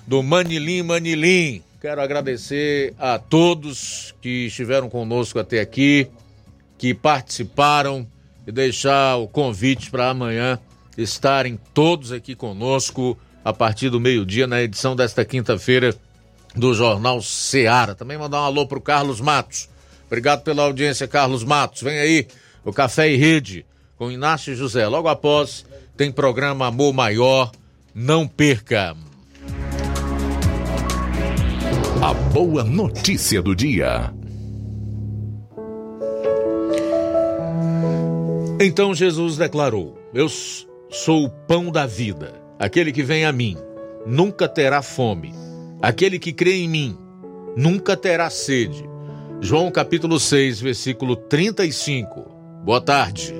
do 0.06 0.22
Manilim 0.22 0.82
Manilim. 0.82 1.62
Quero 1.78 2.00
agradecer 2.00 2.94
a 2.98 3.18
todos 3.18 4.14
que 4.22 4.46
estiveram 4.46 4.88
conosco 4.88 5.38
até 5.38 5.60
aqui, 5.60 6.08
que 6.78 6.94
participaram 6.94 8.06
e 8.46 8.50
deixar 8.50 9.16
o 9.16 9.28
convite 9.28 9.90
para 9.90 10.08
amanhã 10.08 10.58
estarem 10.96 11.58
todos 11.74 12.12
aqui 12.12 12.34
conosco 12.34 13.18
a 13.44 13.52
partir 13.52 13.90
do 13.90 14.00
meio-dia 14.00 14.46
na 14.46 14.62
edição 14.62 14.96
desta 14.96 15.24
quinta-feira 15.24 15.94
do 16.54 16.74
Jornal 16.74 17.20
Seara. 17.22 17.94
Também 17.94 18.18
mandar 18.18 18.40
um 18.40 18.44
alô 18.44 18.66
pro 18.66 18.80
Carlos 18.80 19.20
Matos. 19.20 19.68
Obrigado 20.06 20.42
pela 20.42 20.62
audiência, 20.62 21.06
Carlos 21.06 21.44
Matos. 21.44 21.82
Vem 21.82 21.98
aí 21.98 22.26
o 22.64 22.72
Café 22.72 23.10
e 23.10 23.16
Rede 23.16 23.66
com 23.96 24.10
Inácio 24.10 24.54
José. 24.54 24.86
Logo 24.86 25.08
após 25.08 25.64
tem 25.96 26.10
programa 26.10 26.66
Amor 26.66 26.92
Maior. 26.92 27.50
Não 27.94 28.26
perca. 28.26 28.96
A 32.02 32.12
boa 32.12 32.62
notícia 32.62 33.40
do 33.42 33.54
dia. 33.54 34.12
Então 38.60 38.94
Jesus 38.94 39.36
declarou: 39.36 39.98
Eu 40.14 40.28
Sou 40.88 41.24
o 41.24 41.30
pão 41.30 41.70
da 41.70 41.84
vida. 41.84 42.34
Aquele 42.58 42.92
que 42.92 43.02
vem 43.02 43.24
a 43.24 43.32
mim 43.32 43.56
nunca 44.06 44.48
terá 44.48 44.82
fome. 44.82 45.34
Aquele 45.82 46.18
que 46.18 46.32
crê 46.32 46.58
em 46.58 46.68
mim 46.68 46.98
nunca 47.56 47.96
terá 47.96 48.30
sede. 48.30 48.88
João 49.40 49.70
capítulo 49.70 50.18
6, 50.18 50.60
versículo 50.60 51.16
35. 51.16 52.20
Boa 52.64 52.80
tarde. 52.80 53.34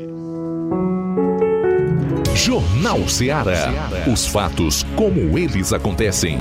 Jornal 2.34 3.08
Ceará. 3.08 3.72
Os 4.12 4.26
fatos 4.26 4.84
como 4.96 5.38
eles 5.38 5.72
acontecem. 5.72 6.38